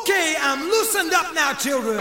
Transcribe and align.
Okay, 0.00 0.36
I'm 0.40 0.60
loosened 0.68 1.12
up 1.12 1.34
now, 1.34 1.52
children. 1.54 1.98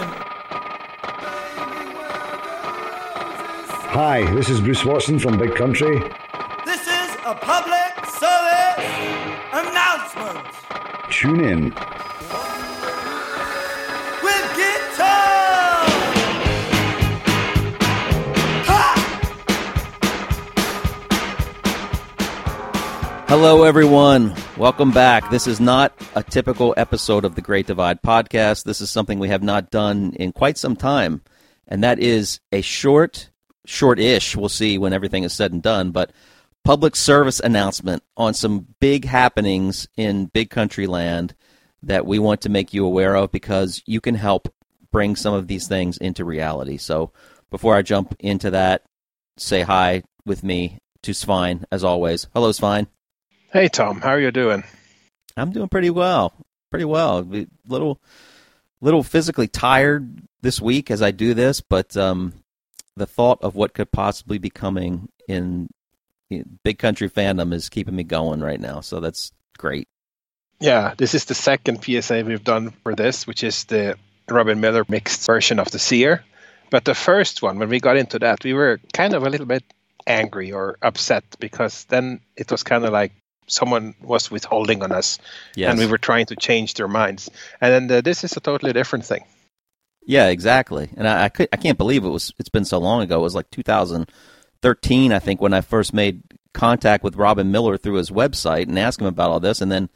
Hi, 3.89 4.23
this 4.35 4.49
is 4.49 4.59
Bruce 4.61 4.85
Watson 4.85 5.17
from 5.17 5.37
Big 5.37 5.55
Country. 5.55 5.97
This 6.65 6.81
is 6.81 7.15
a 7.25 7.33
public 7.33 8.05
service 8.05 8.85
announcement 9.51 10.45
Tune 11.09 11.41
in. 11.41 11.63
with 14.21 14.45
guitar. 14.55 15.87
Ha! 18.67 18.83
Hello, 23.27 23.63
everyone. 23.63 24.35
Welcome 24.57 24.89
back. 24.89 25.29
This 25.29 25.45
is 25.45 25.59
not 25.59 25.93
a 26.15 26.23
typical 26.23 26.73
episode 26.77 27.25
of 27.25 27.35
the 27.35 27.43
Great 27.43 27.67
Divide 27.67 28.01
podcast. 28.01 28.63
This 28.63 28.81
is 28.81 28.89
something 28.89 29.19
we 29.19 29.29
have 29.29 29.43
not 29.43 29.69
done 29.69 30.13
in 30.13 30.31
quite 30.31 30.57
some 30.57 30.75
time, 30.75 31.21
and 31.67 31.83
that 31.83 31.99
is 31.99 32.39
a 32.51 32.61
short, 32.61 33.29
short-ish. 33.67 34.35
We'll 34.35 34.49
see 34.49 34.79
when 34.79 34.93
everything 34.93 35.23
is 35.23 35.31
said 35.31 35.51
and 35.51 35.61
done, 35.61 35.91
but 35.91 36.11
public 36.65 36.95
service 36.95 37.39
announcement 37.39 38.01
on 38.17 38.33
some 38.33 38.65
big 38.79 39.05
happenings 39.05 39.87
in 39.95 40.25
big 40.25 40.49
country 40.49 40.87
land 40.87 41.35
that 41.83 42.07
we 42.07 42.17
want 42.17 42.41
to 42.41 42.49
make 42.49 42.73
you 42.73 42.83
aware 42.83 43.15
of 43.15 43.31
because 43.31 43.83
you 43.85 44.01
can 44.01 44.15
help 44.15 44.51
bring 44.91 45.15
some 45.15 45.35
of 45.35 45.47
these 45.47 45.67
things 45.67 45.97
into 45.97 46.25
reality. 46.25 46.77
So, 46.77 47.11
before 47.51 47.75
I 47.75 47.83
jump 47.83 48.15
into 48.17 48.49
that, 48.49 48.81
say 49.37 49.61
hi 49.61 50.01
with 50.25 50.43
me 50.43 50.79
to 51.03 51.13
Svein 51.13 51.63
as 51.71 51.83
always. 51.83 52.25
Hello, 52.33 52.51
Svein. 52.51 52.87
Hey 53.53 53.69
Tom, 53.69 54.01
how 54.01 54.09
are 54.09 54.19
you 54.19 54.31
doing? 54.31 54.65
I'm 55.37 55.51
doing 55.51 55.69
pretty 55.69 55.89
well. 55.89 56.33
Pretty 56.69 56.83
well. 56.83 57.19
A 57.19 57.47
little 57.65 58.01
little 58.81 59.03
physically 59.03 59.47
tired 59.47 60.21
this 60.41 60.59
week 60.59 60.91
as 60.91 61.01
I 61.01 61.11
do 61.11 61.33
this, 61.33 61.61
but 61.61 61.95
um, 61.95 62.33
the 62.97 63.05
thought 63.05 63.39
of 63.41 63.55
what 63.55 63.73
could 63.73 63.89
possibly 63.89 64.37
be 64.37 64.49
coming 64.49 65.07
in, 65.29 65.69
in 66.29 66.59
big 66.65 66.77
country 66.77 67.09
fandom 67.09 67.53
is 67.53 67.69
keeping 67.69 67.95
me 67.95 68.03
going 68.03 68.41
right 68.41 68.59
now. 68.59 68.81
So 68.81 68.99
that's 68.99 69.31
great. 69.57 69.87
Yeah, 70.59 70.93
this 70.97 71.15
is 71.15 71.25
the 71.25 71.33
second 71.33 71.81
PSA 71.81 72.25
we've 72.25 72.43
done 72.43 72.71
for 72.83 72.95
this, 72.95 73.25
which 73.25 73.45
is 73.45 73.63
the 73.63 73.95
Robin 74.29 74.59
Millar 74.59 74.83
mixed 74.89 75.25
version 75.25 75.59
of 75.59 75.71
the 75.71 75.79
Seer. 75.79 76.23
But 76.69 76.83
the 76.83 76.95
first 76.95 77.41
one, 77.41 77.59
when 77.59 77.69
we 77.69 77.79
got 77.79 77.95
into 77.95 78.19
that, 78.19 78.43
we 78.43 78.53
were 78.53 78.81
kind 78.93 79.13
of 79.13 79.23
a 79.23 79.29
little 79.29 79.45
bit 79.45 79.63
angry 80.05 80.51
or 80.51 80.77
upset 80.81 81.23
because 81.39 81.85
then 81.85 82.19
it 82.35 82.51
was 82.51 82.63
kind 82.63 82.83
of 82.83 82.91
like 82.91 83.13
someone 83.47 83.95
was 84.01 84.29
withholding 84.31 84.83
on 84.83 84.91
us 84.91 85.19
Yes. 85.55 85.69
and 85.71 85.79
we 85.79 85.85
were 85.85 85.97
trying 85.97 86.25
to 86.27 86.35
change 86.35 86.73
their 86.75 86.87
minds. 86.87 87.29
And 87.61 87.89
then 87.89 87.97
uh, 87.97 88.01
this 88.01 88.23
is 88.23 88.35
a 88.37 88.39
totally 88.39 88.73
different 88.73 89.05
thing. 89.05 89.23
Yeah, 90.05 90.27
exactly. 90.27 90.89
And 90.95 91.07
I, 91.07 91.25
I 91.25 91.29
could 91.29 91.49
I 91.51 91.57
can't 91.57 91.77
believe 91.77 92.05
it 92.05 92.09
was 92.09 92.33
it's 92.39 92.49
been 92.49 92.65
so 92.65 92.77
long 92.77 93.01
ago. 93.01 93.19
It 93.19 93.23
was 93.23 93.35
like 93.35 93.49
2013, 93.51 95.11
I 95.13 95.19
think, 95.19 95.41
when 95.41 95.53
I 95.53 95.61
first 95.61 95.93
made 95.93 96.21
contact 96.53 97.03
with 97.03 97.15
Robin 97.15 97.51
Millar 97.51 97.77
through 97.77 97.95
his 97.95 98.09
website 98.09 98.67
and 98.67 98.79
asked 98.79 98.99
him 99.01 99.07
about 99.07 99.29
all 99.31 99.39
this. 99.39 99.61
And 99.61 99.71
then 99.71 99.89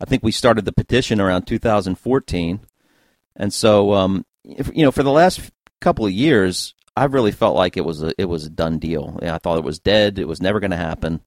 I 0.00 0.04
think 0.04 0.22
we 0.22 0.32
started 0.32 0.64
the 0.64 0.72
petition 0.72 1.20
around 1.20 1.46
2014. 1.46 2.60
And 3.36 3.52
so, 3.52 3.94
um, 3.94 4.24
if, 4.44 4.70
you 4.74 4.84
know, 4.84 4.92
for 4.92 5.02
the 5.02 5.10
last 5.10 5.50
couple 5.80 6.04
of 6.06 6.12
years, 6.12 6.74
I've 6.96 7.14
really 7.14 7.32
felt 7.32 7.56
like 7.56 7.76
it 7.76 7.84
was 7.84 8.02
a 8.02 8.12
it 8.18 8.26
was 8.26 8.46
a 8.46 8.50
done 8.50 8.78
deal. 8.78 9.18
Yeah, 9.22 9.34
I 9.34 9.38
thought 9.38 9.58
it 9.58 9.64
was 9.64 9.78
dead. 9.78 10.18
It 10.18 10.28
was 10.28 10.40
never 10.42 10.60
going 10.60 10.70
to 10.70 10.76
happen. 10.76 11.20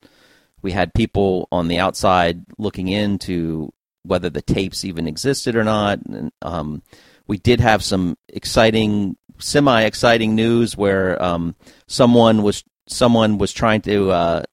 We 0.61 0.71
had 0.71 0.93
people 0.93 1.47
on 1.51 1.67
the 1.67 1.79
outside 1.79 2.43
looking 2.57 2.87
into 2.87 3.71
whether 4.03 4.29
the 4.29 4.41
tapes 4.41 4.85
even 4.85 5.07
existed 5.07 5.55
or 5.55 5.63
not. 5.63 5.99
And, 6.05 6.31
um, 6.41 6.81
we 7.27 7.37
did 7.37 7.59
have 7.59 7.83
some 7.83 8.17
exciting, 8.29 9.17
semi-exciting 9.37 10.33
news 10.33 10.77
where 10.77 11.21
um, 11.21 11.55
someone 11.87 12.41
was 12.41 12.63
someone 12.87 13.37
was 13.37 13.51
trying 13.51 13.81
to 13.81 14.11
uh, 14.11 14.43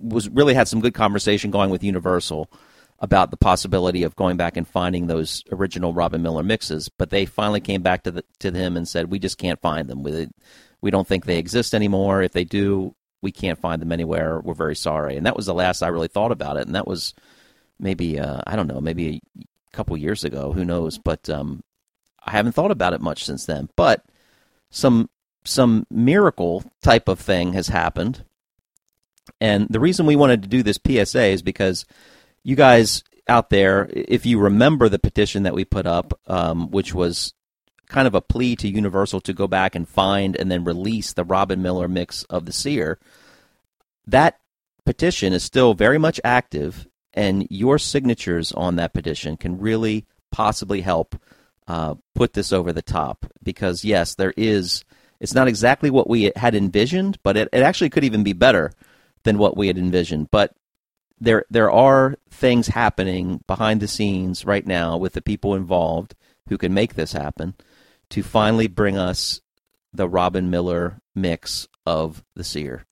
was 0.00 0.28
really 0.28 0.54
had 0.54 0.68
some 0.68 0.80
good 0.80 0.94
conversation 0.94 1.50
going 1.50 1.70
with 1.70 1.82
Universal 1.82 2.50
about 3.00 3.30
the 3.30 3.36
possibility 3.36 4.02
of 4.02 4.14
going 4.14 4.36
back 4.36 4.56
and 4.56 4.68
finding 4.68 5.06
those 5.06 5.42
original 5.50 5.94
Robin 5.94 6.22
Millar 6.22 6.42
mixes, 6.42 6.88
but 6.88 7.10
they 7.10 7.24
finally 7.24 7.60
came 7.60 7.82
back 7.82 8.02
to 8.02 8.10
the, 8.10 8.24
to 8.38 8.52
him 8.52 8.76
and 8.76 8.86
said, 8.86 9.10
"We 9.10 9.18
just 9.18 9.38
can't 9.38 9.60
find 9.60 9.88
them. 9.88 10.02
We 10.02 10.28
we 10.80 10.90
don't 10.90 11.08
think 11.08 11.24
they 11.24 11.38
exist 11.38 11.74
anymore. 11.74 12.22
If 12.22 12.32
they 12.32 12.44
do, 12.44 12.94
we 13.22 13.32
can't 13.32 13.58
find 13.58 13.80
them 13.80 13.92
anywhere. 13.92 14.40
We're 14.40 14.54
very 14.54 14.76
sorry." 14.76 15.16
And 15.16 15.26
that 15.26 15.36
was 15.36 15.46
the 15.46 15.54
last 15.54 15.82
I 15.82 15.88
really 15.88 16.08
thought 16.08 16.32
about 16.32 16.56
it, 16.56 16.66
and 16.66 16.74
that 16.74 16.86
was 16.86 17.14
maybe 17.78 18.18
uh, 18.18 18.40
I 18.46 18.56
don't 18.56 18.66
know, 18.66 18.80
maybe 18.80 19.20
a 19.38 19.76
couple 19.76 19.96
years 19.96 20.24
ago. 20.24 20.52
Who 20.52 20.64
knows? 20.64 20.98
But 20.98 21.28
um, 21.30 21.62
I 22.24 22.32
haven't 22.32 22.52
thought 22.52 22.70
about 22.70 22.92
it 22.92 23.00
much 23.00 23.24
since 23.24 23.46
then. 23.46 23.68
But 23.76 24.04
some 24.70 25.08
some 25.44 25.86
miracle 25.90 26.64
type 26.82 27.08
of 27.08 27.18
thing 27.18 27.54
has 27.54 27.68
happened, 27.68 28.24
and 29.40 29.66
the 29.68 29.80
reason 29.80 30.06
we 30.06 30.16
wanted 30.16 30.42
to 30.42 30.48
do 30.48 30.62
this 30.62 30.78
PSA 30.86 31.26
is 31.26 31.42
because 31.42 31.86
you 32.42 32.56
guys 32.56 33.02
out 33.28 33.50
there, 33.50 33.88
if 33.92 34.26
you 34.26 34.38
remember 34.38 34.88
the 34.88 34.98
petition 34.98 35.44
that 35.44 35.54
we 35.54 35.64
put 35.64 35.86
up, 35.86 36.18
um, 36.26 36.70
which 36.70 36.94
was 36.94 37.32
kind 37.90 38.06
of 38.06 38.14
a 38.14 38.20
plea 38.20 38.56
to 38.56 38.68
Universal 38.68 39.20
to 39.22 39.34
go 39.34 39.46
back 39.46 39.74
and 39.74 39.88
find 39.88 40.36
and 40.36 40.50
then 40.50 40.64
release 40.64 41.12
the 41.12 41.24
Robin 41.24 41.60
Millar 41.60 41.88
mix 41.88 42.24
of 42.24 42.46
the 42.46 42.52
Seer, 42.52 42.98
that 44.06 44.38
petition 44.86 45.32
is 45.32 45.42
still 45.42 45.74
very 45.74 45.98
much 45.98 46.20
active, 46.24 46.86
and 47.12 47.46
your 47.50 47.78
signatures 47.78 48.52
on 48.52 48.76
that 48.76 48.94
petition 48.94 49.36
can 49.36 49.58
really 49.58 50.06
possibly 50.30 50.80
help 50.80 51.20
uh, 51.66 51.94
put 52.14 52.32
this 52.32 52.52
over 52.52 52.72
the 52.72 52.82
top. 52.82 53.26
Because, 53.42 53.84
yes, 53.84 54.14
there 54.14 54.34
is, 54.36 54.84
it's 55.18 55.34
not 55.34 55.48
exactly 55.48 55.90
what 55.90 56.08
we 56.08 56.32
had 56.36 56.54
envisioned, 56.54 57.18
but 57.22 57.36
it, 57.36 57.48
it 57.52 57.62
actually 57.62 57.90
could 57.90 58.04
even 58.04 58.22
be 58.22 58.32
better 58.32 58.72
than 59.24 59.38
what 59.38 59.56
we 59.56 59.66
had 59.66 59.76
envisioned. 59.76 60.30
But 60.30 60.54
there 61.20 61.44
there 61.50 61.70
are 61.70 62.16
things 62.30 62.68
happening 62.68 63.44
behind 63.46 63.80
the 63.80 63.88
scenes 63.88 64.44
right 64.44 64.66
now 64.66 64.96
with 64.96 65.12
the 65.12 65.20
people 65.20 65.54
involved 65.54 66.14
who 66.48 66.56
can 66.56 66.72
make 66.72 66.94
this 66.94 67.12
happen 67.12 67.54
to 68.10 68.22
finally 68.22 68.68
bring 68.68 68.96
us 68.96 69.40
the 69.92 70.08
Robin 70.08 70.50
Millar 70.50 71.00
mix 71.14 71.68
of 71.86 72.22
the 72.34 72.44
Seer. 72.44 72.84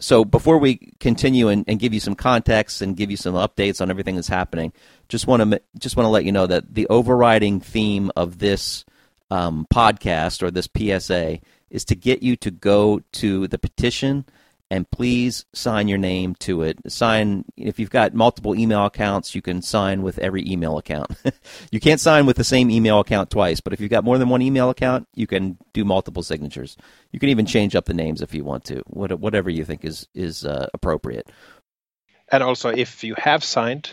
So 0.00 0.24
before 0.24 0.58
we 0.58 0.94
continue 0.98 1.48
and, 1.48 1.64
and 1.68 1.78
give 1.78 1.94
you 1.94 2.00
some 2.00 2.16
context 2.16 2.82
and 2.82 2.96
give 2.96 3.10
you 3.10 3.16
some 3.16 3.34
updates 3.34 3.80
on 3.80 3.90
everything 3.90 4.16
that's 4.16 4.28
happening, 4.28 4.72
just 5.08 5.26
want 5.26 5.48
to 5.48 5.62
just 5.78 5.96
want 5.96 6.06
to 6.06 6.10
let 6.10 6.24
you 6.24 6.32
know 6.32 6.46
that 6.46 6.74
the 6.74 6.88
overriding 6.88 7.60
theme 7.60 8.10
of 8.16 8.38
this 8.38 8.84
um, 9.30 9.66
podcast 9.72 10.42
or 10.42 10.50
this 10.50 10.68
PSA 10.76 11.38
is 11.70 11.84
to 11.84 11.94
get 11.94 12.22
you 12.22 12.36
to 12.36 12.50
go 12.50 13.00
to 13.12 13.46
the 13.48 13.58
petition 13.58 14.24
and 14.72 14.90
please 14.90 15.44
sign 15.52 15.86
your 15.86 15.98
name 15.98 16.34
to 16.36 16.62
it. 16.62 16.78
Sign 16.90 17.44
if 17.58 17.78
you've 17.78 17.90
got 17.90 18.14
multiple 18.14 18.54
email 18.54 18.86
accounts, 18.86 19.34
you 19.34 19.42
can 19.42 19.60
sign 19.60 20.00
with 20.00 20.18
every 20.18 20.50
email 20.50 20.78
account. 20.78 21.10
you 21.70 21.78
can't 21.78 22.00
sign 22.00 22.24
with 22.24 22.38
the 22.38 22.42
same 22.42 22.70
email 22.70 22.98
account 22.98 23.28
twice, 23.28 23.60
but 23.60 23.74
if 23.74 23.80
you've 23.80 23.90
got 23.90 24.02
more 24.02 24.16
than 24.16 24.30
one 24.30 24.40
email 24.40 24.70
account, 24.70 25.06
you 25.14 25.26
can 25.26 25.58
do 25.74 25.84
multiple 25.84 26.22
signatures. 26.22 26.78
You 27.10 27.20
can 27.20 27.28
even 27.28 27.44
change 27.44 27.76
up 27.76 27.84
the 27.84 27.92
names 27.92 28.22
if 28.22 28.32
you 28.32 28.44
want 28.44 28.64
to, 28.64 28.82
whatever 28.86 29.50
you 29.50 29.62
think 29.66 29.84
is 29.84 30.08
is 30.14 30.46
uh, 30.46 30.68
appropriate. 30.72 31.30
And 32.30 32.42
also, 32.42 32.70
if 32.70 33.04
you 33.04 33.14
have 33.18 33.44
signed, 33.44 33.90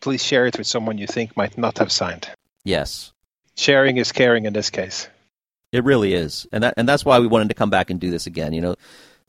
please 0.00 0.24
share 0.24 0.46
it 0.46 0.58
with 0.58 0.66
someone 0.66 0.98
you 0.98 1.06
think 1.06 1.36
might 1.36 1.56
not 1.56 1.78
have 1.78 1.92
signed. 1.92 2.28
Yes, 2.64 3.12
Sharing 3.54 3.96
is 3.96 4.10
caring 4.10 4.44
in 4.44 4.52
this 4.52 4.70
case. 4.70 5.08
It 5.70 5.84
really 5.84 6.14
is, 6.14 6.48
and 6.50 6.64
that 6.64 6.74
and 6.76 6.88
that's 6.88 7.04
why 7.04 7.20
we 7.20 7.28
wanted 7.28 7.48
to 7.48 7.54
come 7.54 7.70
back 7.70 7.90
and 7.90 8.00
do 8.00 8.10
this 8.10 8.26
again. 8.26 8.52
You 8.52 8.60
know, 8.60 8.76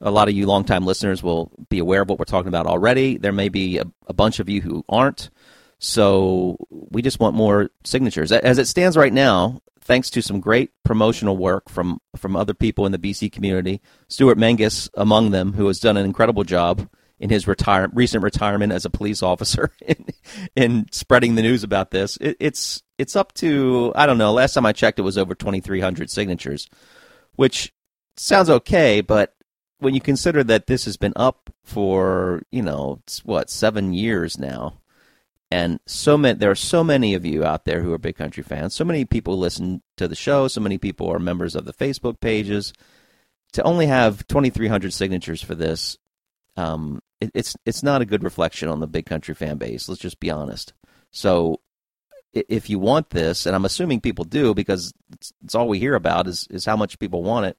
a 0.02 0.12
lot 0.12 0.28
of 0.28 0.35
you 0.35 0.46
longtime 0.46 0.85
listeners 0.85 1.24
will 1.24 1.52
be 1.69 1.80
aware 1.80 2.02
of 2.02 2.09
what 2.09 2.19
we're 2.19 2.25
talking 2.25 2.50
about 2.50 2.68
already. 2.68 3.18
There 3.18 3.31
may 3.31 3.50
be 3.50 3.78
a, 3.80 3.85
a 4.08 4.13
bunch 4.13 4.40
of 4.40 4.50
you 4.50 4.62
who 4.62 4.84
aren't, 4.88 5.30
so 5.80 6.58
we 6.69 7.02
just 7.02 7.19
want 7.19 7.35
more 7.35 7.69
signatures. 7.84 8.31
As 8.31 8.58
it 8.58 8.68
stands 8.68 8.97
right 8.97 9.13
now, 9.13 9.61
thanks 9.82 10.09
to 10.11 10.22
some 10.22 10.40
great 10.40 10.72
promotional 10.84 11.38
work 11.38 11.70
from 11.70 11.99
from 12.16 12.35
other 12.35 12.53
people 12.53 12.85
in 12.85 12.91
the 12.91 12.99
BC 12.99 13.32
community, 13.32 13.82
Stuart 14.08 14.38
Menges 14.38 14.90
among 14.94 15.32
them, 15.32 15.53
who 15.53 15.67
has 15.67 15.79
done 15.79 15.97
an 15.97 16.05
incredible 16.05 16.43
job 16.43 16.88
in 17.20 17.29
his 17.29 17.47
retire 17.47 17.90
recent 17.93 18.23
retirement 18.23 18.72
as 18.72 18.85
a 18.85 18.90
police 18.90 19.23
officer 19.23 19.72
in, 19.82 20.05
in 20.55 20.85
spreading 20.91 21.35
the 21.35 21.41
news 21.41 21.64
about 21.64 21.91
this. 21.91 22.17
It, 22.17 22.38
it's 22.40 22.84
it's 22.97 23.16
up 23.16 23.34
to 23.35 23.91
I 23.96 24.05
don't 24.05 24.17
know. 24.17 24.34
Last 24.34 24.53
time 24.53 24.66
I 24.66 24.73
checked, 24.73 25.00
it 25.00 25.03
was 25.03 25.17
over 25.17 25.34
twenty 25.34 25.61
three 25.61 25.79
hundred 25.79 26.09
signatures, 26.09 26.70
which 27.35 27.73
sounds 28.17 28.50
okay, 28.50 29.02
but 29.02 29.34
when 29.79 29.94
you 29.94 30.02
consider 30.02 30.44
that 30.44 30.68
this 30.68 30.85
has 30.85 30.97
been 30.97 31.14
up 31.16 31.50
for 31.64 32.41
you 32.52 32.62
know 32.62 33.02
what 33.24 33.50
seven 33.50 33.94
years 33.94 34.38
now, 34.38 34.82
and 35.52 35.79
so 35.85 36.18
many 36.18 36.38
there 36.38 36.52
are 36.52 36.56
so 36.56 36.84
many 36.84 37.14
of 37.14 37.26
you 37.26 37.44
out 37.44 37.66
there 37.66 37.82
who 37.82 37.94
are 37.94 37.97
big 37.97 38.16
country 38.16 38.44
fans. 38.44 38.74
So 38.74 38.85
many 38.85 39.06
people 39.06 39.38
listen 39.38 39.82
to 39.97 40.08
the 40.08 40.16
show. 40.16 40.47
So 40.47 40.62
many 40.62 40.78
people 40.78 41.09
are 41.12 41.20
members 41.20 41.56
of 41.56 41.66
the 41.66 41.74
Facebook 41.74 42.20
pages. 42.20 42.74
To 43.53 43.64
only 43.64 43.88
have 43.88 44.28
twenty 44.28 44.50
three 44.50 44.68
hundred 44.68 44.94
signatures 44.94 45.41
for 45.41 45.56
this, 45.56 45.97
um, 46.58 47.02
it, 47.22 47.32
it's 47.34 47.56
it's 47.66 47.84
not 47.84 48.02
a 48.02 48.06
good 48.06 48.24
reflection 48.24 48.70
on 48.70 48.79
the 48.79 48.88
big 48.88 49.06
country 49.06 49.34
fan 49.34 49.58
base. 49.58 49.88
Let's 49.88 50.02
just 50.02 50.20
be 50.20 50.29
honest. 50.29 50.74
So 51.12 51.62
if 52.34 52.70
you 52.70 52.78
want 52.78 53.09
this, 53.09 53.46
and 53.46 53.56
I'm 53.56 53.66
assuming 53.66 54.02
people 54.02 54.26
do 54.26 54.53
because 54.53 54.94
it's, 55.14 55.34
it's 55.44 55.56
all 55.56 55.68
we 55.68 55.79
hear 55.79 55.96
about 55.96 56.28
is 56.28 56.47
is 56.50 56.66
how 56.66 56.76
much 56.76 57.00
people 57.00 57.24
want 57.24 57.46
it. 57.47 57.58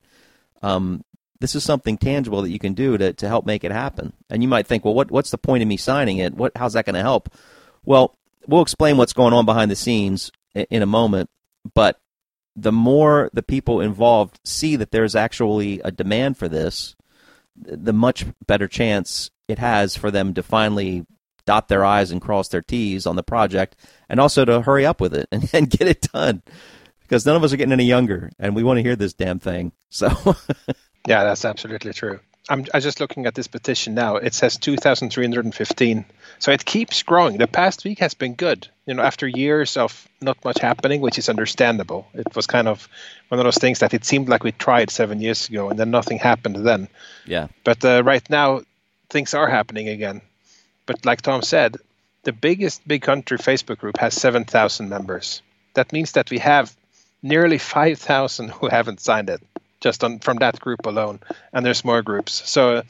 Um, 0.63 1.05
this 1.41 1.55
is 1.55 1.65
something 1.65 1.97
tangible 1.97 2.43
that 2.43 2.51
you 2.51 2.59
can 2.59 2.75
do 2.75 2.99
to, 2.99 3.13
to 3.13 3.29
help 3.29 3.47
make 3.47 3.65
it 3.65 3.71
happen. 3.71 4.13
And 4.29 4.43
you 4.43 4.49
might 4.49 4.67
think, 4.67 4.85
well, 4.85 4.95
what 4.95 5.11
what's 5.11 5.31
the 5.31 5.39
point 5.39 5.63
of 5.63 5.69
me 5.69 5.77
signing 5.77 6.19
it? 6.19 6.35
What 6.35 6.53
how's 6.57 6.73
that 6.73 6.85
going 6.85 6.95
to 6.95 7.01
help? 7.01 7.29
Well, 7.85 8.17
we'll 8.47 8.63
explain 8.63 8.97
what's 8.97 9.13
going 9.13 9.35
on 9.35 9.47
behind 9.47 9.71
the 9.71 9.77
scenes 9.77 10.33
in, 10.55 10.83
a 10.83 10.87
moment. 10.87 11.31
But 11.75 12.01
the 12.57 12.73
more 12.73 13.31
the 13.33 13.43
people 13.43 13.81
involved 13.81 14.41
see 14.45 14.77
that 14.77 14.91
there's 14.91 15.15
actually 15.15 15.81
a 15.85 15.93
demand 15.93 16.37
for 16.37 16.49
this, 16.49 16.97
the 17.57 17.93
much 17.93 18.27
better 18.47 18.67
chance 18.67 19.31
it 19.47 19.59
has 19.59 19.97
for 19.97 20.11
them 20.11 20.35
to 20.35 20.43
finally 20.43 21.07
dot 21.47 21.69
their 21.69 21.85
I's 21.85 22.11
and 22.11 22.21
cross 22.21 22.49
their 22.49 22.63
T's 22.63 23.07
on 23.07 23.17
the 23.17 23.23
project 23.23 23.77
and 24.09 24.21
also 24.21 24.45
to 24.45 24.61
hurry 24.61 24.85
up 24.85 25.01
with 25.01 25.15
it 25.15 25.29
and, 25.33 25.49
and 25.53 25.71
get 25.71 25.89
it 25.89 26.09
done. 26.13 26.43
Because 27.01 27.25
none 27.25 27.37
of 27.37 27.45
us 27.45 27.55
are 27.55 27.57
getting 27.57 27.73
any 27.73 27.87
younger 27.87 28.31
and 28.39 28.55
we 28.55 28.63
want 28.63 28.79
to 28.79 28.83
hear 28.83 28.97
this 28.97 29.15
damn 29.15 29.39
thing. 29.39 29.73
So, 29.89 30.11
Yeah, 31.09 31.25
that's 31.25 31.45
absolutely 31.45 31.95
true. 31.95 32.21
I'm, 32.51 32.65
I'm 32.73 32.81
just 32.81 33.01
looking 33.01 33.27
at 33.27 33.35
this 33.35 33.47
petition 33.47 33.95
now. 33.95 34.17
It 34.17 34.35
says 34.35 34.57
2,315. 34.57 36.05
So 36.39 36.53
it 36.53 36.65
keeps 36.65 37.03
growing. 37.03 37.37
The 37.37 37.47
past 37.47 37.85
week 37.85 37.99
has 37.99 38.15
been 38.15 38.35
good. 38.35 38.69
You 38.87 38.95
know, 38.95 39.03
after 39.03 39.27
years 39.27 39.77
of 39.77 40.09
not 40.21 40.43
much 40.45 40.61
happening, 40.61 41.01
which 41.01 41.19
is 41.19 41.29
understandable. 41.29 42.07
It 42.15 42.35
was 42.35 42.47
kind 42.47 42.69
of 42.69 42.89
one 43.29 43.39
of 43.39 43.45
those 43.45 43.59
things 43.59 43.81
that 43.81 43.93
it 43.93 44.05
seemed 44.05 44.29
like 44.29 44.45
we 44.45 44.53
tried 44.53 44.91
seven 44.91 45.21
years 45.21 45.49
ago 45.49 45.69
and 45.69 45.79
then 45.79 45.91
nothing 45.91 46.19
happened 46.19 46.57
then. 46.57 46.89
yeah. 47.27 47.49
But 47.65 47.85
uh, 47.85 48.03
right 48.03 48.29
now, 48.31 48.63
things 49.11 49.35
are 49.35 49.49
happening 49.49 49.89
again. 49.89 50.23
But 50.87 51.05
like 51.05 51.23
Tom 51.23 51.43
said, 51.43 51.77
the 52.25 52.33
biggest 52.33 52.87
big 52.89 53.03
country 53.03 53.39
Facebook 53.39 53.79
group 53.79 53.99
has 53.99 54.15
7,000 54.15 54.89
members. 54.89 55.43
That 55.75 55.93
means 55.93 56.13
that 56.13 56.31
we 56.31 56.39
have 56.39 56.75
nearly 57.23 57.59
5,000 57.59 58.51
who 58.51 58.69
haven't 58.69 59.01
signed 59.01 59.29
it 59.29 59.43
just 59.81 60.05
on 60.05 60.19
from 60.19 60.39
that 60.39 60.59
group 60.61 60.87
alone, 60.87 61.21
and 61.53 61.65
there's 61.65 61.85
more 61.85 62.03
groups. 62.03 62.49
So, 62.49 62.83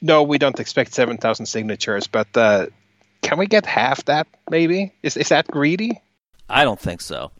no, 0.00 0.22
we 0.22 0.38
don't 0.38 0.60
expect 0.60 0.94
7,000 0.94 1.46
signatures, 1.46 2.06
but 2.06 2.28
uh, 2.36 2.66
can 3.22 3.38
we 3.38 3.46
get 3.46 3.66
half 3.66 4.04
that? 4.04 4.26
Maybe 4.50 4.92
is 5.02 5.16
is 5.16 5.30
that 5.30 5.48
greedy? 5.48 6.00
I 6.48 6.64
don't 6.64 6.78
think 6.78 7.00
so. 7.00 7.32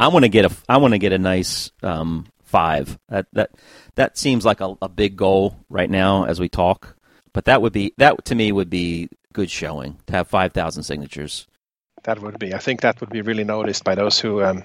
I 0.00 0.08
want 0.08 0.24
to 0.24 0.28
get 0.28 0.44
a 0.44 0.56
I 0.68 0.78
want 0.78 0.92
to 0.92 0.98
get 0.98 1.12
a 1.12 1.18
nice 1.18 1.70
um, 1.82 2.26
five. 2.44 2.98
That 3.08 3.26
that 3.32 3.50
that 3.96 4.18
seems 4.18 4.44
like 4.44 4.60
a, 4.60 4.76
a 4.80 4.88
big 4.88 5.16
goal 5.16 5.56
right 5.68 5.90
now 5.90 6.24
as 6.24 6.40
we 6.40 6.48
talk. 6.48 6.96
But 7.32 7.44
that 7.46 7.60
would 7.60 7.72
be 7.72 7.92
that 7.98 8.24
to 8.26 8.34
me 8.34 8.52
would 8.52 8.70
be 8.70 9.10
good 9.32 9.50
showing 9.50 9.98
to 10.06 10.12
have 10.14 10.28
five 10.28 10.52
thousand 10.52 10.84
signatures. 10.84 11.46
That 12.04 12.20
would 12.22 12.38
be. 12.38 12.54
I 12.54 12.58
think 12.58 12.80
that 12.80 13.00
would 13.00 13.10
be 13.10 13.20
really 13.20 13.44
noticed 13.44 13.84
by 13.84 13.94
those 13.94 14.18
who 14.18 14.42
um, 14.42 14.62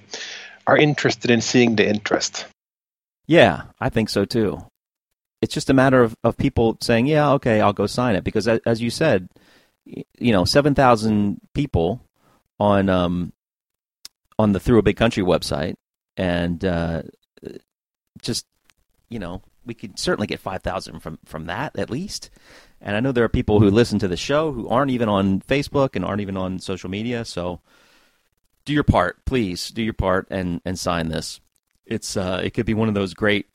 are 0.67 0.77
interested 0.77 1.31
in 1.31 1.41
seeing 1.41 1.75
the 1.75 1.87
interest. 1.87 2.45
Yeah, 3.31 3.61
I 3.79 3.87
think 3.87 4.09
so 4.09 4.25
too. 4.25 4.59
It's 5.41 5.53
just 5.53 5.69
a 5.69 5.73
matter 5.73 6.03
of, 6.03 6.17
of 6.21 6.35
people 6.35 6.77
saying, 6.81 7.05
"Yeah, 7.05 7.31
okay, 7.31 7.61
I'll 7.61 7.71
go 7.71 7.87
sign 7.87 8.17
it." 8.17 8.25
Because 8.25 8.45
as, 8.45 8.81
you 8.81 8.89
said, 8.89 9.29
you 9.85 10.33
know, 10.33 10.43
seven 10.43 10.75
thousand 10.75 11.39
people 11.53 12.01
on 12.59 12.89
um 12.89 13.31
on 14.37 14.51
the 14.51 14.59
Through 14.59 14.79
a 14.79 14.83
Big 14.83 14.97
Country 14.97 15.23
website, 15.23 15.75
and 16.17 16.65
uh, 16.65 17.03
just 18.21 18.47
you 19.07 19.17
know, 19.17 19.41
we 19.65 19.75
could 19.75 19.97
certainly 19.97 20.27
get 20.27 20.41
five 20.41 20.61
thousand 20.61 20.99
from 20.99 21.17
from 21.23 21.45
that 21.45 21.79
at 21.79 21.89
least. 21.89 22.31
And 22.81 22.97
I 22.97 22.99
know 22.99 23.13
there 23.13 23.23
are 23.23 23.29
people 23.29 23.61
who 23.61 23.71
listen 23.71 23.97
to 23.99 24.09
the 24.09 24.17
show 24.17 24.51
who 24.51 24.67
aren't 24.67 24.91
even 24.91 25.07
on 25.07 25.39
Facebook 25.39 25.95
and 25.95 26.03
aren't 26.03 26.19
even 26.19 26.35
on 26.35 26.59
social 26.59 26.89
media. 26.89 27.23
So 27.23 27.61
do 28.65 28.73
your 28.73 28.83
part, 28.83 29.23
please. 29.23 29.69
Do 29.69 29.81
your 29.81 29.93
part 29.93 30.27
and 30.29 30.59
and 30.65 30.77
sign 30.77 31.07
this 31.07 31.39
it's 31.91 32.17
uh, 32.17 32.41
it 32.43 32.53
could 32.53 32.65
be 32.65 32.73
one 32.73 32.87
of 32.87 32.95
those 32.95 33.13
great 33.13 33.47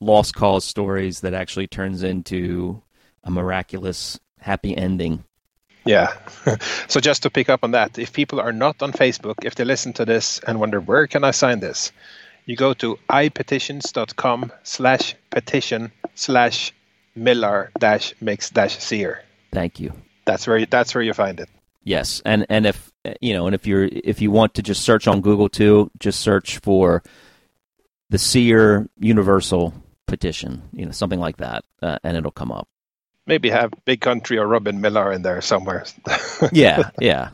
lost 0.00 0.34
cause 0.34 0.64
stories 0.64 1.20
that 1.20 1.34
actually 1.34 1.66
turns 1.66 2.02
into 2.02 2.82
a 3.24 3.30
miraculous 3.30 4.18
happy 4.38 4.76
ending. 4.76 5.24
Yeah. 5.84 6.14
so 6.88 7.00
just 7.00 7.22
to 7.24 7.30
pick 7.30 7.48
up 7.48 7.64
on 7.64 7.72
that, 7.72 7.98
if 7.98 8.12
people 8.12 8.40
are 8.40 8.52
not 8.52 8.82
on 8.82 8.92
Facebook, 8.92 9.44
if 9.44 9.54
they 9.54 9.64
listen 9.64 9.92
to 9.94 10.04
this 10.04 10.40
and 10.46 10.60
wonder 10.60 10.80
where 10.80 11.06
can 11.06 11.24
I 11.24 11.32
sign 11.32 11.60
this, 11.60 11.92
you 12.46 12.56
go 12.56 12.74
to 12.74 12.98
ipetitions.com 13.10 14.52
slash 14.62 15.14
petition 15.30 15.92
slash 16.14 16.72
millar 17.14 17.70
dash 17.78 18.14
mix 18.20 18.50
dash 18.50 18.78
seer. 18.78 19.22
Thank 19.52 19.80
you. 19.80 19.92
That's 20.26 20.46
where 20.46 20.58
you, 20.58 20.66
that's 20.66 20.94
where 20.94 21.02
you 21.02 21.12
find 21.12 21.40
it. 21.40 21.48
Yes, 21.82 22.22
and 22.24 22.46
and 22.48 22.66
if 22.66 22.92
you 23.20 23.32
know, 23.32 23.46
and 23.46 23.54
if 23.54 23.66
you're 23.66 23.88
if 23.90 24.20
you 24.20 24.30
want 24.30 24.54
to 24.54 24.62
just 24.62 24.82
search 24.82 25.08
on 25.08 25.22
Google 25.22 25.48
too, 25.48 25.90
just 25.98 26.20
search 26.20 26.58
for 26.58 27.02
the 28.10 28.18
Seer 28.18 28.88
Universal 28.98 29.72
Petition, 30.06 30.62
you 30.72 30.84
know, 30.84 30.90
something 30.90 31.20
like 31.20 31.38
that, 31.38 31.64
uh, 31.82 31.98
and 32.02 32.16
it'll 32.16 32.32
come 32.32 32.52
up. 32.52 32.68
Maybe 33.26 33.48
have 33.50 33.72
Big 33.84 34.00
Country 34.00 34.38
or 34.38 34.46
Robin 34.46 34.80
Millar 34.80 35.12
in 35.12 35.22
there 35.22 35.40
somewhere. 35.40 35.86
Yeah, 36.52 36.90
yeah, 36.98 37.30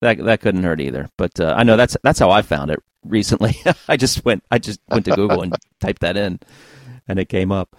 that 0.00 0.18
that 0.24 0.40
couldn't 0.40 0.62
hurt 0.62 0.80
either. 0.80 1.08
But 1.16 1.40
uh, 1.40 1.54
I 1.56 1.64
know 1.64 1.76
that's 1.76 1.96
that's 2.02 2.18
how 2.18 2.30
I 2.30 2.42
found 2.42 2.70
it 2.70 2.80
recently. 3.04 3.56
I 3.88 3.96
just 3.96 4.24
went 4.24 4.44
I 4.50 4.58
just 4.58 4.80
went 4.88 5.06
to 5.06 5.12
Google 5.16 5.42
and 5.42 5.54
typed 5.80 6.02
that 6.02 6.16
in, 6.16 6.38
and 7.08 7.18
it 7.18 7.28
came 7.28 7.50
up. 7.50 7.74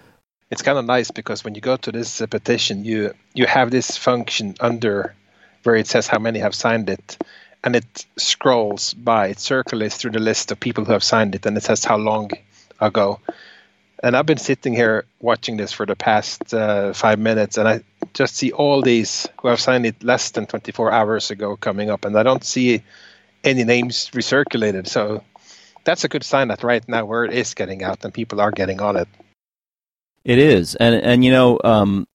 it's 0.50 0.62
kind 0.62 0.78
of 0.78 0.86
nice 0.86 1.12
because 1.12 1.44
when 1.44 1.56
you 1.56 1.62
go 1.62 1.78
to 1.78 1.92
this 1.92 2.22
uh, 2.22 2.28
petition, 2.28 2.84
you 2.84 3.14
you 3.34 3.46
have 3.46 3.72
this 3.72 3.96
function 3.96 4.56
under 4.60 5.16
where 5.64 5.76
it 5.76 5.88
says 5.88 6.08
how 6.08 6.20
many 6.20 6.40
have 6.40 6.56
signed 6.56 6.90
it, 6.90 7.18
and 7.68 7.76
it 7.76 8.06
scrolls 8.16 8.94
by, 8.94 9.28
it 9.28 9.40
circulates 9.42 9.98
through 9.98 10.12
the 10.12 10.20
list 10.20 10.54
of 10.54 10.60
people 10.60 10.86
who 10.86 10.94
have 10.94 11.04
signed 11.04 11.36
it, 11.36 11.46
and 11.46 11.58
it 11.58 11.64
says 11.64 11.84
how 11.84 11.98
long 11.98 12.32
ago. 12.80 13.20
And 14.02 14.16
I've 14.16 14.26
been 14.26 14.38
sitting 14.38 14.74
here 14.74 15.04
watching 15.20 15.58
this 15.58 15.74
for 15.74 15.86
the 15.86 15.98
past 15.98 16.54
uh, 16.54 16.94
five 16.94 17.20
minutes, 17.20 17.58
and 17.58 17.68
I 17.68 17.82
just 18.14 18.38
see 18.38 18.54
all 18.54 18.82
these 18.82 19.28
who 19.42 19.50
have 19.50 19.60
signed 19.60 19.86
it 19.86 20.02
less 20.02 20.32
than 20.32 20.46
24 20.46 20.94
hours 20.94 21.30
ago 21.30 21.58
coming 21.58 21.90
up, 21.90 22.06
and 22.06 22.18
I 22.18 22.24
don't 22.24 22.44
see 22.44 22.84
any 23.44 23.66
names 23.66 24.12
recirculated. 24.14 24.88
So 24.88 25.22
that's 25.84 26.06
a 26.06 26.08
good 26.08 26.24
sign 26.24 26.48
that 26.48 26.64
right 26.64 26.88
now 26.88 27.04
word 27.04 27.34
is 27.34 27.54
getting 27.54 27.84
out 27.84 28.06
and 28.06 28.14
people 28.14 28.40
are 28.40 28.52
getting 28.52 28.80
on 28.80 28.96
it. 28.96 29.10
It 30.24 30.40
is, 30.40 30.76
and 30.76 30.96
and 30.96 31.26
you 31.26 31.32
know, 31.32 31.60
um, 31.66 32.08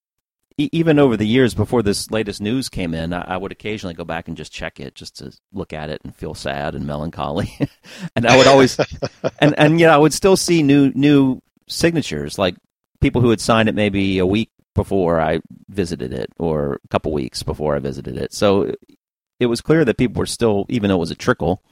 e- 0.59 0.69
even 0.73 0.99
over 0.99 1.17
the 1.17 1.27
years 1.27 1.55
before 1.55 1.83
this 1.83 2.11
latest 2.11 2.41
news 2.41 2.69
came 2.69 2.95
in, 2.95 3.13
I, 3.13 3.35
I 3.35 3.37
would 3.37 3.53
occasionally 3.53 3.95
go 3.95 4.05
back 4.05 4.29
and 4.29 4.37
just 4.37 4.53
check 4.53 4.81
it, 4.81 4.95
just 4.95 5.17
to 5.19 5.33
look 5.53 5.73
at 5.73 5.91
it 5.91 6.01
and 6.05 6.15
feel 6.15 6.35
sad 6.35 6.75
and 6.75 6.87
melancholy. 6.87 7.57
and 8.17 8.27
I 8.27 8.37
would 8.37 8.47
always, 8.47 8.79
and 9.41 9.59
and 9.59 9.81
yeah, 9.81 9.95
I 9.95 9.99
would 9.99 10.13
still 10.13 10.37
see 10.37 10.63
new 10.63 10.93
new 10.95 11.41
signatures, 11.69 12.39
like 12.39 12.57
people 13.01 13.21
who 13.21 13.31
had 13.31 13.41
signed 13.41 13.69
it 13.69 13.75
maybe 13.75 14.19
a 14.19 14.27
week 14.27 14.51
before 14.75 15.21
I 15.21 15.41
visited 15.69 16.13
it, 16.13 16.31
or 16.39 16.81
a 16.85 16.89
couple 16.89 17.13
weeks 17.13 17.43
before 17.43 17.77
I 17.77 17.79
visited 17.79 18.17
it. 18.17 18.33
So 18.33 18.75
it 19.41 19.47
was 19.47 19.61
clear 19.61 19.85
that 19.85 19.99
people 19.99 20.21
were 20.21 20.27
still, 20.27 20.67
even 20.69 20.89
though 20.89 20.97
it 20.97 21.01
was 21.01 21.11
a 21.11 21.17
trickle, 21.17 21.63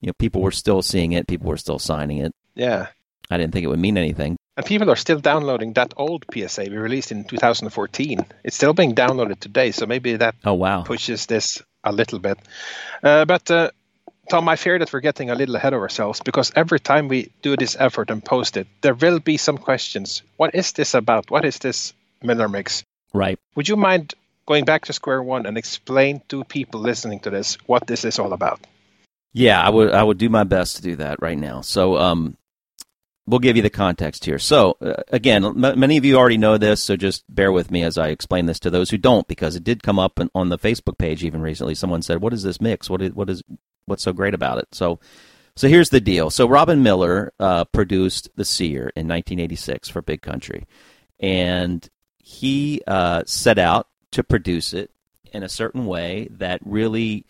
you 0.00 0.08
know, 0.08 0.12
people 0.14 0.42
were 0.42 0.50
still 0.50 0.82
seeing 0.82 1.12
it, 1.12 1.26
people 1.26 1.48
were 1.48 1.56
still 1.56 1.78
signing 1.78 2.18
it. 2.18 2.34
Yeah. 2.54 2.88
I 3.30 3.38
didn't 3.38 3.52
think 3.52 3.64
it 3.64 3.68
would 3.68 3.78
mean 3.78 3.96
anything. 3.96 4.36
And 4.56 4.64
people 4.64 4.90
are 4.90 4.96
still 4.96 5.18
downloading 5.18 5.72
that 5.72 5.94
old 5.96 6.24
PSA 6.32 6.66
we 6.70 6.76
released 6.76 7.10
in 7.10 7.24
2014. 7.24 8.24
It's 8.44 8.56
still 8.56 8.72
being 8.72 8.94
downloaded 8.94 9.40
today, 9.40 9.72
so 9.72 9.86
maybe 9.86 10.16
that 10.16 10.36
Oh 10.44 10.54
wow! 10.54 10.82
pushes 10.82 11.26
this 11.26 11.60
a 11.82 11.92
little 11.92 12.20
bit. 12.20 12.38
Uh, 13.02 13.24
but 13.24 13.50
uh, 13.50 13.70
Tom, 14.30 14.48
I 14.48 14.56
fear 14.56 14.78
that 14.78 14.92
we're 14.92 15.00
getting 15.00 15.30
a 15.30 15.34
little 15.34 15.56
ahead 15.56 15.72
of 15.74 15.80
ourselves 15.80 16.20
because 16.24 16.52
every 16.54 16.78
time 16.78 17.08
we 17.08 17.32
do 17.42 17.56
this 17.56 17.76
effort 17.78 18.10
and 18.10 18.24
post 18.24 18.56
it, 18.56 18.68
there 18.80 18.94
will 18.94 19.18
be 19.18 19.36
some 19.36 19.58
questions. 19.58 20.22
What 20.36 20.54
is 20.54 20.72
this 20.72 20.94
about? 20.94 21.30
What 21.30 21.44
is 21.44 21.58
this 21.58 21.92
Millar 22.22 22.48
Mix? 22.48 22.84
Right. 23.12 23.38
Would 23.56 23.68
you 23.68 23.76
mind 23.76 24.14
going 24.46 24.64
back 24.64 24.84
to 24.86 24.92
square 24.92 25.22
one 25.22 25.46
and 25.46 25.58
explain 25.58 26.22
to 26.28 26.44
people 26.44 26.80
listening 26.80 27.20
to 27.20 27.30
this 27.30 27.58
what 27.66 27.86
this 27.86 28.04
is 28.04 28.18
all 28.18 28.32
about? 28.32 28.60
Yeah, 29.32 29.60
I 29.60 29.68
would 29.68 29.90
I 29.92 30.02
would 30.02 30.18
do 30.18 30.28
my 30.28 30.44
best 30.44 30.76
to 30.76 30.82
do 30.82 30.96
that 30.96 31.20
right 31.20 31.38
now. 31.38 31.60
So 31.60 31.96
um, 31.98 32.36
we'll 33.26 33.40
give 33.40 33.56
you 33.56 33.62
the 33.62 33.70
context 33.70 34.24
here. 34.24 34.38
So 34.38 34.76
uh, 34.80 35.02
again, 35.08 35.44
m- 35.44 35.78
many 35.78 35.96
of 35.96 36.04
you 36.04 36.16
already 36.16 36.38
know 36.38 36.58
this, 36.58 36.82
so 36.82 36.96
just 36.96 37.24
bear 37.28 37.52
with 37.52 37.70
me 37.70 37.82
as 37.82 37.98
I 37.98 38.08
explain 38.08 38.46
this 38.46 38.60
to 38.60 38.70
those 38.70 38.90
who 38.90 38.98
don't, 38.98 39.26
because 39.26 39.56
it 39.56 39.64
did 39.64 39.82
come 39.82 39.98
up 39.98 40.20
on- 40.20 40.30
on 40.34 40.48
the 40.48 40.58
Facebook 40.58 40.98
page 40.98 41.24
even 41.24 41.40
recently. 41.40 41.74
Someone 41.74 42.02
said, 42.02 42.20
"What 42.20 42.32
is 42.32 42.42
this 42.42 42.60
mix? 42.60 42.90
What 42.90 43.02
is 43.02 43.12
what 43.12 43.30
is 43.30 43.42
what's 43.86 44.02
so 44.02 44.12
great 44.12 44.34
about 44.34 44.58
it?" 44.58 44.68
So. 44.72 44.98
So 45.56 45.68
here's 45.68 45.90
the 45.90 46.00
deal. 46.00 46.30
So 46.30 46.48
Robin 46.48 46.82
Millar 46.82 47.32
uh, 47.38 47.64
produced 47.66 48.28
The 48.34 48.44
Seer 48.44 48.90
in 48.96 49.06
1986 49.06 49.88
for 49.88 50.02
Big 50.02 50.20
Country, 50.20 50.64
and 51.20 51.88
he 52.18 52.82
uh, 52.88 53.22
set 53.24 53.56
out 53.56 53.86
to 54.10 54.24
produce 54.24 54.74
it 54.74 54.90
in 55.32 55.44
a 55.44 55.48
certain 55.48 55.86
way 55.86 56.26
that 56.32 56.58
really 56.64 57.24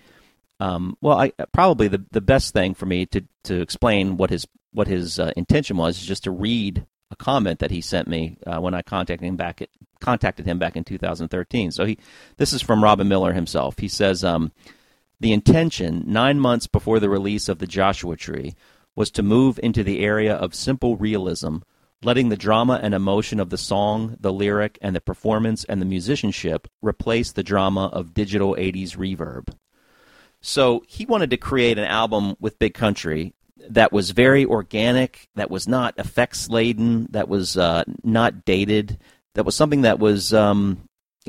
um, 0.60 0.96
well, 1.00 1.18
I, 1.18 1.32
probably 1.52 1.88
the, 1.88 2.04
the 2.12 2.20
best 2.20 2.54
thing 2.54 2.74
for 2.74 2.86
me 2.86 3.06
to, 3.06 3.24
to 3.44 3.60
explain 3.60 4.16
what 4.16 4.30
his 4.30 4.46
what 4.74 4.86
his 4.88 5.18
uh, 5.18 5.32
intention 5.36 5.78
was 5.78 5.98
is 5.98 6.06
just 6.06 6.24
to 6.24 6.30
read 6.30 6.84
a 7.10 7.16
comment 7.16 7.60
that 7.60 7.70
he 7.70 7.80
sent 7.80 8.08
me 8.08 8.36
uh, 8.46 8.60
when 8.60 8.74
I 8.74 8.82
contacted 8.82 9.26
him 9.26 9.36
back 9.36 9.62
at, 9.62 9.70
contacted 10.00 10.44
him 10.44 10.58
back 10.58 10.76
in 10.76 10.84
2013. 10.84 11.70
So 11.70 11.86
he 11.86 11.98
this 12.36 12.52
is 12.52 12.60
from 12.60 12.84
Robin 12.84 13.08
Millar 13.08 13.32
himself. 13.32 13.78
He 13.78 13.88
says. 13.88 14.22
Um, 14.22 14.52
The 15.20 15.32
intention, 15.32 16.02
nine 16.06 16.38
months 16.40 16.66
before 16.66 17.00
the 17.00 17.08
release 17.08 17.48
of 17.48 17.58
the 17.58 17.68
Joshua 17.68 18.16
Tree, 18.16 18.54
was 18.96 19.10
to 19.12 19.22
move 19.22 19.58
into 19.62 19.82
the 19.84 20.04
area 20.04 20.34
of 20.34 20.54
simple 20.54 20.96
realism, 20.96 21.58
letting 22.02 22.28
the 22.28 22.36
drama 22.36 22.80
and 22.82 22.92
emotion 22.92 23.40
of 23.40 23.48
the 23.48 23.56
song, 23.56 24.16
the 24.20 24.32
lyric, 24.32 24.76
and 24.82 24.94
the 24.94 25.00
performance 25.00 25.64
and 25.64 25.80
the 25.80 25.86
musicianship 25.86 26.68
replace 26.82 27.32
the 27.32 27.44
drama 27.44 27.86
of 27.86 28.12
digital 28.12 28.54
80s 28.56 28.96
reverb. 28.98 29.54
So 30.42 30.82
he 30.86 31.06
wanted 31.06 31.30
to 31.30 31.38
create 31.38 31.78
an 31.78 31.84
album 31.84 32.34
with 32.38 32.58
Big 32.58 32.74
Country 32.74 33.32
that 33.70 33.92
was 33.92 34.10
very 34.10 34.44
organic, 34.44 35.28
that 35.34 35.50
was 35.50 35.68
not 35.68 35.98
effects 35.98 36.48
laden, 36.48 37.08
that 37.10 37.28
was 37.28 37.56
uh, 37.56 37.84
not 38.02 38.44
dated, 38.44 38.98
that 39.34 39.44
was 39.44 39.54
something 39.54 39.82
that 39.82 39.98
was, 39.98 40.32
um, 40.32 40.82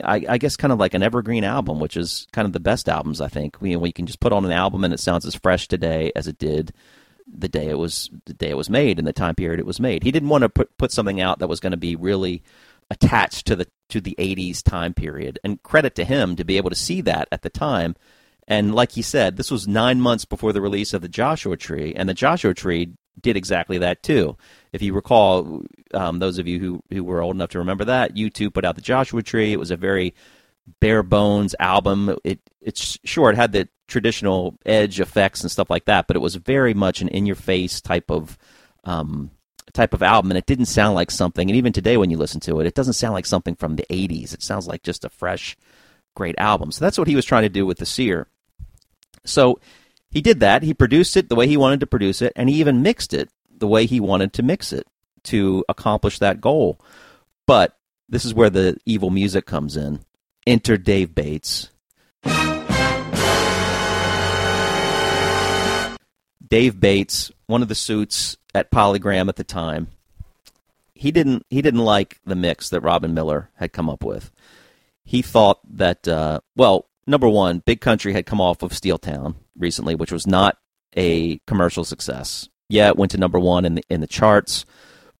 I, 0.03 0.25
I, 0.27 0.37
guess, 0.37 0.57
kind 0.57 0.73
of 0.73 0.79
like 0.79 0.93
an 0.93 1.03
evergreen 1.03 1.43
album, 1.43 1.79
which 1.79 1.97
is 1.97 2.27
kind 2.33 2.45
of 2.45 2.53
the 2.53 2.59
best 2.59 2.89
albums, 2.89 3.21
I 3.21 3.27
think. 3.27 3.61
We, 3.61 3.91
can 3.91 4.05
just 4.05 4.19
put 4.19 4.33
on 4.33 4.45
an 4.45 4.51
album 4.51 4.83
and 4.83 4.93
it 4.93 4.99
sounds 4.99 5.25
as 5.25 5.35
fresh 5.35 5.67
today 5.67 6.11
as 6.15 6.27
it 6.27 6.37
did 6.37 6.73
the 7.27 7.49
day 7.49 7.69
it 7.69 7.77
was 7.77 8.09
the 8.25 8.33
day 8.33 8.51
it 8.51 8.57
was 8.57 8.69
made 8.69 8.99
and 8.99 9.07
the 9.07 9.13
time 9.13 9.35
period 9.35 9.59
it 9.59 9.65
was 9.65 9.79
made. 9.79 10.03
He 10.03 10.11
didn't 10.11 10.29
want 10.29 10.43
to 10.43 10.49
put 10.49 10.77
put 10.77 10.91
something 10.91 11.19
out 11.19 11.39
that 11.39 11.47
was 11.47 11.59
going 11.59 11.71
to 11.71 11.77
be 11.77 11.95
really 11.95 12.43
attached 12.91 13.47
to 13.47 13.55
the 13.55 13.67
to 13.89 14.01
the 14.01 14.15
80s 14.19 14.61
time 14.63 14.93
period. 14.93 15.39
And 15.43 15.61
credit 15.63 15.95
to 15.95 16.05
him 16.05 16.35
to 16.35 16.45
be 16.45 16.57
able 16.57 16.69
to 16.69 16.75
see 16.75 17.01
that 17.01 17.27
at 17.31 17.41
the 17.41 17.49
time 17.49 17.95
and 18.47 18.75
like 18.75 18.91
he 18.91 19.01
said, 19.01 19.37
this 19.37 19.51
was 19.51 19.67
nine 19.67 20.01
months 20.01 20.25
before 20.25 20.53
the 20.53 20.61
release 20.61 20.93
of 20.93 21.01
the 21.01 21.09
Joshua 21.09 21.57
Tree, 21.57 21.93
and 21.95 22.07
the 22.07 22.13
Joshua 22.13 22.53
Tree 22.53 22.93
did 23.21 23.37
exactly 23.37 23.77
that 23.79 24.03
too. 24.03 24.37
If 24.73 24.81
you 24.81 24.93
recall, 24.93 25.63
um, 25.93 26.19
those 26.19 26.37
of 26.37 26.47
you 26.47 26.59
who, 26.59 26.81
who 26.91 27.03
were 27.03 27.21
old 27.21 27.35
enough 27.35 27.51
to 27.51 27.59
remember 27.59 27.85
that, 27.85 28.15
U2 28.15 28.53
put 28.53 28.65
out 28.65 28.75
the 28.75 28.81
Joshua 28.81 29.23
Tree. 29.23 29.53
It 29.53 29.59
was 29.59 29.71
a 29.71 29.77
very 29.77 30.13
bare 30.79 31.03
bones 31.03 31.55
album. 31.59 32.17
It 32.23 32.39
it's 32.61 32.97
sure 33.03 33.29
it 33.29 33.35
had 33.35 33.51
the 33.51 33.69
traditional 33.87 34.57
edge 34.65 34.99
effects 34.99 35.41
and 35.41 35.51
stuff 35.51 35.69
like 35.69 35.85
that, 35.85 36.07
but 36.07 36.15
it 36.15 36.21
was 36.21 36.35
very 36.35 36.73
much 36.73 37.01
an 37.01 37.07
in 37.07 37.25
your 37.25 37.35
face 37.35 37.81
type 37.81 38.09
of 38.09 38.37
um, 38.83 39.31
type 39.73 39.93
of 39.93 40.03
album, 40.03 40.31
and 40.31 40.37
it 40.37 40.45
didn't 40.45 40.65
sound 40.65 40.95
like 40.95 41.11
something. 41.11 41.49
And 41.49 41.57
even 41.57 41.73
today, 41.73 41.97
when 41.97 42.09
you 42.09 42.17
listen 42.17 42.39
to 42.41 42.59
it, 42.59 42.67
it 42.67 42.75
doesn't 42.75 42.93
sound 42.93 43.13
like 43.13 43.25
something 43.25 43.55
from 43.55 43.75
the 43.75 43.85
'80s. 43.89 44.33
It 44.33 44.43
sounds 44.43 44.67
like 44.67 44.83
just 44.83 45.05
a 45.05 45.09
fresh, 45.09 45.55
great 46.15 46.35
album. 46.37 46.71
So 46.71 46.83
that's 46.83 46.97
what 46.97 47.07
he 47.07 47.15
was 47.15 47.25
trying 47.25 47.43
to 47.43 47.49
do 47.49 47.65
with 47.65 47.77
the 47.77 47.85
Seer. 47.85 48.27
So 49.25 49.59
he 50.09 50.21
did 50.21 50.39
that. 50.39 50.63
He 50.63 50.73
produced 50.73 51.17
it 51.17 51.29
the 51.29 51.35
way 51.35 51.47
he 51.47 51.57
wanted 51.57 51.81
to 51.81 51.87
produce 51.87 52.21
it, 52.21 52.33
and 52.35 52.49
he 52.49 52.55
even 52.59 52.81
mixed 52.81 53.13
it 53.13 53.29
the 53.57 53.67
way 53.67 53.85
he 53.85 53.99
wanted 53.99 54.33
to 54.33 54.43
mix 54.43 54.71
it 54.71 54.87
to 55.23 55.65
accomplish 55.67 56.19
that 56.19 56.41
goal. 56.41 56.79
But 57.47 57.77
this 58.07 58.25
is 58.25 58.33
where 58.33 58.49
the 58.49 58.77
evil 58.85 59.09
music 59.09 59.45
comes 59.45 59.75
in. 59.75 59.99
Enter 60.47 60.77
Dave 60.77 61.15
Bates. 61.15 61.69
Dave 66.47 66.79
Bates, 66.79 67.31
one 67.47 67.61
of 67.61 67.67
the 67.67 67.75
suits 67.75 68.37
at 68.53 68.71
Polygram 68.71 69.27
at 69.27 69.35
the 69.35 69.43
time, 69.43 69.87
he 70.93 71.11
didn't 71.11 71.45
he 71.49 71.61
didn't 71.61 71.81
like 71.81 72.19
the 72.25 72.35
mix 72.35 72.69
that 72.69 72.81
Robin 72.81 73.13
Millar 73.13 73.49
had 73.55 73.73
come 73.73 73.89
up 73.89 74.03
with. 74.03 74.31
He 75.03 75.21
thought 75.21 75.59
that 75.77 76.07
uh, 76.07 76.39
well, 76.55 76.87
number 77.07 77.29
one, 77.29 77.63
Big 77.65 77.81
Country 77.81 78.13
had 78.13 78.25
come 78.25 78.41
off 78.41 78.63
of 78.63 78.71
Steeltown 78.71 79.35
recently, 79.57 79.95
which 79.95 80.11
was 80.11 80.27
not 80.27 80.57
a 80.95 81.39
commercial 81.47 81.83
success. 81.83 82.49
Yeah, 82.69 82.87
it 82.87 82.97
went 82.97 83.11
to 83.11 83.17
number 83.17 83.39
one 83.39 83.65
in 83.65 83.75
the 83.75 83.83
in 83.89 84.01
the 84.01 84.07
charts, 84.07 84.65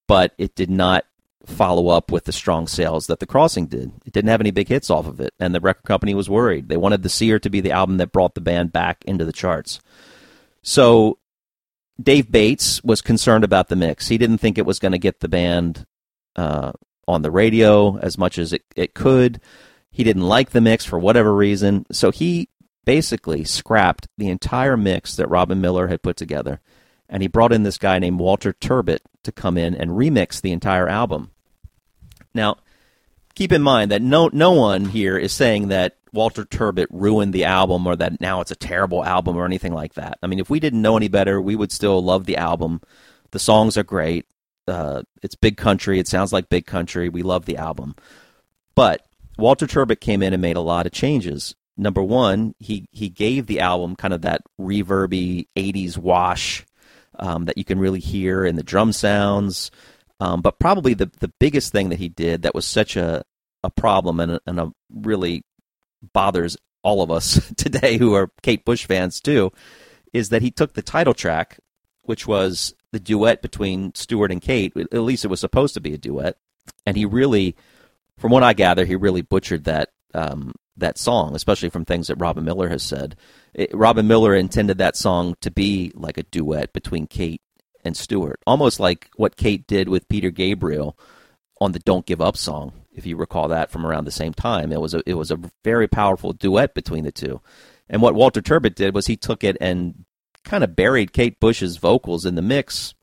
but 0.07 0.33
it 0.37 0.55
did 0.55 0.69
not 0.69 1.05
follow 1.45 1.89
up 1.89 2.11
with 2.11 2.25
the 2.25 2.31
strong 2.31 2.67
sales 2.67 3.07
that 3.07 3.19
The 3.19 3.27
Crossing 3.27 3.67
did. 3.67 3.91
It 4.05 4.13
didn't 4.13 4.29
have 4.29 4.41
any 4.41 4.51
big 4.51 4.67
hits 4.67 4.89
off 4.89 5.07
of 5.07 5.19
it, 5.19 5.33
and 5.39 5.53
the 5.53 5.59
record 5.59 5.83
company 5.83 6.15
was 6.15 6.29
worried. 6.29 6.69
They 6.69 6.77
wanted 6.77 7.03
The 7.03 7.09
Seer 7.09 7.39
to 7.39 7.49
be 7.49 7.61
the 7.61 7.71
album 7.71 7.97
that 7.97 8.11
brought 8.11 8.33
the 8.33 8.41
band 8.41 8.73
back 8.73 9.03
into 9.05 9.25
the 9.25 9.31
charts. 9.31 9.79
So 10.63 11.19
Dave 12.01 12.31
Bates 12.31 12.83
was 12.83 13.01
concerned 13.01 13.43
about 13.43 13.69
the 13.69 13.75
mix. 13.75 14.07
He 14.07 14.17
didn't 14.17 14.39
think 14.39 14.57
it 14.57 14.65
was 14.65 14.79
going 14.79 14.93
to 14.93 14.97
get 14.97 15.19
the 15.19 15.27
band 15.27 15.85
uh, 16.35 16.71
on 17.07 17.21
the 17.21 17.31
radio 17.31 17.97
as 17.99 18.17
much 18.17 18.39
as 18.39 18.51
it, 18.51 18.63
it 18.75 18.93
could. 18.95 19.39
He 19.95 20.03
didn't 20.03 20.23
like 20.23 20.49
the 20.49 20.59
mix 20.59 20.83
for 20.83 20.99
whatever 20.99 21.33
reason. 21.33 21.85
So 21.89 22.11
he 22.11 22.49
basically 22.83 23.45
scrapped 23.45 24.09
the 24.17 24.27
entire 24.27 24.75
mix 24.75 25.15
that 25.15 25.29
Robin 25.29 25.61
Millar 25.61 25.87
had 25.87 26.03
put 26.03 26.17
together. 26.17 26.59
And 27.07 27.21
he 27.21 27.29
brought 27.29 27.53
in 27.53 27.63
this 27.63 27.77
guy 27.77 27.97
named 27.97 28.19
Walter 28.19 28.51
Turbitt 28.51 29.03
to 29.23 29.31
come 29.31 29.57
in 29.57 29.73
and 29.73 29.91
remix 29.91 30.41
the 30.41 30.51
entire 30.51 30.89
album. 30.89 31.31
Now, 32.33 32.57
keep 33.35 33.53
in 33.53 33.61
mind 33.61 33.91
that 33.91 34.01
no 34.01 34.29
no 34.33 34.51
one 34.51 34.83
here 34.83 35.17
is 35.17 35.31
saying 35.31 35.69
that 35.69 35.95
Walter 36.11 36.43
Turbitt 36.43 36.89
ruined 36.91 37.31
the 37.31 37.45
album 37.45 37.87
or 37.87 37.95
that 37.95 38.19
now 38.19 38.41
it's 38.41 38.51
a 38.51 38.55
terrible 38.57 39.05
album 39.05 39.37
or 39.37 39.45
anything 39.45 39.73
like 39.73 39.93
that. 39.93 40.17
I 40.21 40.27
mean, 40.27 40.39
if 40.39 40.49
we 40.49 40.59
didn't 40.59 40.81
know 40.81 40.97
any 40.97 41.07
better, 41.07 41.41
we 41.41 41.55
would 41.55 41.71
still 41.71 42.03
love 42.03 42.25
the 42.25 42.35
album. 42.35 42.81
The 43.31 43.39
songs 43.39 43.77
are 43.77 43.83
great. 43.83 44.25
Uh, 44.67 45.03
it's 45.23 45.35
big 45.35 45.55
country. 45.55 45.99
It 45.99 46.07
sounds 46.09 46.33
like 46.33 46.49
big 46.49 46.65
country. 46.65 47.07
We 47.07 47.23
love 47.23 47.45
the 47.45 47.55
album. 47.55 47.95
But 48.75 49.05
Walter 49.37 49.67
Turbitt 49.67 50.01
came 50.01 50.23
in 50.23 50.33
and 50.33 50.41
made 50.41 50.57
a 50.57 50.61
lot 50.61 50.85
of 50.85 50.91
changes. 50.91 51.55
Number 51.77 52.01
one, 52.01 52.55
he 52.59 52.87
he 52.91 53.09
gave 53.09 53.47
the 53.47 53.59
album 53.59 53.95
kind 53.95 54.13
of 54.13 54.21
that 54.21 54.41
reverby 54.59 55.47
'80s 55.57 55.97
wash 55.97 56.65
um, 57.19 57.45
that 57.45 57.57
you 57.57 57.65
can 57.65 57.79
really 57.79 57.99
hear 57.99 58.45
in 58.45 58.55
the 58.55 58.63
drum 58.63 58.93
sounds. 58.93 59.71
Um, 60.21 60.41
but 60.41 60.59
probably 60.59 60.93
the 60.93 61.11
the 61.19 61.31
biggest 61.39 61.73
thing 61.73 61.89
that 61.89 61.99
he 61.99 62.07
did 62.07 62.43
that 62.43 62.55
was 62.55 62.65
such 62.65 62.95
a 62.95 63.23
a 63.63 63.69
problem 63.69 64.19
and 64.19 64.33
a, 64.33 64.39
and 64.45 64.59
a 64.59 64.71
really 64.93 65.43
bothers 66.13 66.55
all 66.83 67.01
of 67.01 67.11
us 67.11 67.51
today 67.57 67.97
who 67.97 68.13
are 68.13 68.31
Kate 68.41 68.63
Bush 68.63 68.85
fans 68.85 69.19
too, 69.19 69.51
is 70.13 70.29
that 70.29 70.41
he 70.41 70.51
took 70.51 70.73
the 70.73 70.81
title 70.81 71.13
track, 71.13 71.59
which 72.03 72.25
was 72.25 72.73
the 72.93 72.99
duet 72.99 73.41
between 73.41 73.93
Stuart 73.95 74.31
and 74.31 74.41
Kate. 74.41 74.71
At 74.77 74.93
least 74.93 75.25
it 75.25 75.29
was 75.29 75.41
supposed 75.41 75.73
to 75.73 75.81
be 75.81 75.93
a 75.93 75.97
duet, 75.97 76.37
and 76.85 76.95
he 76.95 77.03
really 77.03 77.57
from 78.17 78.31
what 78.31 78.43
I 78.43 78.53
gather, 78.53 78.85
he 78.85 78.95
really 78.95 79.21
butchered 79.21 79.65
that 79.65 79.89
um, 80.13 80.53
that 80.77 80.97
song, 80.97 81.35
especially 81.35 81.69
from 81.69 81.85
things 81.85 82.07
that 82.07 82.15
Robin 82.15 82.43
Millar 82.43 82.69
has 82.69 82.83
said. 82.83 83.15
It, 83.53 83.73
Robin 83.73 84.07
Millar 84.07 84.35
intended 84.35 84.77
that 84.77 84.95
song 84.95 85.35
to 85.41 85.51
be 85.51 85.91
like 85.95 86.17
a 86.17 86.23
duet 86.23 86.73
between 86.73 87.07
Kate 87.07 87.41
and 87.83 87.95
Stuart, 87.95 88.39
almost 88.47 88.79
like 88.79 89.09
what 89.15 89.37
Kate 89.37 89.67
did 89.67 89.89
with 89.89 90.09
Peter 90.09 90.31
Gabriel 90.31 90.97
on 91.61 91.71
the 91.71 91.79
"Don't 91.79 92.05
Give 92.05 92.21
Up" 92.21 92.37
song. 92.37 92.73
If 92.93 93.05
you 93.05 93.17
recall 93.17 93.49
that 93.49 93.71
from 93.71 93.85
around 93.85 94.05
the 94.05 94.11
same 94.11 94.33
time, 94.33 94.71
it 94.71 94.81
was 94.81 94.93
a 94.93 95.03
it 95.05 95.15
was 95.15 95.31
a 95.31 95.39
very 95.63 95.87
powerful 95.87 96.33
duet 96.33 96.73
between 96.73 97.03
the 97.03 97.11
two. 97.11 97.41
And 97.89 98.01
what 98.01 98.15
Walter 98.15 98.41
Turbitt 98.41 98.75
did 98.75 98.95
was 98.95 99.07
he 99.07 99.15
took 99.17 99.43
it 99.43 99.57
and 99.61 100.05
kind 100.43 100.63
of 100.63 100.75
buried 100.75 101.13
Kate 101.13 101.39
Bush's 101.39 101.77
vocals 101.77 102.25
in 102.25 102.35
the 102.35 102.41
mix 102.41 102.93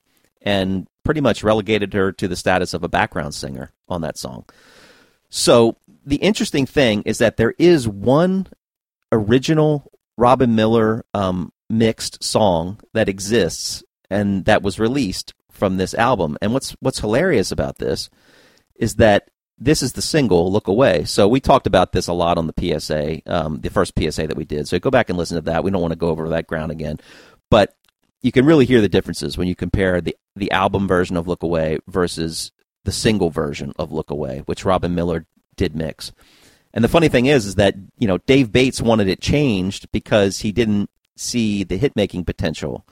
and 0.41 0.87
pretty 1.05 1.21
much 1.21 1.43
relegated 1.43 1.93
her 1.93 2.13
to 2.13 2.29
the 2.29 2.37
status 2.37 2.75
of 2.75 2.83
a 2.83 2.89
background 2.89 3.35
singer 3.35 3.73
on 3.89 4.01
that 4.01 4.19
song. 4.19 4.45
So 5.35 5.79
the 6.05 6.17
interesting 6.17 6.67
thing 6.67 7.03
is 7.07 7.17
that 7.17 7.39
there 7.39 7.55
is 7.59 7.89
one 7.89 8.49
original 9.11 9.91
Robin 10.19 10.55
Millar 10.55 11.07
um, 11.15 11.55
mixed 11.71 12.23
song 12.23 12.79
that 12.93 13.09
exists 13.09 13.83
and 14.11 14.45
that 14.45 14.63
was 14.63 14.79
released 14.79 15.33
from 15.51 15.79
this 15.79 15.95
album. 15.95 16.37
And 16.43 16.53
what's 16.53 16.73
what's 16.81 16.99
hilarious 16.99 17.51
about 17.51 17.79
this 17.79 18.11
is 18.75 18.97
that 18.97 19.31
this 19.57 19.83
is 19.83 19.95
the 19.95 20.03
single 20.03 20.53
"Look 20.53 20.69
Away." 20.69 21.05
So 21.05 21.27
we 21.27 21.41
talked 21.41 21.67
about 21.67 21.93
this 21.93 22.09
a 22.09 22.13
lot 22.13 22.37
on 22.37 22.47
the 22.47 22.79
PSA, 22.79 23.23
um, 23.25 23.61
the 23.61 23.71
first 23.71 23.95
PSA 23.99 24.27
that 24.27 24.37
we 24.37 24.45
did. 24.45 24.69
So 24.69 24.79
go 24.79 24.91
back 24.91 25.09
and 25.09 25.17
listen 25.17 25.37
to 25.37 25.51
that. 25.51 25.65
We 25.65 25.71
don't 25.71 25.81
want 25.81 25.93
to 25.93 25.99
go 25.99 26.09
over 26.09 26.29
that 26.29 26.47
ground 26.47 26.73
again, 26.73 26.99
but 27.51 27.75
you 28.21 28.33
can 28.33 28.45
really 28.45 28.67
hear 28.67 28.83
the 28.83 28.89
differences 28.89 29.39
when 29.39 29.49
you 29.49 29.55
compare 29.55 30.03
the 30.03 30.15
the 30.37 30.51
album 30.51 30.87
version 30.87 31.17
of 31.17 31.27
"Look 31.27 31.43
Away" 31.43 31.79
versus 31.89 32.53
the 32.85 32.93
single 32.93 33.31
version 33.31 33.73
of 33.79 33.93
Look 33.93 34.11
Away, 34.11 34.43
which 34.47 34.65
Robin 34.65 34.95
Millar 34.95 35.27
did 35.57 35.77
mix. 35.77 36.13
And 36.75 36.83
the 36.83 36.89
funny 36.89 37.09
thing 37.09 37.27
is, 37.27 37.47
is 37.47 37.55
that 37.57 37.75
you 37.99 38.07
know 38.07 38.19
Dave 38.19 38.51
Bates 38.51 38.81
wanted 38.81 39.09
it 39.09 39.21
changed 39.21 39.91
because 39.93 40.41
he 40.41 40.53
didn't 40.53 40.91
see 41.17 41.65
the 41.65 41.77
hit 41.77 41.95
making 41.97 42.25
potential. 42.25 42.87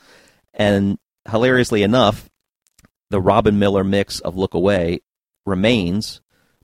And 0.52 0.98
hilariously 1.28 1.82
enough, 1.82 2.28
the 3.08 3.20
Robin 3.20 3.58
Millar 3.58 3.84
mix 3.84 4.20
of 4.20 4.36
Look 4.36 4.54
Away 4.54 5.00
remains 5.46 6.20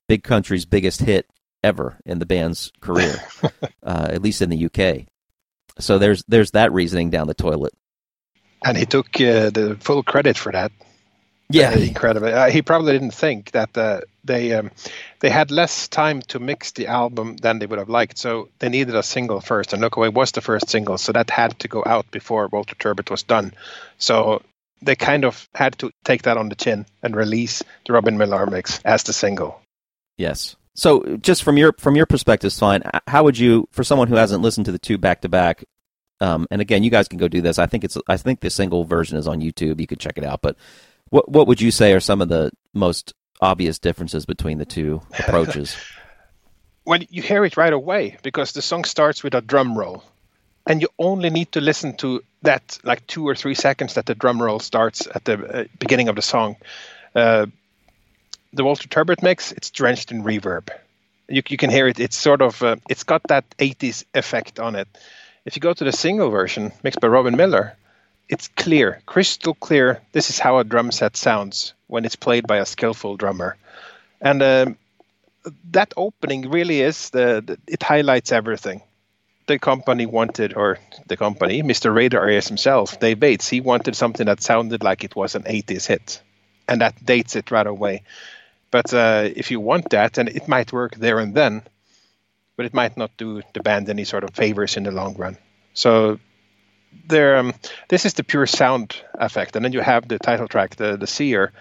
Big 0.08 0.22
Country's 0.22 0.66
biggest 0.66 1.00
hit 1.00 1.26
ever 1.64 1.98
in 2.04 2.18
the 2.18 2.26
band's 2.26 2.70
career, 2.80 3.16
uh, 3.82 4.08
at 4.10 4.22
least 4.22 4.42
in 4.42 4.50
the 4.50 4.66
UK. 4.66 5.06
So 5.78 5.98
there's 5.98 6.24
there's 6.28 6.52
that 6.52 6.72
reasoning 6.72 7.10
down 7.10 7.26
the 7.26 7.34
toilet. 7.34 7.72
And 8.64 8.76
he 8.76 8.86
took 8.86 9.06
uh, 9.16 9.50
the 9.50 9.76
full 9.80 10.02
credit 10.02 10.36
for 10.36 10.52
that. 10.52 10.72
Yeah, 11.48 11.72
incredible. 11.76 12.26
Uh, 12.26 12.50
he 12.50 12.60
probably 12.62 12.92
didn't 12.92 13.14
think 13.14 13.52
that 13.52 13.76
uh, 13.78 14.00
they 14.24 14.52
um, 14.52 14.70
they 15.20 15.30
had 15.30 15.50
less 15.50 15.86
time 15.88 16.22
to 16.22 16.40
mix 16.40 16.72
the 16.72 16.88
album 16.88 17.36
than 17.36 17.58
they 17.58 17.66
would 17.66 17.78
have 17.78 17.88
liked, 17.88 18.18
so 18.18 18.48
they 18.58 18.68
needed 18.68 18.96
a 18.96 19.02
single 19.02 19.40
first. 19.40 19.72
And 19.72 19.80
Look 19.80 19.96
Away 19.96 20.08
was 20.08 20.32
the 20.32 20.40
first 20.40 20.68
single, 20.68 20.98
so 20.98 21.12
that 21.12 21.30
had 21.30 21.58
to 21.60 21.68
go 21.68 21.84
out 21.86 22.10
before 22.10 22.48
Walter 22.48 22.74
Turbitt 22.74 23.10
was 23.10 23.22
done. 23.22 23.52
So 23.98 24.42
they 24.82 24.96
kind 24.96 25.24
of 25.24 25.48
had 25.54 25.78
to 25.78 25.90
take 26.04 26.22
that 26.22 26.36
on 26.36 26.48
the 26.48 26.56
chin 26.56 26.84
and 27.02 27.14
release 27.14 27.62
the 27.86 27.92
Robin 27.92 28.18
Millar 28.18 28.46
mix 28.46 28.80
as 28.84 29.04
the 29.04 29.12
single. 29.12 29.60
Yes. 30.18 30.56
So 30.74 31.16
just 31.22 31.44
from 31.44 31.56
your 31.56 31.74
from 31.78 31.94
your 31.94 32.06
perspective, 32.06 32.52
fine. 32.52 32.82
How 33.06 33.22
would 33.22 33.38
you, 33.38 33.68
for 33.70 33.84
someone 33.84 34.08
who 34.08 34.16
hasn't 34.16 34.42
listened 34.42 34.66
to 34.66 34.72
the 34.72 34.78
two 34.80 34.98
back 34.98 35.20
to 35.20 35.28
back, 35.28 35.64
Um, 36.20 36.46
and 36.50 36.60
again, 36.60 36.82
you 36.82 36.90
guys 36.90 37.08
can 37.08 37.18
go 37.18 37.28
do 37.28 37.40
this. 37.40 37.58
I 37.58 37.66
think 37.66 37.84
it's 37.84 37.96
I 38.08 38.16
think 38.16 38.40
the 38.40 38.50
single 38.50 38.84
version 38.84 39.16
is 39.16 39.28
on 39.28 39.40
YouTube. 39.40 39.80
You 39.80 39.86
could 39.86 40.00
check 40.00 40.18
it 40.18 40.24
out. 40.24 40.42
But 40.42 40.56
what 41.10 41.28
what 41.28 41.46
would 41.46 41.60
you 41.60 41.70
say 41.70 41.92
are 41.92 42.00
some 42.00 42.20
of 42.20 42.28
the 42.28 42.50
most 42.74 43.14
obvious 43.40 43.78
differences 43.78 44.26
between 44.26 44.58
the 44.58 44.64
two 44.64 45.02
approaches? 45.18 45.76
Well, 46.84 47.02
you 47.10 47.22
hear 47.22 47.44
it 47.44 47.56
right 47.56 47.72
away 47.72 48.16
because 48.22 48.52
the 48.52 48.62
song 48.62 48.84
starts 48.84 49.22
with 49.24 49.34
a 49.34 49.40
drum 49.40 49.76
roll, 49.76 50.04
and 50.66 50.80
you 50.80 50.88
only 50.98 51.30
need 51.30 51.52
to 51.52 51.60
listen 51.60 51.96
to 51.96 52.22
that 52.42 52.78
like 52.84 53.06
two 53.06 53.26
or 53.26 53.34
three 53.34 53.54
seconds 53.54 53.94
that 53.94 54.06
the 54.06 54.14
drum 54.14 54.40
roll 54.40 54.60
starts 54.60 55.06
at 55.12 55.24
the 55.24 55.34
uh, 55.34 55.64
beginning 55.78 56.08
of 56.08 56.16
the 56.16 56.22
song. 56.22 56.56
Uh, 57.14 57.46
the 58.52 58.64
Walter 58.64 58.88
Turbitt 58.88 59.22
mix, 59.22 59.52
it's 59.52 59.70
drenched 59.70 60.12
in 60.12 60.22
reverb. 60.22 60.68
You, 61.28 61.42
you 61.48 61.56
can 61.56 61.70
hear 61.70 61.88
it. 61.88 61.98
It's 61.98 62.16
sort 62.16 62.40
of 62.40 62.62
uh, 62.62 62.76
it's 62.88 63.02
got 63.02 63.22
that 63.28 63.44
80s 63.58 64.04
effect 64.14 64.60
on 64.60 64.76
it. 64.76 64.88
If 65.44 65.56
you 65.56 65.60
go 65.60 65.74
to 65.74 65.84
the 65.84 65.92
single 65.92 66.30
version 66.30 66.72
mixed 66.82 67.00
by 67.00 67.08
Robin 67.08 67.36
Millar, 67.36 67.76
it's 68.28 68.48
clear, 68.48 69.00
crystal 69.06 69.54
clear. 69.54 70.00
This 70.12 70.30
is 70.30 70.38
how 70.38 70.58
a 70.58 70.64
drum 70.64 70.90
set 70.92 71.16
sounds 71.16 71.74
when 71.86 72.04
it's 72.04 72.16
played 72.16 72.46
by 72.46 72.58
a 72.58 72.66
skillful 72.66 73.16
drummer, 73.16 73.56
and 74.20 74.42
um, 74.42 74.78
that 75.70 75.92
opening 75.96 76.50
really 76.50 76.80
is 76.80 77.10
the, 77.10 77.42
the, 77.44 77.58
it 77.66 77.82
highlights 77.82 78.32
everything. 78.32 78.82
The 79.46 79.58
company 79.60 80.06
wanted, 80.06 80.54
or 80.54 80.78
the 81.06 81.16
company, 81.16 81.62
Mr. 81.62 81.94
Radar 81.94 82.28
is 82.28 82.48
himself, 82.48 82.98
Dave 82.98 83.20
Bates, 83.20 83.48
he 83.48 83.60
wanted 83.60 83.94
something 83.94 84.26
that 84.26 84.42
sounded 84.42 84.82
like 84.82 85.04
it 85.04 85.14
was 85.14 85.36
an 85.36 85.44
80s 85.44 85.86
hit, 85.86 86.20
and 86.66 86.80
that 86.80 87.04
dates 87.04 87.36
it 87.36 87.52
right 87.52 87.66
away. 87.66 88.02
But 88.72 88.92
uh, 88.92 89.28
if 89.34 89.52
you 89.52 89.60
want 89.60 89.90
that, 89.90 90.18
and 90.18 90.28
it 90.28 90.48
might 90.48 90.72
work 90.72 90.96
there 90.96 91.20
and 91.20 91.32
then, 91.32 91.62
but 92.56 92.66
it 92.66 92.74
might 92.74 92.96
not 92.96 93.16
do 93.16 93.42
the 93.52 93.62
band 93.62 93.88
any 93.88 94.04
sort 94.04 94.24
of 94.24 94.34
favors 94.34 94.76
in 94.76 94.82
the 94.82 94.90
long 94.90 95.14
run. 95.14 95.36
So 95.74 96.18
there, 97.06 97.36
um, 97.36 97.54
this 97.88 98.04
is 98.04 98.14
the 98.14 98.24
pure 98.24 98.46
sound 98.46 98.96
effect, 99.14 99.56
and 99.56 99.64
then 99.64 99.72
you 99.72 99.80
have 99.80 100.08
the 100.08 100.18
title 100.18 100.48
track, 100.48 100.76
the 100.76 100.96
the 100.96 101.06
Seer, 101.06 101.52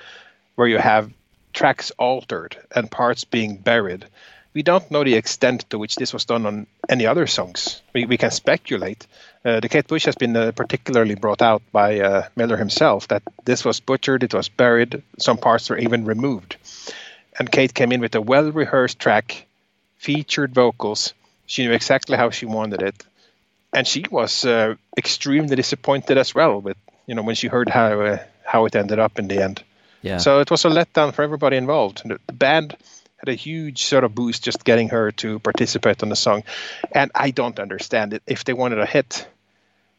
where 0.56 0.68
you 0.68 0.78
have 0.78 1.12
tracks 1.54 1.92
altered 1.98 2.58
and 2.76 2.92
parts 2.92 3.24
being 3.24 3.58
buried. 3.58 4.06
We 4.54 4.64
don't 4.64 4.90
know 4.90 5.04
the 5.04 5.16
extent 5.16 5.70
to 5.70 5.78
which 5.78 5.96
this 5.96 6.14
was 6.14 6.26
done 6.26 6.46
on 6.46 6.68
any 6.88 7.06
other 7.06 7.28
songs. 7.28 7.82
We, 7.94 8.06
we 8.06 8.18
can 8.18 8.32
speculate. 8.32 9.06
Uh, 9.44 9.60
the 9.60 9.70
Kate 9.70 9.88
Bush 9.88 10.06
has 10.06 10.16
been 10.16 10.36
uh, 10.36 10.52
particularly 10.54 11.16
brought 11.16 11.42
out 11.42 11.62
by 11.72 12.00
uh, 12.00 12.28
Millar 12.36 12.58
himself 12.58 13.10
that 13.10 13.24
this 13.44 13.66
was 13.66 13.80
butchered, 13.80 14.24
it 14.24 14.34
was 14.34 14.48
buried, 14.48 15.04
some 15.18 15.38
parts 15.38 15.70
were 15.70 15.78
even 15.78 16.06
removed. 16.06 16.56
And 17.38 17.52
Kate 17.52 17.74
came 17.74 17.92
in 17.92 18.00
with 18.00 18.16
a 18.16 18.22
well 18.22 18.50
rehearsed 18.52 18.98
track, 18.98 19.46
featured 19.98 20.54
vocals. 20.54 21.14
She 21.48 21.64
knew 21.66 21.74
exactly 21.74 22.16
how 22.16 22.30
she 22.30 22.46
wanted 22.46 22.82
it. 22.82 23.04
And 23.76 23.86
she 23.86 24.06
was 24.10 24.46
uh, 24.46 24.76
extremely 24.98 25.56
disappointed 25.56 26.18
as 26.18 26.34
well 26.34 26.62
with, 26.62 26.78
you 27.08 27.14
know, 27.14 27.24
when 27.24 27.36
she 27.36 27.48
heard 27.48 27.68
how, 27.68 28.00
uh, 28.00 28.18
how 28.46 28.66
it 28.66 28.76
ended 28.76 29.00
up 29.00 29.20
in 29.20 29.28
the 29.28 29.44
end. 29.44 29.64
Yeah. 30.02 30.18
So 30.20 30.40
it 30.40 30.50
was 30.50 30.64
a 30.66 30.70
letdown 30.70 31.14
for 31.14 31.24
everybody 31.24 31.58
involved. 31.58 32.02
The 32.06 32.20
band 32.34 32.78
had 33.18 33.28
a 33.28 33.34
huge 33.34 33.84
sort 33.84 34.04
of 34.06 34.16
boost 34.16 34.44
just 34.46 34.64
getting 34.64 34.90
her 34.90 35.12
to 35.12 35.40
participate 35.40 36.04
on 36.04 36.10
the 36.10 36.16
song, 36.16 36.44
and 36.92 37.12
I 37.14 37.32
don't 37.32 37.60
understand 37.60 38.14
it. 38.14 38.24
If 38.26 38.46
they 38.46 38.54
wanted 38.54 38.80
a 38.80 38.86
hit, 38.86 39.28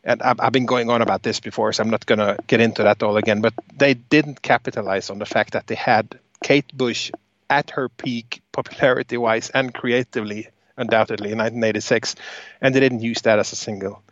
and 0.05 0.23
I've, 0.23 0.41
I've 0.41 0.53
been 0.53 0.67
going 0.67 0.89
on 0.89 1.03
about 1.03 1.23
this 1.23 1.41
before, 1.41 1.73
so 1.73 1.83
I'm 1.83 1.91
not 1.91 2.07
going 2.07 2.21
to 2.21 2.39
get 2.47 2.61
into 2.61 2.85
that 2.85 3.03
all 3.03 3.17
again. 3.17 3.43
But 3.43 3.55
they 3.77 3.95
didn't 3.95 4.41
capitalize 4.41 5.11
on 5.11 5.19
the 5.19 5.27
fact 5.27 5.53
that 5.53 5.67
they 5.67 5.75
had 5.75 6.19
Kate 6.43 6.73
Bush 6.73 7.11
at 7.51 7.71
her 7.73 7.89
peak 7.89 8.41
popularity-wise 8.53 9.51
and 9.51 9.75
creatively, 9.75 10.49
undoubtedly, 10.77 11.33
in 11.33 11.39
1986, 11.39 12.17
and 12.61 12.75
they 12.75 12.81
didn't 12.81 13.01
use 13.01 13.23
that 13.23 13.39
as 13.39 13.53
a 13.53 13.57
single 13.57 14.03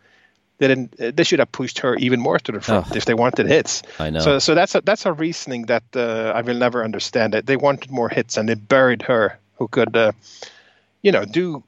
they 0.57 0.67
didn't. 0.67 0.95
They 1.15 1.23
should 1.23 1.39
have 1.39 1.51
pushed 1.51 1.79
her 1.79 1.95
even 1.95 2.19
more 2.19 2.39
to 2.39 2.51
the 2.51 2.61
front 2.61 2.87
Oh. 2.91 2.95
if 2.95 3.05
they 3.05 3.13
wanted 3.13 3.47
hits. 3.47 3.83
I 3.99 4.09
know. 4.09 4.19
So, 4.19 4.39
so 4.39 4.55
that's 4.55 4.75
a 4.75 4.81
that's 4.81 5.05
a 5.05 5.13
reasoning 5.13 5.65
that 5.65 5.83
uh, 5.95 6.31
I 6.35 6.41
will 6.41 6.55
never 6.55 6.83
understand. 6.83 7.35
It. 7.35 7.45
They 7.45 7.57
wanted 7.57 7.91
more 7.91 8.09
hits 8.09 8.37
and 8.37 8.47
they 8.47 8.55
buried 8.55 9.01
her, 9.03 9.37
who 9.57 9.67
could, 9.67 9.95
uh, 9.95 10.13
you 11.01 11.11
know, 11.11 11.25
do 11.25 11.63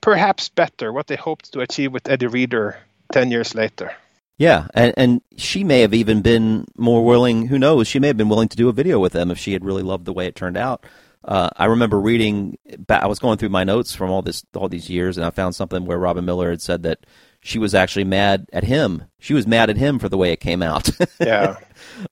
perhaps 0.00 0.48
better 0.48 0.92
what 0.92 1.08
they 1.08 1.16
hoped 1.16 1.52
to 1.52 1.60
achieve 1.60 1.92
with 1.92 2.08
Eddie 2.08 2.26
Reader 2.28 2.78
ten 3.12 3.30
years 3.30 3.54
later. 3.54 3.92
Yeah, 4.36 4.68
and 4.72 4.94
and 4.96 5.20
she 5.36 5.64
may 5.64 5.80
have 5.80 5.94
even 5.94 6.22
been 6.22 6.66
more 6.76 7.04
willing. 7.04 7.48
Who 7.48 7.58
knows? 7.58 7.88
She 7.88 7.98
may 7.98 8.06
have 8.06 8.16
been 8.16 8.28
willing 8.28 8.48
to 8.50 8.56
do 8.56 8.68
a 8.68 8.72
video 8.72 9.00
with 9.00 9.12
them 9.12 9.32
if 9.32 9.38
she 9.38 9.52
had 9.52 9.64
really 9.64 9.82
loved 9.82 10.04
the 10.04 10.12
way 10.12 10.26
it 10.26 10.36
turned 10.36 10.56
out. 10.56 10.84
Uh, 11.24 11.50
I 11.56 11.66
remember 11.66 12.00
reading. 12.00 12.58
I 12.88 13.06
was 13.06 13.18
going 13.18 13.38
through 13.38 13.48
my 13.50 13.64
notes 13.64 13.94
from 13.94 14.10
all 14.10 14.22
this 14.22 14.44
all 14.54 14.68
these 14.68 14.88
years, 14.88 15.16
and 15.16 15.26
I 15.26 15.30
found 15.30 15.54
something 15.54 15.84
where 15.84 15.98
Robin 15.98 16.24
Millar 16.24 16.50
had 16.50 16.62
said 16.62 16.84
that 16.84 17.04
she 17.40 17.58
was 17.58 17.74
actually 17.74 18.04
mad 18.04 18.48
at 18.52 18.64
him. 18.64 19.04
She 19.18 19.34
was 19.34 19.46
mad 19.46 19.70
at 19.70 19.76
him 19.76 19.98
for 19.98 20.08
the 20.08 20.16
way 20.16 20.32
it 20.32 20.40
came 20.40 20.62
out. 20.62 20.88
Yeah, 21.20 21.56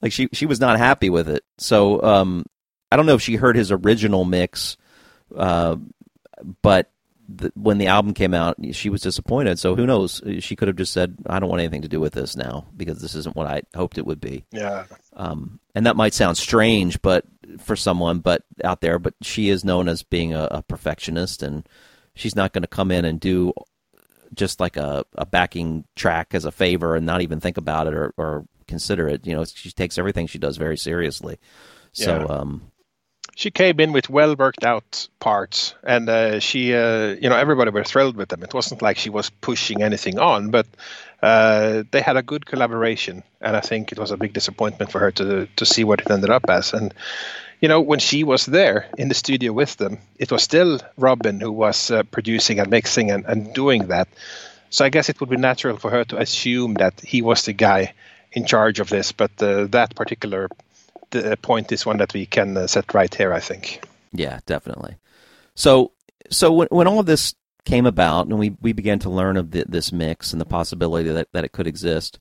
like 0.02 0.12
she 0.12 0.28
she 0.32 0.46
was 0.46 0.58
not 0.60 0.78
happy 0.78 1.10
with 1.10 1.28
it. 1.28 1.44
So 1.58 2.02
um, 2.02 2.44
I 2.90 2.96
don't 2.96 3.06
know 3.06 3.14
if 3.14 3.22
she 3.22 3.36
heard 3.36 3.54
his 3.54 3.70
original 3.70 4.24
mix, 4.24 4.76
uh, 5.34 5.76
but 6.62 6.90
the, 7.28 7.52
when 7.56 7.78
the 7.78 7.86
album 7.88 8.14
came 8.14 8.34
out, 8.34 8.56
she 8.72 8.88
was 8.90 9.00
disappointed. 9.00 9.58
So 9.58 9.74
who 9.74 9.86
knows? 9.86 10.22
She 10.40 10.56
could 10.56 10.68
have 10.68 10.76
just 10.76 10.92
said, 10.92 11.16
"I 11.26 11.38
don't 11.38 11.48
want 11.48 11.60
anything 11.60 11.82
to 11.82 11.88
do 11.88 12.00
with 12.00 12.12
this 12.14 12.36
now 12.36 12.66
because 12.76 13.00
this 13.00 13.14
isn't 13.14 13.36
what 13.36 13.46
I 13.46 13.62
hoped 13.74 13.98
it 13.98 14.06
would 14.06 14.20
be." 14.20 14.44
yeah, 14.52 14.84
Um, 15.14 15.60
and 15.74 15.86
that 15.86 15.96
might 15.96 16.14
sound 16.14 16.36
strange, 16.36 17.00
but 17.02 17.24
for 17.58 17.76
someone, 17.76 18.20
but 18.20 18.42
out 18.64 18.80
there, 18.80 18.98
but 18.98 19.14
she 19.22 19.48
is 19.48 19.64
known 19.64 19.88
as 19.88 20.02
being 20.02 20.34
a, 20.34 20.48
a 20.50 20.62
perfectionist, 20.62 21.42
and 21.42 21.68
she's 22.14 22.36
not 22.36 22.52
going 22.52 22.62
to 22.62 22.68
come 22.68 22.90
in 22.90 23.04
and 23.04 23.18
do 23.20 23.52
just 24.34 24.58
like 24.60 24.76
a, 24.76 25.04
a 25.16 25.24
backing 25.24 25.84
track 25.94 26.34
as 26.34 26.44
a 26.44 26.52
favor 26.52 26.96
and 26.96 27.06
not 27.06 27.20
even 27.22 27.38
think 27.40 27.56
about 27.56 27.86
it 27.86 27.94
or, 27.94 28.12
or 28.16 28.44
consider 28.66 29.08
it. 29.08 29.26
You 29.26 29.34
know, 29.36 29.44
she 29.44 29.70
takes 29.70 29.98
everything 29.98 30.26
she 30.26 30.38
does 30.38 30.56
very 30.56 30.76
seriously. 30.76 31.38
So, 31.92 32.26
Yeah. 32.28 32.34
um, 32.34 32.70
she 33.36 33.50
came 33.50 33.78
in 33.80 33.92
with 33.92 34.08
well 34.08 34.34
worked 34.34 34.64
out 34.64 35.08
parts, 35.20 35.74
and 35.84 36.08
uh, 36.08 36.40
she, 36.40 36.74
uh, 36.74 37.08
you 37.20 37.28
know, 37.28 37.36
everybody 37.36 37.70
were 37.70 37.84
thrilled 37.84 38.16
with 38.16 38.30
them. 38.30 38.42
It 38.42 38.54
wasn't 38.54 38.80
like 38.80 38.96
she 38.96 39.10
was 39.10 39.28
pushing 39.28 39.82
anything 39.82 40.18
on, 40.18 40.50
but 40.50 40.66
uh, 41.22 41.82
they 41.90 42.00
had 42.00 42.16
a 42.16 42.22
good 42.22 42.46
collaboration, 42.46 43.22
and 43.42 43.54
I 43.54 43.60
think 43.60 43.92
it 43.92 43.98
was 43.98 44.10
a 44.10 44.16
big 44.16 44.32
disappointment 44.32 44.90
for 44.90 45.00
her 45.00 45.12
to 45.12 45.46
to 45.54 45.66
see 45.66 45.84
what 45.84 46.00
it 46.00 46.10
ended 46.10 46.30
up 46.30 46.48
as. 46.48 46.72
And 46.72 46.94
you 47.60 47.68
know, 47.68 47.82
when 47.82 47.98
she 47.98 48.24
was 48.24 48.46
there 48.46 48.86
in 48.96 49.08
the 49.08 49.14
studio 49.14 49.52
with 49.52 49.76
them, 49.76 49.98
it 50.18 50.32
was 50.32 50.42
still 50.42 50.80
Robin 50.96 51.38
who 51.38 51.52
was 51.52 51.90
uh, 51.90 52.04
producing 52.04 52.58
and 52.58 52.70
mixing 52.70 53.10
and, 53.10 53.26
and 53.26 53.52
doing 53.52 53.88
that. 53.88 54.08
So 54.70 54.86
I 54.86 54.88
guess 54.88 55.10
it 55.10 55.20
would 55.20 55.30
be 55.30 55.36
natural 55.36 55.76
for 55.76 55.90
her 55.90 56.04
to 56.04 56.18
assume 56.18 56.74
that 56.74 57.00
he 57.00 57.20
was 57.20 57.44
the 57.44 57.52
guy 57.52 57.92
in 58.32 58.46
charge 58.46 58.80
of 58.80 58.88
this, 58.88 59.12
but 59.12 59.30
uh, 59.42 59.66
that 59.66 59.94
particular 59.94 60.48
the 61.10 61.36
point 61.40 61.72
is 61.72 61.86
one 61.86 61.98
that 61.98 62.14
we 62.14 62.26
can 62.26 62.56
uh, 62.56 62.66
set 62.66 62.94
right 62.94 63.12
here, 63.12 63.32
I 63.32 63.40
think. 63.40 63.82
Yeah, 64.12 64.40
definitely. 64.46 64.96
So, 65.54 65.92
so 66.30 66.52
when, 66.52 66.68
when 66.70 66.86
all 66.86 67.00
of 67.00 67.06
this 67.06 67.34
came 67.64 67.86
about, 67.86 68.26
and 68.26 68.38
we, 68.38 68.56
we 68.60 68.72
began 68.72 68.98
to 69.00 69.10
learn 69.10 69.36
of 69.36 69.50
the, 69.50 69.64
this 69.68 69.92
mix 69.92 70.32
and 70.32 70.40
the 70.40 70.46
possibility 70.46 71.10
that, 71.10 71.28
that 71.32 71.44
it 71.44 71.52
could 71.52 71.66
exist, 71.66 72.18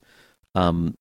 um, 0.54 0.96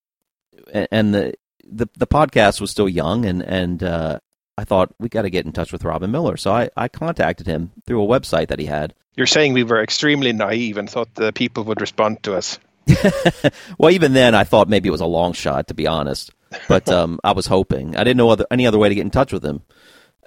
and 0.74 1.14
the, 1.14 1.34
the 1.68 1.88
the 1.98 2.08
podcast 2.08 2.62
was 2.62 2.72
still 2.72 2.88
young, 2.88 3.26
and 3.26 3.42
and 3.42 3.84
uh, 3.84 4.20
I 4.58 4.64
thought 4.64 4.94
we 5.00 5.10
got 5.10 5.24
to 5.24 5.30
get 5.30 5.46
in 5.46 5.52
touch 5.52 5.72
with 5.72 5.84
Robin 5.84 6.12
Millar. 6.12 6.38
So 6.38 6.52
I, 6.52 6.70
I 6.78 6.88
contacted 6.88 7.48
him 7.48 7.72
through 7.86 8.04
a 8.04 8.08
website 8.08 8.48
that 8.48 8.60
he 8.60 8.66
had. 8.66 8.94
You're 9.16 9.28
saying 9.28 9.54
we 9.54 9.64
were 9.64 9.82
extremely 9.82 10.34
naive 10.34 10.78
and 10.78 10.90
thought 10.90 11.14
the 11.16 11.32
people 11.34 11.64
would 11.66 11.82
respond 11.82 12.24
to 12.24 12.36
us. 12.36 12.60
Well, 13.78 13.92
even 13.92 14.14
then, 14.14 14.36
I 14.36 14.44
thought 14.44 14.70
maybe 14.70 14.88
it 14.88 14.92
was 14.92 15.02
a 15.02 15.06
long 15.06 15.34
shot, 15.34 15.68
to 15.68 15.74
be 15.74 15.88
honest. 15.88 16.32
But 16.68 16.90
um, 16.90 17.20
I 17.24 17.32
was 17.32 17.48
hoping. 17.48 17.96
I 17.96 18.04
didn't 18.04 18.18
know 18.18 18.30
other, 18.30 18.46
any 18.52 18.68
other 18.68 18.78
way 18.78 18.90
to 18.90 18.96
get 18.96 19.02
in 19.02 19.12
touch 19.12 19.32
with 19.34 19.44
him. 19.44 19.62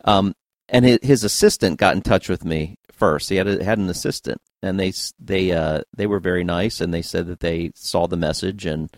Um, 0.05 0.35
and 0.69 0.85
his, 0.85 1.25
assistant 1.25 1.79
got 1.79 1.97
in 1.97 2.03
touch 2.03 2.29
with 2.29 2.45
me 2.45 2.77
first. 2.93 3.29
He 3.29 3.37
had 3.37 3.49
a, 3.49 3.65
had 3.65 3.79
an 3.79 3.89
assistant, 3.89 4.41
and 4.63 4.79
they 4.79 4.93
they 5.19 5.53
uh, 5.53 5.83
they 5.97 6.07
were 6.07 6.21
very 6.21 6.45
nice, 6.45 6.81
and 6.81 6.93
they 6.93 7.03
said 7.03 7.27
that 7.27 7.41
they 7.41 7.71
saw 7.75 8.07
the 8.07 8.17
message. 8.17 8.67
And 8.67 8.91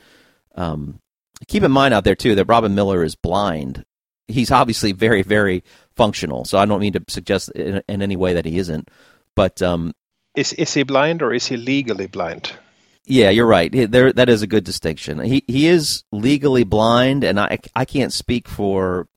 um, 0.56 1.00
keep 1.46 1.62
in 1.62 1.70
mind 1.70 1.94
out 1.94 2.04
there 2.04 2.16
too 2.16 2.34
that 2.34 2.46
Robin 2.46 2.74
Millar 2.74 3.04
is 3.04 3.14
blind. 3.14 3.84
He's 4.26 4.50
obviously 4.50 4.92
very 4.92 5.22
very 5.22 5.62
functional. 5.94 6.44
So 6.44 6.58
I 6.58 6.66
don't 6.66 6.80
mean 6.80 6.94
to 6.94 7.04
suggest 7.08 7.50
in, 7.50 7.82
in 7.88 8.02
any 8.02 8.16
way 8.16 8.34
that 8.34 8.46
he 8.46 8.58
isn't. 8.58 8.90
But 9.36 9.62
um, 9.62 9.94
Is 10.34 10.52
is 10.54 10.74
he 10.74 10.82
blind 10.82 11.22
or 11.22 11.32
is 11.32 11.46
he 11.46 11.56
legally 11.56 12.08
blind? 12.08 12.52
Yeah, 13.10 13.30
you're 13.30 13.46
right. 13.46 13.72
There, 13.72 14.12
that 14.12 14.28
is 14.28 14.42
a 14.42 14.46
good 14.46 14.62
distinction. 14.62 15.18
He 15.18 15.42
he 15.48 15.66
is 15.66 16.04
legally 16.12 16.62
blind, 16.62 17.24
and 17.24 17.40
I 17.40 17.58
I 17.74 17.84
can't 17.84 18.12
speak 18.12 18.46
for 18.46 19.08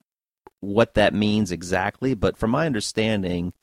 what 0.62 0.96
that 0.96 1.14
means 1.14 1.52
exactly, 1.52 2.16
but 2.16 2.36
from 2.36 2.50
my 2.50 2.66
understanding, 2.66 3.54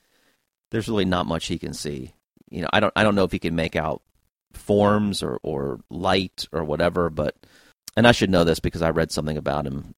there's 0.71 0.89
really 0.89 1.05
not 1.05 1.27
much 1.27 1.47
he 1.47 1.59
can 1.59 1.75
see. 1.75 2.15
You 2.49 2.63
know, 2.63 2.69
I 2.73 2.79
don't 2.79 2.93
I 2.95 3.03
don't 3.03 3.17
know 3.17 3.25
if 3.25 3.33
he 3.33 3.41
can 3.41 3.57
make 3.57 3.75
out 3.75 4.03
forms 4.53 5.21
or 5.21 5.41
or 5.43 5.81
light 5.91 6.47
or 6.53 6.63
whatever, 6.63 7.11
but 7.11 7.35
and 7.97 8.07
I 8.07 8.13
should 8.13 8.31
know 8.31 8.45
this 8.45 8.61
because 8.61 8.83
I 8.83 8.91
read 8.91 9.11
something 9.11 9.37
about 9.37 9.67
him 9.67 9.97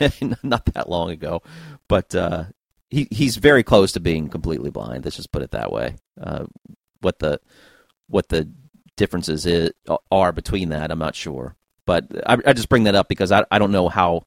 not 0.42 0.64
that 0.72 0.88
long 0.88 1.10
ago, 1.10 1.42
but 1.86 2.14
uh, 2.14 2.44
he 2.88 3.08
he's 3.10 3.36
very 3.36 3.62
close 3.62 3.92
to 3.92 4.00
being 4.00 4.30
completely 4.30 4.70
blind. 4.70 5.04
Let's 5.04 5.16
just 5.16 5.32
put 5.32 5.42
it 5.42 5.50
that 5.50 5.70
way. 5.70 5.96
Uh, 6.18 6.46
what 7.02 7.18
the 7.18 7.40
what 8.08 8.30
the 8.30 8.50
differences 8.96 9.46
are 10.10 10.32
between 10.32 10.70
that. 10.70 10.90
I'm 10.90 10.98
not 10.98 11.14
sure, 11.14 11.56
but 11.84 12.06
I, 12.26 12.38
I 12.46 12.52
just 12.52 12.68
bring 12.68 12.84
that 12.84 12.94
up 12.94 13.08
because 13.08 13.32
I 13.32 13.44
I 13.50 13.58
don't 13.58 13.72
know 13.72 13.88
how 13.88 14.26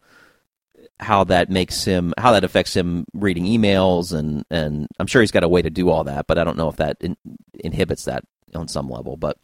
how 1.00 1.24
that 1.26 1.50
makes 1.50 1.84
him 1.86 2.14
how 2.18 2.34
that 2.34 2.44
affects 2.44 2.76
him 2.76 3.06
reading 3.14 3.46
emails 3.46 4.14
and 4.14 4.46
and 4.50 4.88
I'm 5.00 5.08
sure 5.08 5.22
he's 5.22 5.32
got 5.32 5.44
a 5.44 5.50
way 5.50 5.62
to 5.62 5.70
do 5.70 5.90
all 5.90 6.04
that, 6.06 6.28
but 6.28 6.38
I 6.38 6.44
don't 6.44 6.58
know 6.58 6.70
if 6.70 6.78
that 6.78 6.98
in, 7.00 7.18
inhibits 7.54 8.06
that 8.06 8.24
on 8.56 8.68
some 8.68 8.90
level. 8.90 9.18
But 9.18 9.38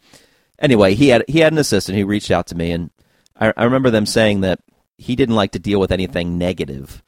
anyway, 0.58 0.94
he 0.94 1.08
had 1.08 1.24
he 1.28 1.40
had 1.40 1.52
an 1.52 1.58
assistant 1.58 1.98
who 1.98 2.06
reached 2.06 2.30
out 2.30 2.46
to 2.48 2.54
me, 2.54 2.72
and 2.72 2.90
I, 3.38 3.52
I 3.56 3.64
remember 3.64 3.90
them 3.90 4.06
saying 4.06 4.42
that 4.42 4.60
he 4.98 5.16
didn't 5.16 5.34
like 5.34 5.52
to 5.52 5.58
deal 5.58 5.80
with 5.80 5.92
anything 5.92 6.38
negative. 6.38 7.02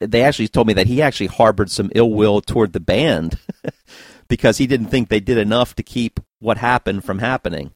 They 0.00 0.22
actually 0.22 0.48
told 0.48 0.68
me 0.68 0.74
that 0.74 0.86
he 0.86 1.02
actually 1.02 1.26
harbored 1.26 1.70
some 1.70 1.90
ill 1.94 2.12
will 2.12 2.40
toward 2.40 2.72
the 2.72 2.80
band 2.80 3.36
because 4.28 4.58
he 4.58 4.68
didn't 4.68 4.88
think 4.88 5.08
they 5.08 5.18
did 5.18 5.38
enough 5.38 5.74
to 5.74 5.82
keep 5.82 6.20
what 6.42 6.58
happened 6.58 7.04
from 7.04 7.18
happening. 7.20 7.72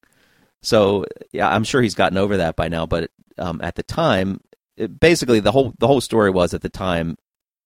So 0.62 1.06
yeah, 1.32 1.48
I'm 1.48 1.64
sure 1.64 1.80
he's 1.80 1.94
gotten 1.94 2.18
over 2.18 2.38
that 2.38 2.56
by 2.56 2.68
now. 2.68 2.86
But 2.86 3.10
um, 3.38 3.60
at 3.62 3.76
the 3.76 3.82
time, 3.82 4.40
it, 4.76 4.98
basically 4.98 5.40
the 5.40 5.52
whole 5.52 5.72
the 5.78 5.86
whole 5.86 6.00
story 6.00 6.30
was 6.30 6.52
at 6.52 6.62
the 6.62 6.68
time 6.68 7.16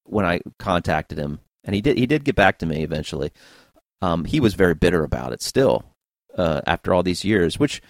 when 0.05 0.27
I 0.27 0.41
contacted 0.59 1.19
him, 1.19 1.41
and 1.65 1.75
he 1.75 1.81
did 1.81 1.97
he 1.97 2.07
did 2.07 2.25
get 2.25 2.37
back 2.37 2.59
to 2.59 2.67
me 2.67 2.83
eventually. 2.83 3.33
Um, 4.03 4.25
he 4.25 4.41
was 4.41 4.55
very 4.55 4.75
bitter 4.75 5.03
about 5.05 5.33
it 5.33 5.43
still 5.43 5.85
uh, 6.37 6.61
after 6.67 6.93
all 6.93 7.03
these 7.03 7.25
years, 7.25 7.59
which 7.59 7.81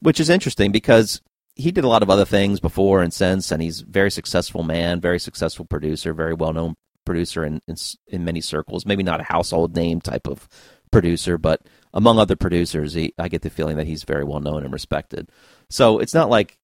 which 0.00 0.20
is 0.20 0.30
interesting 0.30 0.72
because 0.72 1.20
he 1.54 1.72
did 1.72 1.84
a 1.84 1.88
lot 1.88 2.02
of 2.02 2.10
other 2.10 2.24
things 2.24 2.60
before 2.60 3.02
and 3.02 3.12
since, 3.12 3.50
and 3.50 3.60
he's 3.60 3.82
a 3.82 3.86
very 3.86 4.10
successful 4.10 4.62
man, 4.62 5.00
very 5.00 5.18
successful 5.18 5.64
producer, 5.64 6.14
very 6.14 6.34
well 6.34 6.52
known 6.52 6.74
producer 7.04 7.44
in, 7.44 7.60
in 7.68 7.76
in 8.06 8.24
many 8.24 8.40
circles. 8.40 8.86
Maybe 8.86 9.02
not 9.02 9.20
a 9.20 9.24
household 9.24 9.76
name 9.76 10.00
type 10.00 10.26
of 10.26 10.48
producer, 10.90 11.36
but 11.36 11.62
among 11.92 12.18
other 12.18 12.36
producers, 12.36 12.94
he, 12.94 13.14
I 13.18 13.28
get 13.28 13.42
the 13.42 13.50
feeling 13.50 13.76
that 13.76 13.86
he's 13.86 14.04
very 14.04 14.24
well 14.24 14.40
known 14.40 14.64
and 14.64 14.72
respected. 14.72 15.30
So 15.70 15.98
it's 15.98 16.14
not 16.14 16.30
like 16.30 16.58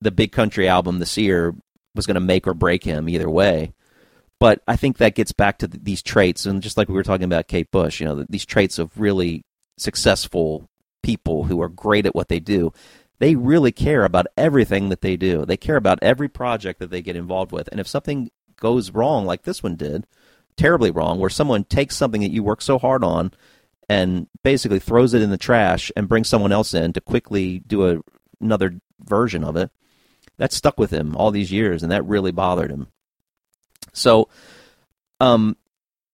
the 0.00 0.10
big 0.10 0.32
country 0.32 0.68
album, 0.68 0.98
The 0.98 1.06
Seer, 1.06 1.54
was 1.94 2.06
going 2.06 2.16
to 2.16 2.20
make 2.20 2.46
or 2.46 2.54
break 2.54 2.84
him 2.84 3.08
either 3.08 3.30
way. 3.30 3.72
But 4.40 4.62
I 4.66 4.76
think 4.76 4.98
that 4.98 5.14
gets 5.14 5.32
back 5.32 5.58
to 5.58 5.68
these 5.68 6.02
traits, 6.02 6.44
and 6.44 6.62
just 6.62 6.76
like 6.76 6.88
we 6.88 6.94
were 6.94 7.04
talking 7.04 7.24
about 7.24 7.48
Kate 7.48 7.70
Bush, 7.70 8.00
you 8.00 8.06
know, 8.06 8.26
these 8.28 8.44
traits 8.44 8.78
of 8.78 8.98
really 8.98 9.42
successful 9.78 10.68
people 11.02 11.44
who 11.44 11.60
are 11.62 11.68
great 11.68 12.06
at 12.06 12.14
what 12.14 12.28
they 12.28 12.40
do. 12.40 12.72
They 13.20 13.36
really 13.36 13.72
care 13.72 14.04
about 14.04 14.26
everything 14.36 14.88
that 14.88 15.02
they 15.02 15.16
do. 15.16 15.44
They 15.44 15.56
care 15.56 15.76
about 15.76 16.00
every 16.02 16.28
project 16.28 16.80
that 16.80 16.90
they 16.90 17.00
get 17.00 17.16
involved 17.16 17.52
with. 17.52 17.68
And 17.68 17.78
if 17.78 17.86
something 17.86 18.30
goes 18.56 18.90
wrong, 18.90 19.24
like 19.24 19.42
this 19.42 19.62
one 19.62 19.76
did, 19.76 20.06
terribly 20.56 20.90
wrong, 20.90 21.20
where 21.20 21.30
someone 21.30 21.64
takes 21.64 21.96
something 21.96 22.22
that 22.22 22.32
you 22.32 22.42
work 22.42 22.60
so 22.60 22.78
hard 22.78 23.04
on 23.04 23.32
and 23.88 24.26
basically 24.42 24.78
throws 24.78 25.14
it 25.14 25.22
in 25.22 25.30
the 25.30 25.38
trash 25.38 25.92
and 25.96 26.08
brings 26.08 26.28
someone 26.28 26.52
else 26.52 26.74
in 26.74 26.92
to 26.92 27.00
quickly 27.00 27.60
do 27.60 27.88
a, 27.88 28.00
another 28.40 28.80
version 29.00 29.44
of 29.44 29.56
it, 29.56 29.70
that 30.38 30.52
stuck 30.52 30.78
with 30.78 30.90
him 30.90 31.16
all 31.16 31.30
these 31.30 31.52
years, 31.52 31.82
and 31.82 31.92
that 31.92 32.04
really 32.04 32.32
bothered 32.32 32.70
him. 32.70 32.88
So, 33.92 34.28
um, 35.20 35.56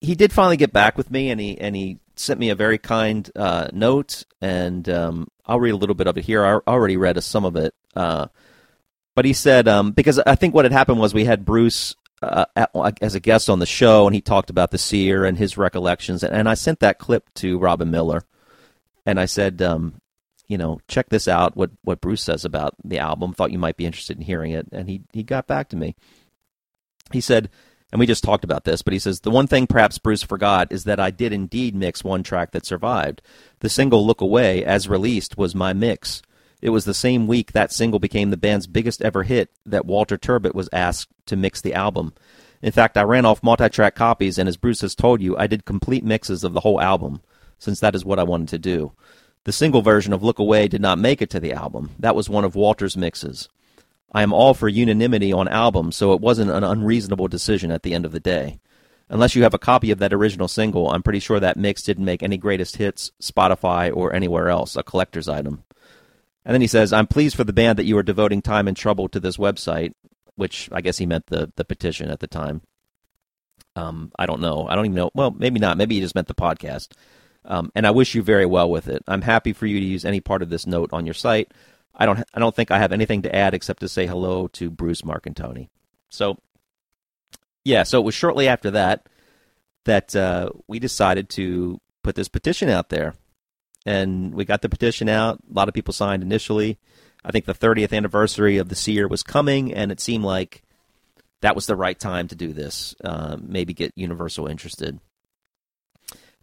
he 0.00 0.14
did 0.14 0.32
finally 0.32 0.56
get 0.56 0.72
back 0.72 0.96
with 0.96 1.10
me, 1.10 1.30
and 1.30 1.40
he 1.40 1.58
and 1.58 1.76
he 1.76 1.98
sent 2.16 2.40
me 2.40 2.50
a 2.50 2.54
very 2.54 2.78
kind 2.78 3.30
uh, 3.36 3.68
note, 3.72 4.24
and 4.40 4.88
um, 4.88 5.28
I'll 5.46 5.60
read 5.60 5.72
a 5.72 5.76
little 5.76 5.94
bit 5.94 6.06
of 6.06 6.16
it 6.18 6.24
here. 6.24 6.44
I 6.44 6.70
already 6.70 6.96
read 6.96 7.22
some 7.22 7.44
of 7.44 7.56
it, 7.56 7.74
uh, 7.94 8.28
but 9.14 9.24
he 9.24 9.32
said 9.32 9.68
um, 9.68 9.92
because 9.92 10.18
I 10.20 10.34
think 10.34 10.54
what 10.54 10.64
had 10.64 10.72
happened 10.72 11.00
was 11.00 11.12
we 11.12 11.24
had 11.24 11.44
Bruce 11.44 11.96
uh, 12.22 12.44
as 13.00 13.14
a 13.14 13.20
guest 13.20 13.48
on 13.48 13.58
the 13.58 13.66
show, 13.66 14.06
and 14.06 14.14
he 14.14 14.20
talked 14.20 14.50
about 14.50 14.70
the 14.70 14.78
seer 14.78 15.24
and 15.24 15.38
his 15.38 15.56
recollections, 15.56 16.22
and, 16.22 16.48
I 16.48 16.54
sent 16.54 16.80
that 16.80 16.98
clip 16.98 17.32
to 17.36 17.58
Robin 17.58 17.90
Millar, 17.90 18.24
and 19.06 19.18
I 19.18 19.24
said, 19.24 19.62
um, 19.62 20.00
you 20.46 20.58
know, 20.58 20.80
check 20.88 21.08
this 21.08 21.28
out. 21.28 21.56
What 21.56 21.70
what 21.82 22.00
Bruce 22.00 22.22
says 22.22 22.44
about 22.44 22.74
the 22.84 22.98
album. 22.98 23.32
Thought 23.32 23.52
you 23.52 23.58
might 23.58 23.76
be 23.76 23.86
interested 23.86 24.16
in 24.16 24.24
hearing 24.24 24.50
it, 24.50 24.66
and 24.72 24.88
he 24.88 25.02
he 25.12 25.22
got 25.22 25.46
back 25.46 25.68
to 25.68 25.76
me. 25.76 25.94
He 27.12 27.20
said, 27.20 27.50
and 27.92 28.00
we 28.00 28.06
just 28.06 28.24
talked 28.24 28.44
about 28.44 28.64
this, 28.64 28.82
but 28.82 28.92
he 28.92 28.98
says 28.98 29.20
the 29.20 29.30
one 29.30 29.46
thing 29.46 29.68
perhaps 29.68 29.98
Bruce 29.98 30.24
forgot 30.24 30.72
is 30.72 30.84
that 30.84 30.98
I 30.98 31.10
did 31.10 31.32
indeed 31.32 31.76
mix 31.76 32.02
one 32.02 32.24
track 32.24 32.50
that 32.50 32.66
survived. 32.66 33.22
The 33.60 33.68
single 33.68 34.04
"Look 34.04 34.20
Away," 34.20 34.64
as 34.64 34.88
released, 34.88 35.38
was 35.38 35.54
my 35.54 35.72
mix. 35.72 36.20
It 36.62 36.70
was 36.70 36.84
the 36.84 36.94
same 36.94 37.26
week 37.26 37.52
that 37.52 37.72
single 37.72 37.98
became 37.98 38.30
the 38.30 38.36
band's 38.36 38.66
biggest 38.66 39.02
ever 39.02 39.22
hit 39.22 39.50
that 39.64 39.86
Walter 39.86 40.18
Turbitt 40.18 40.54
was 40.54 40.68
asked 40.72 41.08
to 41.26 41.36
mix 41.36 41.60
the 41.60 41.74
album. 41.74 42.12
In 42.62 42.72
fact, 42.72 42.98
I 42.98 43.02
ran 43.02 43.24
off 43.24 43.42
multi-track 43.42 43.94
copies, 43.94 44.36
and 44.36 44.48
as 44.48 44.58
Bruce 44.58 44.82
has 44.82 44.94
told 44.94 45.22
you, 45.22 45.36
I 45.38 45.46
did 45.46 45.64
complete 45.64 46.04
mixes 46.04 46.44
of 46.44 46.52
the 46.52 46.60
whole 46.60 46.80
album, 46.80 47.22
since 47.58 47.80
that 47.80 47.94
is 47.94 48.04
what 48.04 48.18
I 48.18 48.24
wanted 48.24 48.48
to 48.48 48.58
do. 48.58 48.92
The 49.44 49.52
single 49.52 49.80
version 49.80 50.12
of 50.12 50.22
Look 50.22 50.38
Away 50.38 50.68
did 50.68 50.82
not 50.82 50.98
make 50.98 51.22
it 51.22 51.30
to 51.30 51.40
the 51.40 51.54
album. 51.54 51.92
That 51.98 52.14
was 52.14 52.28
one 52.28 52.44
of 52.44 52.54
Walter's 52.54 52.96
mixes. 52.96 53.48
I 54.12 54.22
am 54.22 54.34
all 54.34 54.52
for 54.52 54.68
unanimity 54.68 55.32
on 55.32 55.48
albums, 55.48 55.96
so 55.96 56.12
it 56.12 56.20
wasn't 56.20 56.50
an 56.50 56.64
unreasonable 56.64 57.28
decision 57.28 57.70
at 57.70 57.82
the 57.82 57.94
end 57.94 58.04
of 58.04 58.12
the 58.12 58.20
day. 58.20 58.60
Unless 59.08 59.34
you 59.34 59.42
have 59.44 59.54
a 59.54 59.58
copy 59.58 59.90
of 59.90 59.98
that 60.00 60.12
original 60.12 60.46
single, 60.46 60.90
I'm 60.90 61.02
pretty 61.02 61.20
sure 61.20 61.40
that 61.40 61.56
mix 61.56 61.82
didn't 61.82 62.04
make 62.04 62.22
any 62.22 62.36
greatest 62.36 62.76
hits, 62.76 63.12
Spotify, 63.22 63.94
or 63.94 64.12
anywhere 64.12 64.50
else, 64.50 64.76
a 64.76 64.82
collector's 64.82 65.28
item. 65.28 65.64
And 66.44 66.54
then 66.54 66.60
he 66.60 66.66
says, 66.66 66.92
I'm 66.92 67.06
pleased 67.06 67.36
for 67.36 67.44
the 67.44 67.52
band 67.52 67.78
that 67.78 67.84
you 67.84 67.96
are 67.98 68.02
devoting 68.02 68.42
time 68.42 68.66
and 68.66 68.76
trouble 68.76 69.08
to 69.08 69.20
this 69.20 69.36
website, 69.36 69.92
which 70.36 70.68
I 70.72 70.80
guess 70.80 70.98
he 70.98 71.06
meant 71.06 71.26
the, 71.26 71.52
the 71.56 71.64
petition 71.64 72.10
at 72.10 72.20
the 72.20 72.26
time. 72.26 72.62
Um, 73.76 74.10
I 74.18 74.26
don't 74.26 74.40
know. 74.40 74.66
I 74.68 74.74
don't 74.74 74.86
even 74.86 74.96
know. 74.96 75.10
Well, 75.14 75.30
maybe 75.30 75.60
not. 75.60 75.76
Maybe 75.76 75.96
he 75.96 76.00
just 76.00 76.14
meant 76.14 76.28
the 76.28 76.34
podcast. 76.34 76.88
Um, 77.44 77.70
and 77.74 77.86
I 77.86 77.90
wish 77.90 78.14
you 78.14 78.22
very 78.22 78.46
well 78.46 78.70
with 78.70 78.88
it. 78.88 79.02
I'm 79.06 79.22
happy 79.22 79.52
for 79.52 79.66
you 79.66 79.80
to 79.80 79.86
use 79.86 80.04
any 80.04 80.20
part 80.20 80.42
of 80.42 80.50
this 80.50 80.66
note 80.66 80.92
on 80.92 81.06
your 81.06 81.14
site. 81.14 81.52
I 81.94 82.06
don't. 82.06 82.22
I 82.34 82.38
don't 82.38 82.54
think 82.54 82.70
I 82.70 82.78
have 82.78 82.92
anything 82.92 83.22
to 83.22 83.34
add 83.34 83.54
except 83.54 83.80
to 83.80 83.88
say 83.88 84.06
hello 84.06 84.48
to 84.48 84.70
Bruce, 84.70 85.04
Mark, 85.04 85.26
and 85.26 85.36
Tony. 85.36 85.70
So, 86.08 86.38
yeah. 87.64 87.82
So 87.82 88.00
it 88.00 88.04
was 88.04 88.14
shortly 88.14 88.48
after 88.48 88.70
that 88.72 89.06
that 89.84 90.14
uh, 90.14 90.50
we 90.66 90.78
decided 90.78 91.28
to 91.30 91.80
put 92.02 92.14
this 92.14 92.28
petition 92.28 92.68
out 92.68 92.90
there, 92.90 93.14
and 93.86 94.34
we 94.34 94.44
got 94.44 94.62
the 94.62 94.68
petition 94.68 95.08
out. 95.08 95.38
A 95.50 95.54
lot 95.54 95.68
of 95.68 95.74
people 95.74 95.94
signed 95.94 96.22
initially. 96.22 96.78
I 97.24 97.32
think 97.32 97.44
the 97.44 97.54
30th 97.54 97.92
anniversary 97.92 98.56
of 98.58 98.68
the 98.68 98.74
Seer 98.74 99.06
was 99.06 99.22
coming, 99.22 99.72
and 99.74 99.92
it 99.92 100.00
seemed 100.00 100.24
like 100.24 100.62
that 101.42 101.54
was 101.54 101.66
the 101.66 101.76
right 101.76 101.98
time 101.98 102.28
to 102.28 102.34
do 102.34 102.52
this. 102.52 102.94
Uh, 103.02 103.36
maybe 103.40 103.74
get 103.74 103.92
Universal 103.96 104.46
interested. 104.46 105.00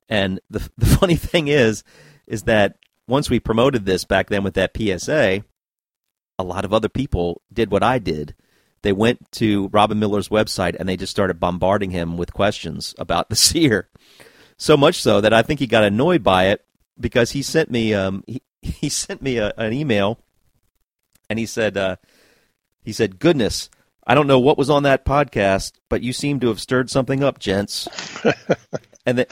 And 0.10 0.40
the 0.50 0.70
the 0.78 0.86
funny 0.86 1.16
thing 1.16 1.48
is, 1.48 1.84
is 2.26 2.44
that 2.44 2.78
once 3.08 3.30
we 3.30 3.40
promoted 3.40 3.86
this 3.86 4.04
back 4.04 4.30
then 4.30 4.44
with 4.44 4.56
that 4.56 4.76
PSA, 4.76 5.44
a 6.40 6.44
lot 6.44 6.66
of 6.66 6.74
other 6.74 6.90
people 6.90 7.42
did 7.52 7.72
what 7.72 7.84
I 7.84 8.00
did. 8.00 8.36
They 8.84 8.92
went 8.92 9.32
to 9.34 9.70
Robin 9.70 9.98
Millar's 9.98 10.30
website 10.30 10.76
and 10.78 10.88
they 10.88 10.98
just 10.98 11.12
started 11.12 11.40
bombarding 11.40 11.92
him 11.92 12.16
with 12.18 12.34
questions 12.34 12.94
about 12.98 13.30
the 13.30 13.36
seer. 13.48 13.90
So 14.58 14.76
much 14.76 15.02
so 15.02 15.22
that 15.22 15.34
I 15.34 15.42
think 15.42 15.60
he 15.60 15.68
got 15.68 15.84
annoyed 15.84 16.24
by 16.24 16.48
it 16.48 16.66
because 17.00 17.32
he 17.32 17.42
sent 17.42 17.70
me 17.70 17.94
um, 17.94 18.24
he, 18.28 18.42
he 18.62 18.90
sent 18.90 19.22
me 19.22 19.38
a, 19.38 19.54
an 19.58 19.74
email 19.74 20.20
and 21.30 21.40
he 21.40 21.46
said 21.46 21.78
uh, 21.78 21.96
he 22.84 22.94
said 22.94 23.20
goodness 23.20 23.70
I 24.06 24.16
don't 24.16 24.28
know 24.28 24.40
what 24.40 24.58
was 24.58 24.70
on 24.70 24.84
that 24.84 25.06
podcast 25.06 25.74
but 25.90 26.02
you 26.02 26.14
seem 26.14 26.40
to 26.40 26.48
have 26.48 26.62
stirred 26.62 26.90
something 26.90 27.24
up 27.24 27.40
gents 27.40 27.88
and 29.06 29.18
then 29.18 29.28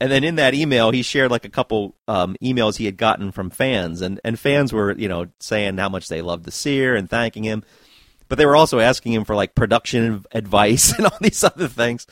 and 0.00 0.10
then 0.10 0.24
in 0.24 0.34
that 0.36 0.54
email, 0.54 0.90
he 0.90 1.02
shared 1.02 1.30
like 1.30 1.44
a 1.44 1.48
couple 1.48 1.96
um, 2.08 2.36
emails 2.42 2.76
he 2.76 2.84
had 2.84 2.96
gotten 2.96 3.32
from 3.32 3.50
fans, 3.50 4.00
and, 4.00 4.20
and 4.24 4.38
fans 4.38 4.72
were 4.72 4.92
you 4.92 5.08
know 5.08 5.28
saying 5.40 5.78
how 5.78 5.88
much 5.88 6.08
they 6.08 6.20
loved 6.20 6.44
the 6.44 6.50
seer 6.50 6.94
and 6.96 7.08
thanking 7.08 7.44
him, 7.44 7.64
but 8.28 8.36
they 8.36 8.46
were 8.46 8.56
also 8.56 8.80
asking 8.80 9.12
him 9.12 9.24
for 9.24 9.34
like 9.34 9.54
production 9.54 10.24
advice 10.32 10.92
and 10.92 11.06
all 11.06 11.18
these 11.20 11.42
other 11.44 11.68
things, 11.68 12.06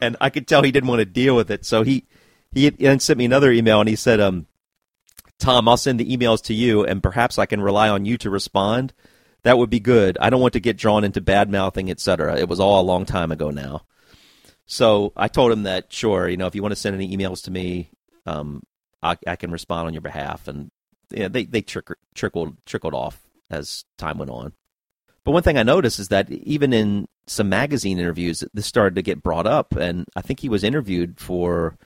and 0.00 0.16
I 0.20 0.30
could 0.30 0.48
tell 0.48 0.62
he 0.62 0.72
didn't 0.72 0.88
want 0.88 1.00
to 1.00 1.04
deal 1.04 1.36
with 1.36 1.50
it. 1.50 1.64
So 1.64 1.82
he 1.82 2.04
he 2.54 2.70
then 2.70 3.00
sent 3.00 3.18
me 3.18 3.24
another 3.24 3.50
email 3.52 3.80
and 3.80 3.88
he 3.88 3.96
said, 3.96 4.20
um, 4.20 4.46
"Tom, 5.38 5.68
I'll 5.68 5.76
send 5.76 6.00
the 6.00 6.16
emails 6.16 6.42
to 6.44 6.54
you, 6.54 6.84
and 6.84 7.02
perhaps 7.02 7.38
I 7.38 7.46
can 7.46 7.60
rely 7.60 7.88
on 7.88 8.04
you 8.04 8.16
to 8.18 8.30
respond. 8.30 8.92
That 9.42 9.58
would 9.58 9.70
be 9.70 9.80
good. 9.80 10.16
I 10.20 10.30
don't 10.30 10.40
want 10.40 10.54
to 10.54 10.60
get 10.60 10.78
drawn 10.78 11.04
into 11.04 11.20
bad 11.20 11.50
mouthing, 11.50 11.90
etc. 11.90 12.38
It 12.38 12.48
was 12.48 12.60
all 12.60 12.80
a 12.80 12.82
long 12.82 13.04
time 13.04 13.32
ago 13.32 13.50
now." 13.50 13.82
So 14.66 15.12
I 15.16 15.28
told 15.28 15.52
him 15.52 15.64
that 15.64 15.92
sure, 15.92 16.28
you 16.28 16.36
know, 16.36 16.46
if 16.46 16.54
you 16.54 16.62
want 16.62 16.72
to 16.72 16.80
send 16.80 16.94
any 16.94 17.14
emails 17.14 17.44
to 17.44 17.50
me, 17.50 17.90
um, 18.24 18.62
I, 19.02 19.16
I 19.26 19.36
can 19.36 19.50
respond 19.50 19.86
on 19.86 19.92
your 19.92 20.00
behalf, 20.00 20.48
and 20.48 20.70
they 21.10 21.44
they 21.44 21.60
trick, 21.60 21.88
trickled 22.14 22.56
trickled 22.64 22.94
off 22.94 23.20
as 23.50 23.84
time 23.98 24.18
went 24.18 24.30
on. 24.30 24.52
But 25.24 25.32
one 25.32 25.42
thing 25.42 25.58
I 25.58 25.62
noticed 25.62 25.98
is 25.98 26.08
that 26.08 26.30
even 26.30 26.72
in 26.72 27.08
some 27.26 27.48
magazine 27.48 27.98
interviews, 27.98 28.44
this 28.52 28.66
started 28.66 28.94
to 28.96 29.02
get 29.02 29.22
brought 29.22 29.46
up, 29.46 29.74
and 29.74 30.06
I 30.16 30.22
think 30.22 30.40
he 30.40 30.48
was 30.48 30.64
interviewed 30.64 31.20
for. 31.20 31.76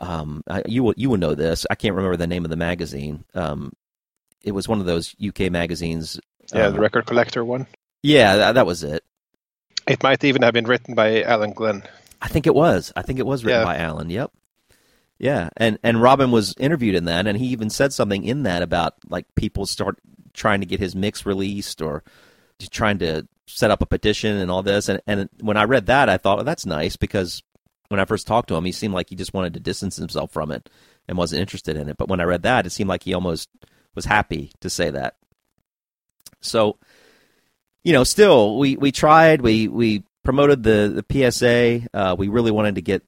Um, 0.00 0.42
you 0.66 0.82
will 0.82 0.94
you 0.96 1.10
will 1.10 1.18
know 1.18 1.34
this. 1.34 1.66
I 1.70 1.74
can't 1.74 1.94
remember 1.94 2.16
the 2.16 2.26
name 2.26 2.44
of 2.44 2.50
the 2.50 2.56
magazine. 2.56 3.24
Um, 3.34 3.72
it 4.42 4.52
was 4.52 4.66
one 4.66 4.80
of 4.80 4.86
those 4.86 5.14
UK 5.24 5.50
magazines. 5.52 6.18
Yeah, 6.54 6.66
uh, 6.66 6.70
the 6.70 6.80
record 6.80 7.06
collector 7.06 7.44
one. 7.44 7.66
Yeah, 8.02 8.36
that, 8.36 8.52
that 8.52 8.66
was 8.66 8.82
it. 8.82 9.04
It 9.86 10.02
might 10.02 10.24
even 10.24 10.42
have 10.42 10.54
been 10.54 10.66
written 10.66 10.94
by 10.94 11.22
Alan 11.22 11.52
Glenn. 11.52 11.82
I 12.22 12.28
think 12.28 12.46
it 12.46 12.54
was. 12.54 12.92
I 12.96 13.02
think 13.02 13.18
it 13.18 13.26
was 13.26 13.44
written 13.44 13.60
Yeah. 13.60 13.64
by 13.64 13.76
Alan. 13.76 14.08
Yep. 14.10 14.32
Yeah, 15.18 15.50
and 15.58 15.78
and 15.82 16.00
Robin 16.00 16.30
was 16.30 16.54
interviewed 16.58 16.94
in 16.94 17.04
that, 17.04 17.26
and 17.26 17.36
he 17.36 17.48
even 17.48 17.68
said 17.68 17.92
something 17.92 18.24
in 18.24 18.44
that 18.44 18.62
about 18.62 18.94
like 19.10 19.26
people 19.36 19.66
start 19.66 19.98
trying 20.32 20.60
to 20.60 20.66
get 20.66 20.80
his 20.80 20.96
mix 20.96 21.26
released 21.26 21.82
or 21.82 22.02
trying 22.70 22.98
to 23.00 23.28
set 23.46 23.70
up 23.70 23.82
a 23.82 23.86
petition 23.86 24.36
and 24.36 24.50
all 24.50 24.62
this. 24.62 24.88
And 24.88 25.02
and 25.06 25.28
when 25.40 25.58
I 25.58 25.64
read 25.64 25.86
that, 25.86 26.08
I 26.08 26.16
thought, 26.16 26.38
oh, 26.38 26.42
that's 26.42 26.64
nice 26.64 26.96
because 26.96 27.42
when 27.90 27.98
I 27.98 28.04
first 28.04 28.28
talked 28.28 28.48
to 28.48 28.54
him, 28.54 28.64
he 28.64 28.70
seemed 28.70 28.94
like 28.94 29.10
he 29.10 29.16
just 29.16 29.34
wanted 29.34 29.54
to 29.54 29.60
distance 29.60 29.96
himself 29.96 30.30
from 30.30 30.52
it 30.52 30.70
and 31.08 31.18
wasn't 31.18 31.40
interested 31.40 31.76
in 31.76 31.88
it. 31.88 31.96
But 31.96 32.08
when 32.08 32.20
I 32.20 32.24
read 32.24 32.42
that, 32.42 32.64
it 32.64 32.70
seemed 32.70 32.88
like 32.88 33.02
he 33.02 33.14
almost 33.14 33.48
was 33.96 34.04
happy 34.04 34.52
to 34.60 34.70
say 34.70 34.90
that. 34.90 35.16
So, 36.40 36.78
you 37.82 37.92
know, 37.92 38.04
still 38.04 38.58
we 38.58 38.76
we 38.76 38.92
tried, 38.92 39.42
we 39.42 39.66
we 39.66 40.04
promoted 40.22 40.62
the 40.62 41.02
the 41.02 41.30
PSA. 41.32 41.88
Uh, 41.92 42.14
we 42.16 42.28
really 42.28 42.52
wanted 42.52 42.76
to 42.76 42.82
get 42.82 43.02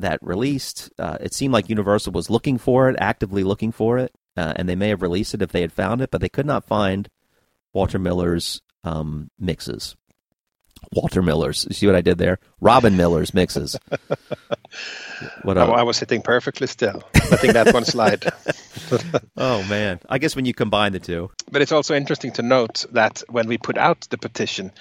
that 0.00 0.18
released. 0.20 0.90
Uh, 0.98 1.16
it 1.20 1.32
seemed 1.32 1.54
like 1.54 1.68
Universal 1.68 2.12
was 2.12 2.28
looking 2.28 2.58
for 2.58 2.90
it, 2.90 2.96
actively 2.98 3.44
looking 3.44 3.70
for 3.70 3.98
it, 3.98 4.12
uh, 4.36 4.52
and 4.56 4.68
they 4.68 4.74
may 4.74 4.88
have 4.88 5.02
released 5.02 5.34
it 5.34 5.42
if 5.42 5.52
they 5.52 5.60
had 5.60 5.72
found 5.72 6.00
it, 6.00 6.10
but 6.10 6.20
they 6.20 6.28
could 6.28 6.44
not 6.44 6.66
find 6.66 7.08
Walter 7.72 8.00
Millar's 8.00 8.60
um, 8.82 9.30
mixes. 9.38 9.94
Walter 10.92 11.22
Millar's. 11.22 11.66
See 11.76 11.86
what 11.86 11.96
I 11.96 12.00
did 12.00 12.18
there? 12.18 12.38
Robin 12.60 12.96
Millar's 12.96 13.34
mixes. 13.34 13.76
What 15.42 15.56
I, 15.56 15.64
I 15.64 15.82
was 15.82 15.96
sitting 15.96 16.22
perfectly 16.22 16.66
still, 16.66 17.02
letting 17.30 17.52
that 17.52 17.72
one 17.72 17.84
slide. 17.84 18.24
oh 19.36 19.62
man! 19.64 20.00
I 20.08 20.18
guess 20.18 20.34
when 20.36 20.44
you 20.44 20.54
combine 20.54 20.92
the 20.92 20.98
two. 20.98 21.30
But 21.50 21.62
it's 21.62 21.72
also 21.72 21.94
interesting 21.94 22.32
to 22.32 22.42
note 22.42 22.84
that 22.92 23.22
when 23.28 23.46
we 23.46 23.56
put 23.56 23.78
out 23.78 24.00
the 24.10 24.18
petition 24.18 24.72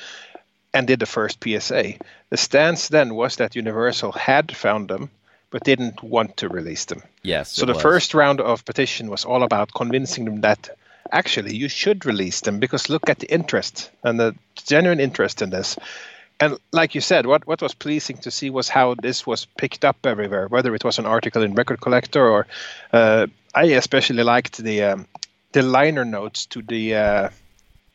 and 0.73 0.87
did 0.87 0.99
the 0.99 1.05
first 1.05 1.43
PSA, 1.43 1.93
the 2.29 2.37
stance 2.37 2.87
then 2.87 3.15
was 3.15 3.35
that 3.37 3.55
Universal 3.55 4.13
had 4.13 4.55
found 4.55 4.89
them 4.89 5.11
but 5.51 5.63
didn't 5.63 6.01
want 6.01 6.37
to 6.37 6.49
release 6.49 6.85
them. 6.85 7.03
Yes. 7.21 7.51
So 7.51 7.67
the 7.67 7.73
was. 7.73 7.81
first 7.83 8.15
round 8.15 8.41
of 8.41 8.65
petition 8.65 9.11
was 9.11 9.23
all 9.23 9.43
about 9.43 9.71
convincing 9.71 10.25
them 10.25 10.41
that 10.41 10.75
actually 11.13 11.56
you 11.56 11.69
should 11.69 12.06
release 12.06 12.41
them 12.41 12.60
because 12.60 12.89
look 12.89 13.10
at 13.10 13.19
the 13.19 13.32
interest 13.32 13.91
and 14.04 14.19
the 14.19 14.36
genuine 14.56 14.99
interest 14.99 15.41
in 15.41 15.49
this. 15.49 15.78
And 16.39 16.58
like 16.71 16.95
you 16.95 17.02
said, 17.02 17.26
what, 17.26 17.47
what 17.47 17.62
was 17.62 17.73
pleasing 17.73 18.17
to 18.17 18.32
see 18.32 18.49
was 18.49 18.67
how 18.67 18.95
this 18.95 19.26
was 19.26 19.45
picked 19.45 19.86
up 19.86 20.06
everywhere, 20.06 20.47
whether 20.47 20.76
it 20.76 20.84
was 20.84 20.99
an 20.99 21.06
article 21.06 21.43
in 21.43 21.54
Record 21.54 21.80
Collector 21.80 22.28
or 22.28 22.47
uh, 22.91 23.28
I 23.54 23.65
especially 23.65 24.23
liked 24.23 24.58
the 24.58 24.84
um, 24.84 25.08
the 25.52 25.62
liner 25.62 26.04
notes 26.04 26.47
to 26.47 26.63
the 26.63 26.95
uh, 26.95 27.30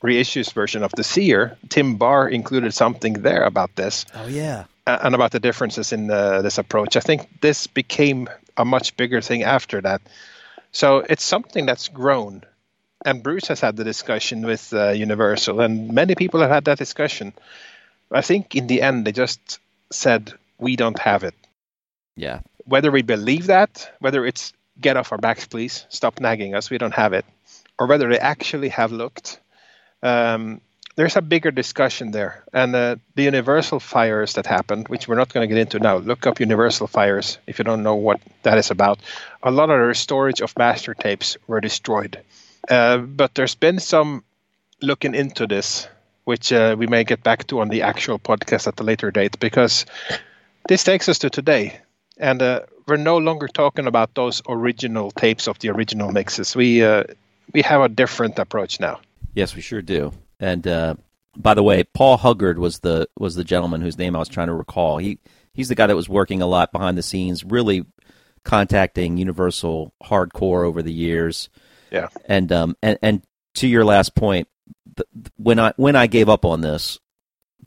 reissues 0.03 0.53
version 0.53 0.85
of 0.85 0.93
the 0.93 1.03
Seer. 1.03 1.59
Tim 1.69 1.97
Barr 1.97 2.29
included 2.29 2.73
something 2.73 3.15
there 3.15 3.43
about 3.43 3.75
this. 3.75 4.07
Oh 4.15 4.29
yeah, 4.29 4.65
and 4.87 5.15
about 5.15 5.33
the 5.33 5.41
differences 5.41 5.93
in 5.93 6.11
uh, 6.11 6.43
this 6.43 6.59
approach. 6.59 6.97
I 6.97 7.01
think 7.01 7.41
this 7.41 7.67
became 7.67 8.29
a 8.57 8.65
much 8.65 8.97
bigger 8.97 9.21
thing 9.21 9.43
after 9.43 9.81
that. 9.81 10.01
So 10.73 10.99
it's 10.99 11.25
something 11.25 11.67
that's 11.67 11.89
grown. 11.89 12.43
And 13.05 13.23
Bruce 13.23 13.49
has 13.49 13.61
had 13.61 13.77
the 13.77 13.85
discussion 13.85 14.45
with 14.45 14.73
uh, 14.73 14.91
Universal, 14.91 15.61
and 15.61 15.93
many 15.93 16.15
people 16.15 16.41
have 16.41 16.51
had 16.51 16.65
that 16.65 16.79
discussion. 16.79 17.33
I 18.11 18.23
think 18.23 18.55
in 18.57 18.67
the 18.67 18.83
end, 18.83 19.07
they 19.07 19.13
just 19.13 19.61
said, 19.91 20.33
we 20.59 20.77
don't 20.77 20.99
have 20.99 21.23
it. 21.25 21.35
Yeah. 22.17 22.41
Whether 22.65 22.91
we 22.91 23.03
believe 23.03 23.47
that, 23.47 23.91
whether 24.01 24.27
it's 24.27 24.53
get 24.81 24.97
off 24.97 25.13
our 25.13 25.19
backs, 25.19 25.47
please, 25.47 25.87
stop 25.89 26.21
nagging 26.21 26.55
us, 26.55 26.71
we 26.71 26.79
don't 26.79 26.95
have 26.95 27.13
it, 27.13 27.25
or 27.79 27.87
whether 27.87 28.09
they 28.09 28.19
actually 28.19 28.71
have 28.71 28.93
looked, 28.93 29.41
um, 30.03 30.61
there's 30.97 31.17
a 31.17 31.23
bigger 31.23 31.53
discussion 31.53 32.11
there. 32.11 32.43
And 32.53 32.75
uh, 32.75 32.97
the 33.15 33.23
Universal 33.23 33.79
fires 33.79 34.33
that 34.33 34.47
happened, 34.47 34.89
which 34.89 35.07
we're 35.07 35.15
not 35.15 35.33
going 35.33 35.49
to 35.49 35.55
get 35.55 35.61
into 35.61 35.79
now, 35.79 35.99
look 35.99 36.27
up 36.27 36.41
Universal 36.41 36.89
fires 36.89 37.39
if 37.47 37.59
you 37.59 37.65
don't 37.65 37.85
know 37.85 37.95
what 37.95 38.21
that 38.43 38.59
is 38.59 38.73
about. 38.73 38.99
A 39.45 39.53
lot 39.53 39.71
of 39.71 39.87
the 39.87 39.95
storage 39.95 40.41
of 40.41 40.59
master 40.59 40.95
tapes 40.95 41.37
were 41.47 41.61
destroyed. 41.61 42.21
Uh, 42.69 42.99
but 42.99 43.35
there's 43.35 43.55
been 43.55 43.79
some 43.79 44.25
looking 44.83 45.15
into 45.15 45.47
this, 45.47 45.89
which 46.25 46.53
uh, 46.53 46.77
we 46.79 46.87
may 46.87 47.05
get 47.05 47.23
back 47.23 47.47
to 47.47 47.61
on 47.61 47.69
the 47.69 47.83
actual 47.83 48.19
podcast 48.19 48.67
at 48.67 48.79
a 48.81 48.83
later 48.83 49.11
date, 49.11 49.41
because 49.41 49.87
this 50.69 50.85
takes 50.85 51.09
us 51.09 51.19
to 51.21 51.31
today. 51.31 51.81
And 52.19 52.43
uh, 52.43 52.61
we're 52.87 52.97
no 52.97 53.19
longer 53.19 53.49
talking 53.49 53.87
about 53.87 54.15
those 54.15 54.43
original 54.49 55.11
tapes 55.11 55.47
of 55.47 55.59
the 55.61 55.71
original 55.71 56.13
mixes. 56.13 56.57
We 56.57 56.83
uh, 56.83 57.05
we 57.53 57.63
have 57.63 57.81
a 57.81 57.89
different 57.89 58.39
approach 58.39 58.81
now. 58.81 59.01
Yes, 59.35 59.55
we 59.55 59.63
sure 59.63 59.83
do. 59.83 60.13
And 60.41 60.67
uh, 60.67 60.95
by 61.37 61.55
the 61.55 61.63
way, 61.63 61.85
Paul 61.85 62.17
Huggard 62.17 62.59
was 62.59 62.81
the 62.81 63.09
was 63.19 63.35
the 63.35 63.45
gentleman 63.45 63.81
whose 63.81 63.99
name 63.99 64.17
I 64.17 64.19
was 64.19 64.29
trying 64.29 64.49
to 64.49 64.55
recall. 64.55 64.99
He 64.99 65.19
he's 65.55 65.69
the 65.69 65.75
guy 65.75 65.87
that 65.87 65.97
was 65.97 66.09
working 66.09 66.43
a 66.43 66.47
lot 66.47 66.73
behind 66.73 66.99
the 66.99 67.03
scenes, 67.03 67.45
really 67.45 67.85
contacting 68.45 69.17
Universal 69.17 69.93
hardcore 70.03 70.67
over 70.67 70.83
the 70.83 70.93
years. 70.93 71.49
Yeah. 71.91 72.09
And 72.25 72.53
um 72.53 72.77
and 72.83 72.99
and 73.03 73.23
to 73.55 73.67
your 73.67 73.85
last 73.85 74.15
point, 74.15 74.49
when 75.37 75.59
I 75.59 75.73
when 75.77 75.97
I 75.97 76.07
gave 76.07 76.29
up 76.29 76.45
on 76.45 76.61
this, 76.61 76.99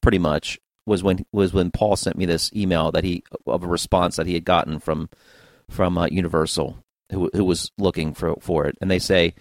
pretty 0.02 0.20
much 0.20 0.60
was 0.86 1.04
when 1.04 1.26
was 1.32 1.54
when 1.54 1.72
Paul 1.72 1.96
sent 1.96 2.18
me 2.18 2.26
this 2.26 2.52
email 2.54 2.92
that 2.92 3.04
he 3.04 3.24
of 3.46 3.64
a 3.64 3.68
response 3.68 4.16
that 4.16 4.28
he 4.28 4.34
had 4.34 4.46
gotten 4.46 4.80
from 4.80 5.10
from 5.70 5.98
uh, 5.98 6.08
Universal 6.08 6.84
who 7.12 7.30
who 7.34 7.44
was 7.44 7.72
looking 7.78 8.14
for 8.14 8.36
for 8.42 8.66
it, 8.66 8.78
and 8.82 8.90
they 8.90 9.00
say 9.00 9.34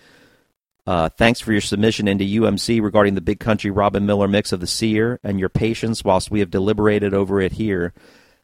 uh, 0.87 1.09
thanks 1.09 1.41
for 1.41 1.53
your 1.53 1.61
submission 1.61 2.09
into 2.09 2.25
UMC 2.25 2.83
regarding 2.83 3.15
the 3.15 3.21
Big 3.21 3.39
Country 3.39 3.71
Robin 3.71 4.07
Millar 4.07 4.29
mix 4.29 4.51
of 4.51 4.61
the 4.61 4.67
Seer 4.67 5.21
and 5.23 5.39
your 5.39 5.49
patience 5.49 6.03
whilst 6.03 6.31
we 6.31 6.41
have 6.41 6.51
deliberated 6.51 7.15
over 7.15 7.41
it 7.41 7.53
here. 7.53 7.93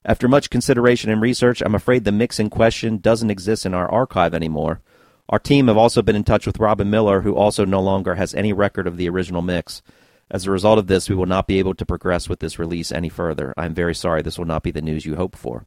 After 0.05 0.29
much 0.29 0.51
consideration 0.51 1.11
and 1.11 1.21
research, 1.21 1.61
I'm 1.61 1.75
afraid 1.75 2.05
the 2.05 2.13
mix 2.13 2.39
in 2.39 2.49
question 2.49 2.99
doesn't 2.99 3.31
exist 3.31 3.67
in 3.67 3.75
our 3.75 3.91
archive 3.91 4.35
anymore. 4.35 4.81
Our 5.29 5.39
team 5.39 5.69
have 5.69 5.77
also 5.77 6.03
been 6.03 6.17
in 6.17 6.25
touch 6.25 6.47
with 6.47 6.61
Robin 6.61 6.89
Millar, 6.89 7.23
who 7.23 7.35
also 7.35 7.65
no 7.65 7.81
longer 7.81 8.15
has 8.15 8.35
any 8.35 8.53
record 8.53 8.87
of 8.87 8.97
the 8.97 9.09
original 9.09 9.43
mix. 9.43 9.83
As 10.31 10.47
a 10.47 10.51
result 10.51 10.79
of 10.79 10.87
this, 10.87 11.09
we 11.09 11.15
will 11.15 11.27
not 11.27 11.47
be 11.47 11.59
able 11.59 11.75
to 11.75 11.87
progress 11.87 12.29
with 12.29 12.41
this 12.41 12.59
release 12.59 12.93
any 12.93 13.09
further. 13.09 13.53
I'm 13.57 13.75
very 13.75 13.95
sorry 13.95 14.23
this 14.23 14.39
will 14.39 14.45
not 14.45 14.63
be 14.63 14.71
the 14.71 14.83
news 14.83 15.05
you 15.05 15.17
hope 15.17 15.37
for. 15.37 15.67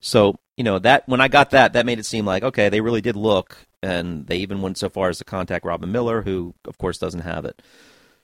So, 0.00 0.36
you 0.56 0.64
know, 0.64 0.78
that 0.80 1.08
when 1.08 1.20
I 1.20 1.28
got 1.28 1.50
that, 1.50 1.72
that 1.72 1.86
made 1.86 1.98
it 1.98 2.06
seem 2.06 2.24
like, 2.24 2.42
okay, 2.42 2.68
they 2.68 2.80
really 2.80 3.00
did 3.00 3.16
look 3.16 3.56
and 3.82 4.26
they 4.26 4.36
even 4.38 4.62
went 4.62 4.78
so 4.78 4.88
far 4.88 5.08
as 5.08 5.18
to 5.18 5.24
contact 5.24 5.64
Robin 5.64 5.90
Millar, 5.90 6.22
who 6.22 6.54
of 6.64 6.78
course 6.78 6.98
doesn't 6.98 7.20
have 7.20 7.44
it. 7.44 7.62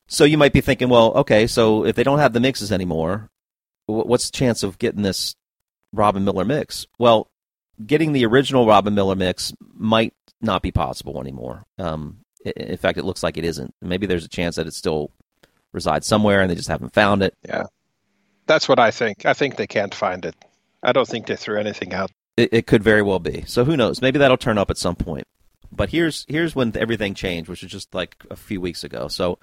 So 0.09 0.25
you 0.25 0.39
might 0.39 0.53
be 0.53 0.61
thinking, 0.61 0.89
well, 0.89 1.13
okay, 1.15 1.47
so 1.47 1.85
if 1.85 1.95
they 1.95 2.03
don't 2.03 2.19
have 2.19 2.33
the 2.33 2.41
mixes 2.41 2.73
anymore, 2.73 3.31
what's 3.87 4.31
the 4.31 4.37
chance 4.37 4.63
of 4.63 4.79
getting 4.79 5.03
this 5.03 5.37
Robin 5.93 6.25
Millar 6.25 6.45
mix? 6.45 6.87
Well, 6.99 7.31
getting 7.85 8.13
the 8.13 8.27
original 8.27 8.67
Robin 8.67 8.95
Millar 8.95 9.17
mix 9.17 9.53
might 9.75 10.15
not 10.41 10.63
be 10.63 10.71
possible 10.71 11.21
anymore. 11.21 11.65
Um, 11.79 12.19
in 12.45 12.77
fact, 12.77 12.99
it 12.99 13.05
looks 13.05 13.23
like 13.23 13.37
it 13.37 13.45
isn't. 13.45 13.75
Maybe 13.83 14.07
there's 14.07 14.25
a 14.25 14.29
chance 14.29 14.57
that 14.57 14.67
it 14.67 14.75
still 14.75 15.11
resides 15.73 16.07
somewhere 16.07 16.41
and 16.41 16.51
they 16.51 16.55
just 16.55 16.69
haven't 16.69 16.95
found 16.95 17.23
it. 17.23 17.35
Yeah, 17.47 17.65
that's 18.47 18.69
what 18.69 18.79
I 18.79 18.91
think. 18.91 19.27
I 19.27 19.35
think 19.35 19.57
they 19.57 19.67
can't 19.67 19.95
find 19.95 20.25
it. 20.25 20.35
I 20.83 20.93
don't 20.93 21.09
think 21.09 21.27
they 21.27 21.37
threw 21.37 21.59
anything 21.59 21.93
out. 21.93 22.11
It, 22.37 22.51
it 22.53 22.67
could 22.67 22.83
very 22.83 23.03
well 23.03 23.19
be. 23.19 23.45
So 23.47 23.65
who 23.65 23.77
knows? 23.77 24.01
Maybe 24.01 24.19
that'll 24.19 24.37
turn 24.37 24.59
up 24.59 24.71
at 24.71 24.79
some 24.79 24.97
point. 24.97 25.27
But 25.71 25.91
here's 25.91 26.25
here's 26.29 26.55
when 26.55 26.77
everything 26.77 27.15
changed, 27.15 27.51
which 27.51 27.63
was 27.63 27.71
just 27.71 27.95
like 27.95 28.17
a 28.31 28.37
few 28.37 28.61
weeks 28.61 28.85
ago. 28.85 29.09
So, 29.09 29.39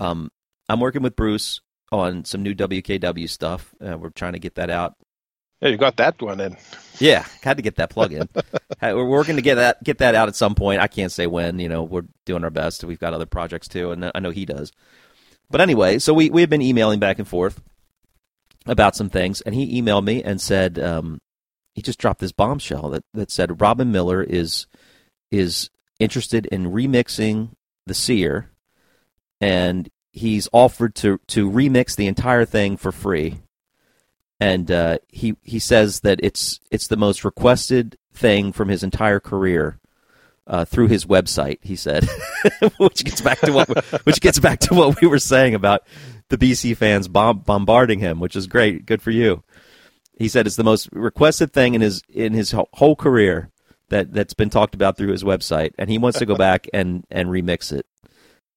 um, 0.00 0.30
I'm 0.68 0.80
working 0.80 1.02
with 1.02 1.14
Bruce 1.14 1.60
on 1.92 2.24
some 2.24 2.42
new 2.42 2.54
WKW 2.54 3.28
stuff. 3.28 3.74
Uh, 3.80 3.96
we're 3.98 4.10
trying 4.10 4.32
to 4.32 4.38
get 4.38 4.56
that 4.56 4.70
out. 4.70 4.94
Yeah, 5.62 5.68
you 5.68 5.76
got 5.76 5.96
that 5.98 6.20
one 6.20 6.40
in. 6.40 6.56
Yeah, 6.98 7.24
had 7.40 7.56
to 7.56 7.62
get 7.62 7.76
that 7.76 7.90
plug 7.90 8.12
in. 8.12 8.28
we're 8.82 9.04
working 9.04 9.36
to 9.36 9.42
get 9.42 9.54
that 9.54 9.82
get 9.84 9.98
that 9.98 10.16
out 10.16 10.26
at 10.28 10.34
some 10.34 10.56
point. 10.56 10.80
I 10.80 10.88
can't 10.88 11.12
say 11.12 11.28
when. 11.28 11.60
You 11.60 11.68
know, 11.68 11.84
we're 11.84 12.04
doing 12.26 12.42
our 12.42 12.50
best. 12.50 12.82
We've 12.82 12.98
got 12.98 13.14
other 13.14 13.26
projects 13.26 13.68
too, 13.68 13.92
and 13.92 14.10
I 14.12 14.18
know 14.18 14.30
he 14.30 14.44
does. 14.44 14.72
But 15.50 15.60
anyway, 15.60 16.00
so 16.00 16.14
we 16.14 16.30
we 16.30 16.40
have 16.40 16.50
been 16.50 16.62
emailing 16.62 16.98
back 16.98 17.20
and 17.20 17.28
forth 17.28 17.62
about 18.66 18.96
some 18.96 19.08
things, 19.08 19.40
and 19.40 19.54
he 19.54 19.80
emailed 19.80 20.04
me 20.04 20.20
and 20.20 20.40
said 20.40 20.80
um, 20.80 21.20
he 21.74 21.82
just 21.82 22.00
dropped 22.00 22.20
this 22.20 22.32
bombshell 22.32 22.90
that 22.90 23.04
that 23.14 23.30
said 23.30 23.60
Robin 23.60 23.92
Millar 23.92 24.20
is 24.20 24.66
is 25.30 25.70
interested 26.00 26.46
in 26.46 26.72
remixing 26.72 27.50
the 27.86 27.94
Seer, 27.94 28.50
and 29.40 29.88
he's 30.12 30.48
offered 30.52 30.96
to 30.96 31.20
to 31.28 31.48
remix 31.48 31.94
the 31.94 32.08
entire 32.08 32.44
thing 32.44 32.76
for 32.76 32.90
free. 32.90 33.42
And 34.42 34.72
uh, 34.72 34.98
he 35.08 35.36
he 35.44 35.60
says 35.60 36.00
that 36.00 36.18
it's 36.20 36.58
it's 36.72 36.88
the 36.88 36.96
most 36.96 37.24
requested 37.24 37.96
thing 38.12 38.50
from 38.50 38.68
his 38.68 38.82
entire 38.82 39.20
career 39.20 39.78
uh, 40.48 40.64
through 40.64 40.88
his 40.88 41.04
website. 41.04 41.58
He 41.62 41.76
said, 41.76 42.08
which 42.78 43.04
gets 43.04 43.20
back 43.20 43.38
to 43.42 43.52
what 43.52 43.68
which 44.04 44.20
gets 44.20 44.40
back 44.40 44.58
to 44.60 44.74
what 44.74 45.00
we 45.00 45.06
were 45.06 45.20
saying 45.20 45.54
about 45.54 45.86
the 46.28 46.36
BC 46.36 46.76
fans 46.76 47.06
bomb- 47.06 47.38
bombarding 47.38 48.00
him, 48.00 48.18
which 48.18 48.34
is 48.34 48.48
great. 48.48 48.84
Good 48.84 49.00
for 49.00 49.12
you. 49.12 49.44
He 50.18 50.26
said 50.26 50.48
it's 50.48 50.56
the 50.56 50.64
most 50.64 50.88
requested 50.90 51.52
thing 51.52 51.74
in 51.74 51.80
his 51.80 52.02
in 52.12 52.32
his 52.32 52.50
whole 52.72 52.96
career 52.96 53.48
that 53.90 54.12
that's 54.12 54.34
been 54.34 54.50
talked 54.50 54.74
about 54.74 54.96
through 54.96 55.12
his 55.12 55.22
website, 55.22 55.72
and 55.78 55.88
he 55.88 55.98
wants 55.98 56.18
to 56.18 56.26
go 56.26 56.34
back 56.34 56.66
and 56.74 57.06
and 57.12 57.28
remix 57.28 57.72
it. 57.72 57.86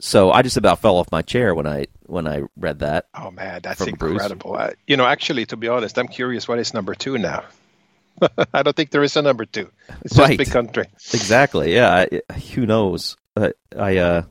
So 0.01 0.31
I 0.31 0.41
just 0.41 0.57
about 0.57 0.79
fell 0.79 0.97
off 0.97 1.11
my 1.11 1.21
chair 1.21 1.55
when 1.55 1.65
I 1.67 1.85
when 2.05 2.27
I 2.27 2.43
read 2.57 2.79
that. 2.79 3.07
Oh 3.15 3.31
man, 3.31 3.61
that's 3.63 3.81
incredible. 3.81 4.55
I, 4.55 4.73
you 4.87 4.97
know, 4.97 5.05
actually, 5.05 5.45
to 5.47 5.55
be 5.57 5.67
honest, 5.69 5.97
I'm 5.97 6.07
curious 6.07 6.47
what 6.47 6.59
is 6.59 6.73
number 6.73 6.93
two 6.95 7.17
now. 7.17 7.43
I 8.53 8.63
don't 8.63 8.75
think 8.75 8.91
there 8.91 9.03
is 9.03 9.15
a 9.17 9.21
number 9.21 9.45
two. 9.45 9.69
It's 10.03 10.17
Right. 10.17 10.37
just 10.37 10.49
big 10.49 10.51
country. 10.51 10.85
Exactly. 11.13 11.73
Yeah. 11.73 12.05
I, 12.29 12.33
who 12.55 12.65
knows? 12.65 13.15
Uh, 13.37 13.51
I 13.77 13.97
uh, 13.97 14.21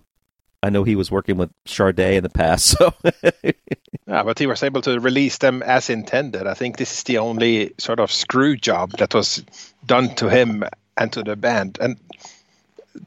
I 0.62 0.70
know 0.70 0.84
he 0.84 0.96
was 0.96 1.10
working 1.10 1.36
with 1.36 1.50
Sade 1.66 1.98
in 1.98 2.22
the 2.22 2.30
past, 2.30 2.66
so 2.78 2.92
Yeah, 4.06 4.22
but 4.22 4.38
he 4.38 4.46
was 4.46 4.62
able 4.62 4.82
to 4.82 5.00
release 5.00 5.38
them 5.38 5.62
as 5.62 5.88
intended. 5.90 6.46
I 6.46 6.54
think 6.54 6.76
this 6.76 6.92
is 6.98 7.02
the 7.04 7.18
only 7.18 7.72
sort 7.78 8.00
of 8.00 8.12
screw 8.12 8.56
job 8.56 8.92
that 8.98 9.14
was 9.14 9.42
done 9.86 10.14
to 10.16 10.28
him 10.28 10.64
and 10.96 11.12
to 11.12 11.22
the 11.22 11.36
band. 11.36 11.78
And 11.80 11.96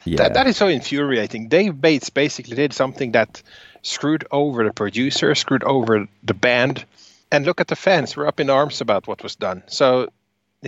yeah. 0.05 0.17
that, 0.17 0.33
that 0.33 0.47
is 0.47 0.57
so 0.57 0.67
infuriating. 0.67 1.47
Dave 1.47 1.79
Bates 1.79 2.09
basically 2.09 2.55
did 2.55 2.73
something 2.73 3.13
that 3.13 3.41
screwed 3.81 4.25
over 4.31 4.63
the 4.63 4.73
producer, 4.73 5.33
screwed 5.35 5.63
over 5.63 6.07
the 6.23 6.33
band, 6.33 6.85
and 7.31 7.45
look 7.45 7.61
at 7.61 7.67
the 7.67 7.75
fans 7.75 8.15
were 8.15 8.27
up 8.27 8.39
in 8.39 8.49
arms 8.49 8.81
about 8.81 9.07
what 9.07 9.23
was 9.23 9.35
done. 9.35 9.63
So 9.67 10.09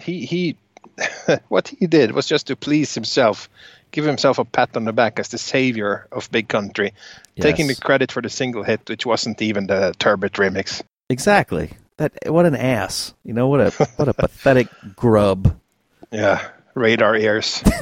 he 0.01 0.25
he 0.25 0.55
what 1.49 1.67
he 1.67 1.87
did 1.87 2.11
was 2.11 2.27
just 2.27 2.47
to 2.47 2.55
please 2.55 2.93
himself, 2.93 3.49
give 3.91 4.05
himself 4.05 4.39
a 4.39 4.45
pat 4.45 4.75
on 4.75 4.85
the 4.85 4.93
back 4.93 5.19
as 5.19 5.29
the 5.29 5.37
savior 5.37 6.07
of 6.11 6.31
big 6.31 6.47
country, 6.47 6.93
taking 7.39 7.67
the 7.67 7.75
credit 7.75 8.11
for 8.11 8.21
the 8.21 8.29
single 8.29 8.63
hit, 8.63 8.81
which 8.87 9.05
wasn't 9.05 9.41
even 9.41 9.67
the 9.67 9.93
Turbitt 9.99 10.33
remix. 10.33 10.81
exactly. 11.09 11.71
That 11.97 12.13
what 12.27 12.45
an 12.45 12.55
ass. 12.55 13.13
You 13.25 13.33
know 13.33 13.49
what 13.49 13.59
a 13.59 13.71
what 13.97 14.07
a 14.07 14.13
pathetic 14.25 14.67
grub. 14.95 15.59
Yeah, 16.11 16.47
radar 16.79 17.15
ears. 17.15 17.63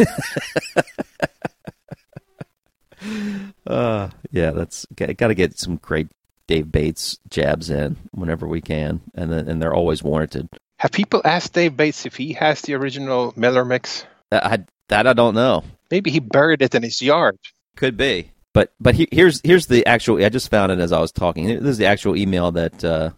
Uh, 3.68 4.10
yeah, 4.32 4.52
that's 4.52 4.86
got 4.96 5.28
to 5.28 5.36
get 5.36 5.60
some 5.60 5.76
great 5.76 6.08
Dave 6.48 6.72
Bates 6.72 7.18
jabs 7.30 7.70
in 7.70 7.98
whenever 8.12 8.48
we 8.48 8.62
can, 8.62 9.02
and 9.14 9.32
then, 9.32 9.48
and 9.50 9.62
they're 9.62 9.74
always 9.74 10.02
warranted. 10.02 10.48
Have 10.80 10.92
people 10.92 11.22
asked 11.26 11.54
Dave 11.54 11.76
Bates 11.76 12.06
if 12.06 12.16
he 12.16 12.34
has 12.34 12.62
the 12.62 12.76
original 12.76 13.34
Millar 13.36 13.66
mix? 13.66 14.06
That 14.32 14.46
I, 14.46 14.66
that 14.90 15.08
I 15.08 15.14
don't 15.14 15.36
know. 15.36 15.64
Maybe 15.92 16.12
he 16.12 16.20
buried 16.20 16.62
it 16.62 16.76
in 16.76 16.84
his 16.84 17.02
yard. 17.02 17.38
Could 17.76 17.98
be, 17.98 18.32
but 18.54 18.72
but 18.80 18.96
he, 18.96 19.08
here's 19.12 19.42
here's 19.44 19.68
the 19.68 19.86
actual. 19.86 20.24
I 20.24 20.30
just 20.30 20.50
found 20.50 20.72
it 20.72 20.80
as 20.80 20.92
I 20.92 21.00
was 21.00 21.12
talking. 21.12 21.48
This 21.48 21.72
is 21.72 21.78
the 21.78 21.86
actual 21.86 22.16
email 22.16 22.52
that 22.54 22.84
uh, 22.84 23.12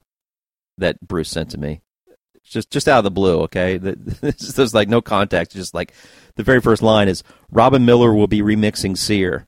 that 0.79 0.99
Bruce 0.99 1.29
sent 1.29 1.51
to 1.51 1.59
me, 1.59 1.81
just 2.49 2.71
just 2.71 2.87
out 2.87 2.99
of 2.99 3.03
the 3.03 3.11
blue. 3.11 3.41
Okay, 3.41 3.77
there's 4.21 4.73
like 4.73 4.89
no 4.89 5.01
context. 5.01 5.55
Just 5.55 5.73
like 5.73 5.93
the 6.35 6.43
very 6.43 6.61
first 6.61 6.81
line 6.81 7.07
is 7.07 7.23
Robin 7.51 7.85
Millar 7.85 8.13
will 8.13 8.27
be 8.27 8.41
remixing 8.41 8.97
Seer. 8.97 9.47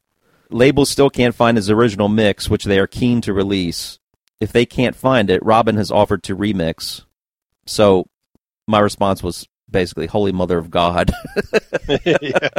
Labels 0.50 0.90
still 0.90 1.10
can't 1.10 1.36
find 1.36 1.58
his 1.58 1.70
original 1.70 2.10
mix, 2.10 2.50
which 2.50 2.66
they 2.66 2.80
are 2.80 2.88
keen 2.88 3.22
to 3.22 3.34
release. 3.34 4.00
If 4.40 4.52
they 4.52 4.66
can't 4.66 4.96
find 4.96 5.30
it, 5.30 5.44
Robin 5.46 5.78
has 5.78 5.92
offered 5.92 6.24
to 6.24 6.36
remix. 6.36 7.04
So 7.66 8.08
my 8.68 8.80
response 8.80 9.24
was 9.24 9.48
basically, 9.70 10.08
"Holy 10.08 10.32
Mother 10.32 10.58
of 10.58 10.70
God." 10.70 11.12
yeah. 12.06 12.50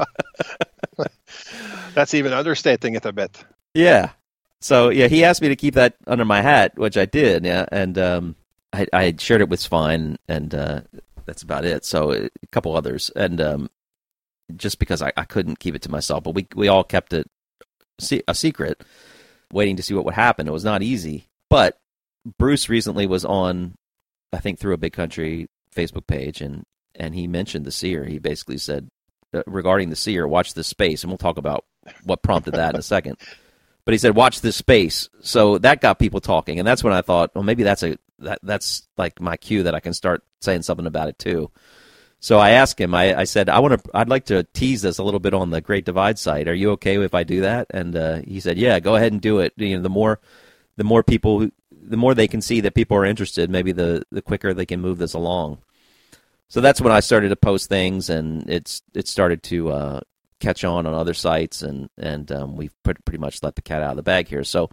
That's 1.95 2.15
even 2.15 2.33
understating 2.33 2.95
it 2.95 3.05
a 3.05 3.13
bit. 3.13 3.45
Yeah. 3.75 4.11
So 4.61 4.91
yeah, 4.91 5.09
he 5.09 5.25
asked 5.25 5.43
me 5.43 5.49
to 5.49 5.57
keep 5.57 5.75
that 5.75 5.97
under 6.07 6.25
my 6.25 6.41
hat, 6.41 6.73
which 6.77 6.97
I 6.97 7.05
did. 7.05 7.45
Yeah, 7.45 7.67
and 7.71 7.99
um, 7.99 8.37
I, 8.73 9.15
shared 9.19 9.43
it 9.43 9.49
with 9.49 9.61
Svein, 9.61 10.19
and 10.29 10.55
uh, 10.55 10.81
that's 11.27 11.43
about 11.43 11.65
it. 11.65 11.85
So 11.85 12.13
a 12.13 12.31
couple 12.51 12.77
others, 12.77 13.11
and 13.15 13.41
um, 13.41 13.71
just 14.57 14.79
because 14.79 15.03
I, 15.03 15.13
I 15.17 15.25
couldn't 15.25 15.59
keep 15.59 15.75
it 15.75 15.83
to 15.83 15.91
myself, 15.91 16.25
but 16.25 16.35
we 16.35 16.47
we 16.55 16.69
all 16.69 16.85
kept 16.85 17.13
it 17.13 17.29
a 18.27 18.35
secret, 18.35 18.83
waiting 19.53 19.77
to 19.77 19.83
see 19.83 19.95
what 19.95 20.05
would 20.05 20.15
happen. 20.15 20.49
It 20.49 20.53
was 20.53 20.65
not 20.65 20.83
easy, 20.83 21.29
but 21.51 21.79
Bruce 22.39 22.69
recently 22.69 23.07
was 23.07 23.25
on, 23.25 23.75
I 24.33 24.39
think, 24.39 24.59
through 24.59 24.75
a 24.75 24.79
big 24.79 24.93
country 24.93 25.49
Facebook 25.75 26.07
page, 26.07 26.41
and 26.41 26.65
and 26.95 27.15
he 27.15 27.27
mentioned 27.27 27.65
the 27.65 27.73
seer. 27.73 28.05
He 28.05 28.19
basically 28.19 28.59
said 28.59 28.89
uh, 29.35 29.43
regarding 29.47 29.91
the 29.91 29.97
seer, 29.97 30.27
watch 30.27 30.55
this 30.55 30.69
space, 30.69 31.03
and 31.03 31.11
we'll 31.11 31.19
talk 31.19 31.39
about 31.39 31.65
what 32.05 32.23
prompted 32.23 32.55
that 32.55 32.75
in 32.75 32.81
a 32.81 32.83
second. 32.83 33.17
But 33.85 33.93
he 33.93 33.99
said, 33.99 34.15
"Watch 34.15 34.41
this 34.41 34.57
space." 34.57 35.09
So 35.21 35.59
that 35.59 35.81
got 35.81 35.99
people 35.99 36.21
talking, 36.21 36.59
and 36.59 36.67
that's 36.67 36.85
when 36.85 36.93
I 36.93 37.03
thought, 37.03 37.35
well, 37.35 37.45
maybe 37.45 37.63
that's 37.63 37.83
a 37.83 37.99
that 38.21 38.39
that's 38.43 38.89
like 38.97 39.21
my 39.21 39.37
cue 39.37 39.65
that 39.65 39.75
I 39.75 39.81
can 39.81 39.93
start 39.93 40.23
saying 40.41 40.63
something 40.63 40.87
about 40.87 41.09
it 41.09 41.19
too. 41.19 41.51
So 42.21 42.39
I 42.39 42.51
asked 42.51 42.81
him. 42.81 42.95
I, 42.95 43.19
I 43.19 43.25
said, 43.25 43.49
"I 43.49 43.59
want 43.59 43.83
to. 43.83 43.91
I'd 43.93 44.09
like 44.09 44.27
to 44.27 44.45
tease 44.55 44.83
this 44.83 44.99
a 44.99 45.03
little 45.03 45.19
bit 45.19 45.35
on 45.35 45.51
the 45.51 45.61
Great 45.61 45.85
Divide 45.85 46.19
site. 46.21 46.47
Are 46.47 46.55
you 46.55 46.71
okay 46.73 47.03
if 47.03 47.15
I 47.15 47.25
do 47.25 47.41
that?" 47.41 47.67
And 47.71 47.97
uh, 47.97 48.21
he 48.21 48.39
said, 48.39 48.59
"Yeah, 48.59 48.79
go 48.79 48.95
ahead 48.95 49.11
and 49.11 49.21
do 49.21 49.41
it. 49.41 49.53
You 49.57 49.77
know, 49.77 49.83
the 49.83 49.89
more 49.89 50.21
the 50.77 50.85
more 50.85 51.03
people, 51.03 51.49
the 51.73 51.97
more 51.97 52.15
they 52.15 52.29
can 52.29 52.41
see 52.41 52.61
that 52.61 52.75
people 52.75 52.97
are 52.97 53.05
interested, 53.05 53.51
maybe 53.51 53.73
the 53.73 54.05
the 54.13 54.23
quicker 54.23 54.55
they 54.55 54.67
can 54.67 54.81
move 54.81 54.99
this 54.99 55.15
along." 55.15 55.59
So 56.47 56.61
that's 56.61 56.81
when 56.81 56.93
I 56.93 57.01
started 57.01 57.31
to 57.31 57.37
post 57.37 57.69
things, 57.69 58.09
and 58.09 58.49
it's 58.49 58.83
it 58.95 59.09
started 59.09 59.43
to 59.45 59.71
uh, 59.71 60.01
catch 60.43 60.65
on 60.65 60.87
on 60.87 60.95
other 60.95 61.15
sites, 61.15 61.63
and 61.63 61.89
and 61.97 62.31
um, 62.33 62.57
we've 62.57 62.75
put, 62.83 63.03
pretty 63.05 63.19
much 63.19 63.43
let 63.43 63.55
the 63.55 63.63
cat 63.63 63.83
out 63.83 63.91
of 63.93 63.97
the 63.97 64.03
bag 64.03 64.29
here. 64.29 64.45
So 64.45 64.69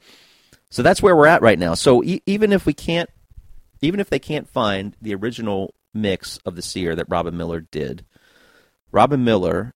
so 0.69 0.83
that's 0.83 1.01
where 1.01 1.15
we're 1.15 1.27
at 1.27 1.41
right 1.41 1.57
now. 1.59 1.75
So 1.75 2.03
e- 2.03 2.21
even 2.25 2.51
if 2.51 2.65
we 2.65 2.73
can't, 2.73 3.09
even 3.81 3.99
if 3.99 4.09
they 4.09 4.19
can't 4.19 4.49
find 4.49 4.95
the 5.01 5.15
original 5.15 5.73
mix 5.93 6.37
of 6.45 6.55
the 6.55 6.61
Seer 6.61 6.95
that 6.95 7.07
Robin 7.09 7.37
Millar 7.37 7.61
did, 7.61 8.05
Robin 8.91 9.23
Millar 9.23 9.73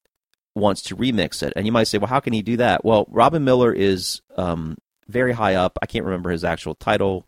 wants 0.56 0.82
to 0.84 0.96
remix 0.96 1.42
it, 1.42 1.54
and 1.56 1.66
you 1.66 1.72
might 1.72 1.88
say, 1.88 1.98
well, 1.98 2.08
how 2.08 2.20
can 2.20 2.34
he 2.34 2.42
do 2.42 2.58
that? 2.58 2.84
Well, 2.84 3.06
Robin 3.10 3.44
Millar 3.44 3.74
is 3.74 4.22
um, 4.36 4.78
very 5.08 5.34
high 5.34 5.56
up. 5.56 5.80
I 5.82 5.86
can't 5.86 6.06
remember 6.06 6.32
his 6.32 6.44
actual 6.44 6.76
title. 6.76 7.28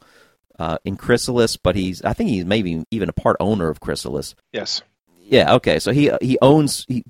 Uh, 0.57 0.77
in 0.85 0.95
Chrysalis, 0.95 1.57
but 1.57 1.75
he's 1.75 2.01
I 2.03 2.13
think 2.13 2.29
he's 2.29 2.45
maybe 2.45 2.85
even 2.89 3.09
a 3.09 3.13
part 3.13 3.35
owner 3.41 3.67
of 3.67 3.81
Chrysalis. 3.81 4.35
Yes. 4.53 4.81
Yeah, 5.21 5.55
okay. 5.55 5.79
So 5.79 5.91
he 5.91 6.11
he 6.21 6.37
owns 6.41 6.85
he 6.87 7.03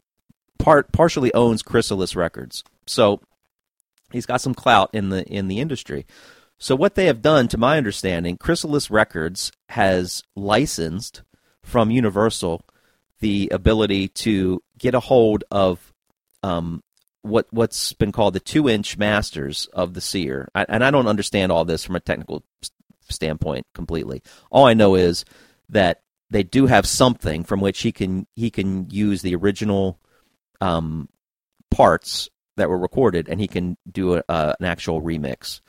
part 0.65 0.91
partially 0.91 1.32
owns 1.36 1.62
Chrysalis 1.62 2.15
Records. 2.15 2.63
So 2.88 3.21
he's 4.12 4.25
got 4.25 4.41
some 4.41 4.56
clout 4.56 4.89
in 4.93 5.10
the 5.10 5.23
in 5.28 5.47
the 5.47 5.60
industry. 5.60 6.08
So 6.58 6.75
what 6.75 6.95
they 6.95 7.06
have 7.06 7.21
done, 7.21 7.47
to 7.49 7.58
my 7.58 7.78
understanding, 7.78 8.38
Chrysalis 8.38 8.89
Records 8.89 9.51
has 9.69 10.23
licensed 10.36 11.21
from 11.62 11.91
Universal 11.91 12.65
the 13.19 13.49
ability 13.54 14.08
to 14.08 14.63
get 14.80 14.95
a 14.95 14.99
hold 14.99 15.43
of 15.51 15.93
um, 16.41 16.82
what 17.21 17.45
what's 17.51 17.93
been 17.93 18.12
called 18.12 18.34
the 18.34 18.39
two 18.39 18.67
inch 18.67 18.97
masters 18.97 19.67
of 19.71 19.93
the 19.93 20.01
Seer. 20.01 20.49
I, 20.56 20.65
and 20.67 20.84
I 20.84 20.89
don't 20.89 21.08
understand 21.08 21.51
all 21.51 21.65
this 21.65 21.84
from 21.84 21.95
a 21.95 21.99
technical 21.99 22.43
standpoint 23.08 23.67
completely. 23.75 24.23
All 24.49 24.65
I 24.65 24.73
know 24.73 24.95
is 24.95 25.25
that 25.69 26.01
they 26.32 26.41
do 26.41 26.65
have 26.65 26.88
something 26.88 27.43
from 27.43 27.62
which 27.62 27.84
he 27.84 27.91
can 27.91 28.25
he 28.36 28.49
can 28.49 28.89
use 28.89 29.21
the 29.21 29.36
original 29.36 29.99
um, 30.62 31.10
parts 31.72 32.30
that 32.58 32.70
were 32.70 32.78
recorded, 32.78 33.28
and 33.30 33.39
he 33.39 33.48
can 33.48 33.78
do 33.91 34.15
a, 34.15 34.24
uh, 34.30 34.54
an 34.60 34.65
actual 34.65 35.02
remix. 35.02 35.62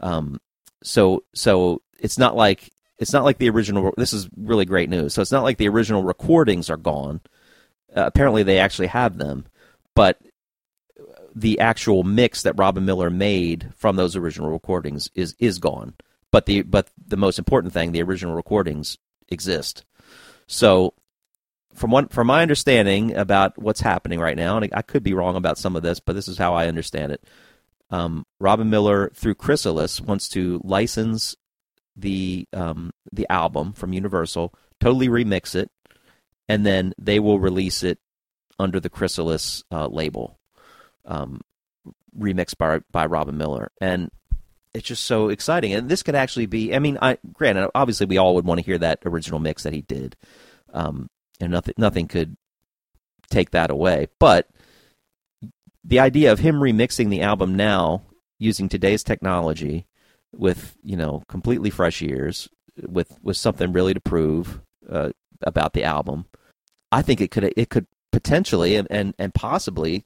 Um, 0.00 0.40
so 0.82 1.24
so 1.34 1.82
it's 1.98 2.18
not 2.18 2.36
like 2.36 2.70
it's 2.98 3.12
not 3.12 3.24
like 3.24 3.38
the 3.38 3.50
original. 3.50 3.92
This 3.96 4.12
is 4.12 4.28
really 4.36 4.64
great 4.64 4.90
news. 4.90 5.14
So 5.14 5.22
it's 5.22 5.32
not 5.32 5.44
like 5.44 5.58
the 5.58 5.68
original 5.68 6.02
recordings 6.02 6.70
are 6.70 6.76
gone. 6.76 7.20
Uh, 7.94 8.04
apparently, 8.06 8.42
they 8.42 8.58
actually 8.58 8.88
have 8.88 9.18
them, 9.18 9.46
but 9.94 10.20
the 11.34 11.60
actual 11.60 12.02
mix 12.02 12.42
that 12.42 12.58
Robin 12.58 12.84
Millar 12.84 13.10
made 13.10 13.70
from 13.76 13.96
those 13.96 14.16
original 14.16 14.50
recordings 14.50 15.10
is 15.14 15.34
is 15.38 15.58
gone. 15.58 15.94
But 16.32 16.46
the 16.46 16.62
but 16.62 16.90
the 17.06 17.16
most 17.16 17.38
important 17.38 17.72
thing, 17.72 17.92
the 17.92 18.02
original 18.02 18.34
recordings 18.34 18.98
exist. 19.28 19.84
So 20.46 20.94
from 21.76 21.90
what 21.90 22.12
from 22.12 22.26
my 22.26 22.42
understanding 22.42 23.14
about 23.14 23.56
what's 23.58 23.80
happening 23.80 24.18
right 24.18 24.36
now, 24.36 24.56
and 24.56 24.68
I 24.72 24.82
could 24.82 25.02
be 25.02 25.14
wrong 25.14 25.36
about 25.36 25.58
some 25.58 25.76
of 25.76 25.82
this, 25.82 26.00
but 26.00 26.14
this 26.14 26.28
is 26.28 26.38
how 26.38 26.54
I 26.54 26.66
understand 26.66 27.12
it. 27.12 27.24
Um, 27.90 28.26
Robin 28.40 28.68
Millar 28.68 29.10
through 29.14 29.36
Chrysalis 29.36 30.00
wants 30.00 30.28
to 30.30 30.60
license 30.64 31.36
the 31.94 32.46
um, 32.52 32.92
the 33.12 33.26
album 33.30 33.72
from 33.72 33.92
Universal, 33.92 34.52
totally 34.80 35.08
remix 35.08 35.54
it, 35.54 35.70
and 36.48 36.66
then 36.66 36.92
they 36.98 37.18
will 37.18 37.38
release 37.38 37.82
it 37.82 37.98
under 38.58 38.80
the 38.80 38.90
Chrysalis 38.90 39.62
uh, 39.70 39.86
label, 39.86 40.38
um, 41.04 41.40
remixed 42.18 42.58
by 42.58 42.80
by 42.90 43.06
Robin 43.06 43.36
Millar, 43.36 43.70
and 43.80 44.10
it's 44.74 44.88
just 44.88 45.04
so 45.04 45.30
exciting. 45.30 45.72
And 45.72 45.88
this 45.88 46.02
could 46.02 46.14
actually 46.14 46.46
be. 46.46 46.74
I 46.74 46.78
mean, 46.78 46.98
I 47.00 47.18
granted, 47.32 47.70
obviously, 47.74 48.06
we 48.06 48.18
all 48.18 48.34
would 48.34 48.44
want 48.44 48.60
to 48.60 48.66
hear 48.66 48.78
that 48.78 49.00
original 49.06 49.40
mix 49.40 49.62
that 49.62 49.72
he 49.72 49.82
did, 49.82 50.16
um, 50.74 51.08
and 51.40 51.52
nothing 51.52 51.74
nothing 51.76 52.08
could 52.08 52.36
take 53.30 53.50
that 53.50 53.70
away. 53.70 54.08
But 54.18 54.48
the 55.84 56.00
idea 56.00 56.32
of 56.32 56.40
him 56.40 56.56
remixing 56.56 57.10
the 57.10 57.22
album 57.22 57.54
now 57.54 58.02
using 58.38 58.68
today's 58.68 59.02
technology 59.02 59.86
with 60.34 60.76
you 60.82 60.96
know 60.96 61.22
completely 61.28 61.70
fresh 61.70 62.02
ears 62.02 62.48
with 62.82 63.18
with 63.22 63.36
something 63.36 63.72
really 63.72 63.94
to 63.94 64.00
prove 64.00 64.60
uh, 64.90 65.10
about 65.42 65.72
the 65.72 65.84
album 65.84 66.26
i 66.92 67.00
think 67.00 67.20
it 67.20 67.30
could 67.30 67.44
it 67.56 67.70
could 67.70 67.86
potentially 68.12 68.76
and, 68.76 68.86
and 68.90 69.14
and 69.18 69.32
possibly 69.32 70.04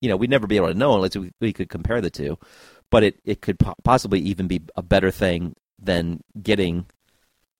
you 0.00 0.08
know 0.08 0.16
we'd 0.16 0.30
never 0.30 0.46
be 0.46 0.56
able 0.56 0.68
to 0.68 0.74
know 0.74 0.94
unless 0.94 1.16
we, 1.16 1.30
we 1.40 1.52
could 1.52 1.68
compare 1.68 2.00
the 2.00 2.10
two 2.10 2.38
but 2.90 3.02
it 3.02 3.20
it 3.24 3.42
could 3.42 3.58
po- 3.58 3.74
possibly 3.84 4.20
even 4.20 4.46
be 4.46 4.62
a 4.76 4.82
better 4.82 5.10
thing 5.10 5.54
than 5.78 6.20
getting 6.42 6.86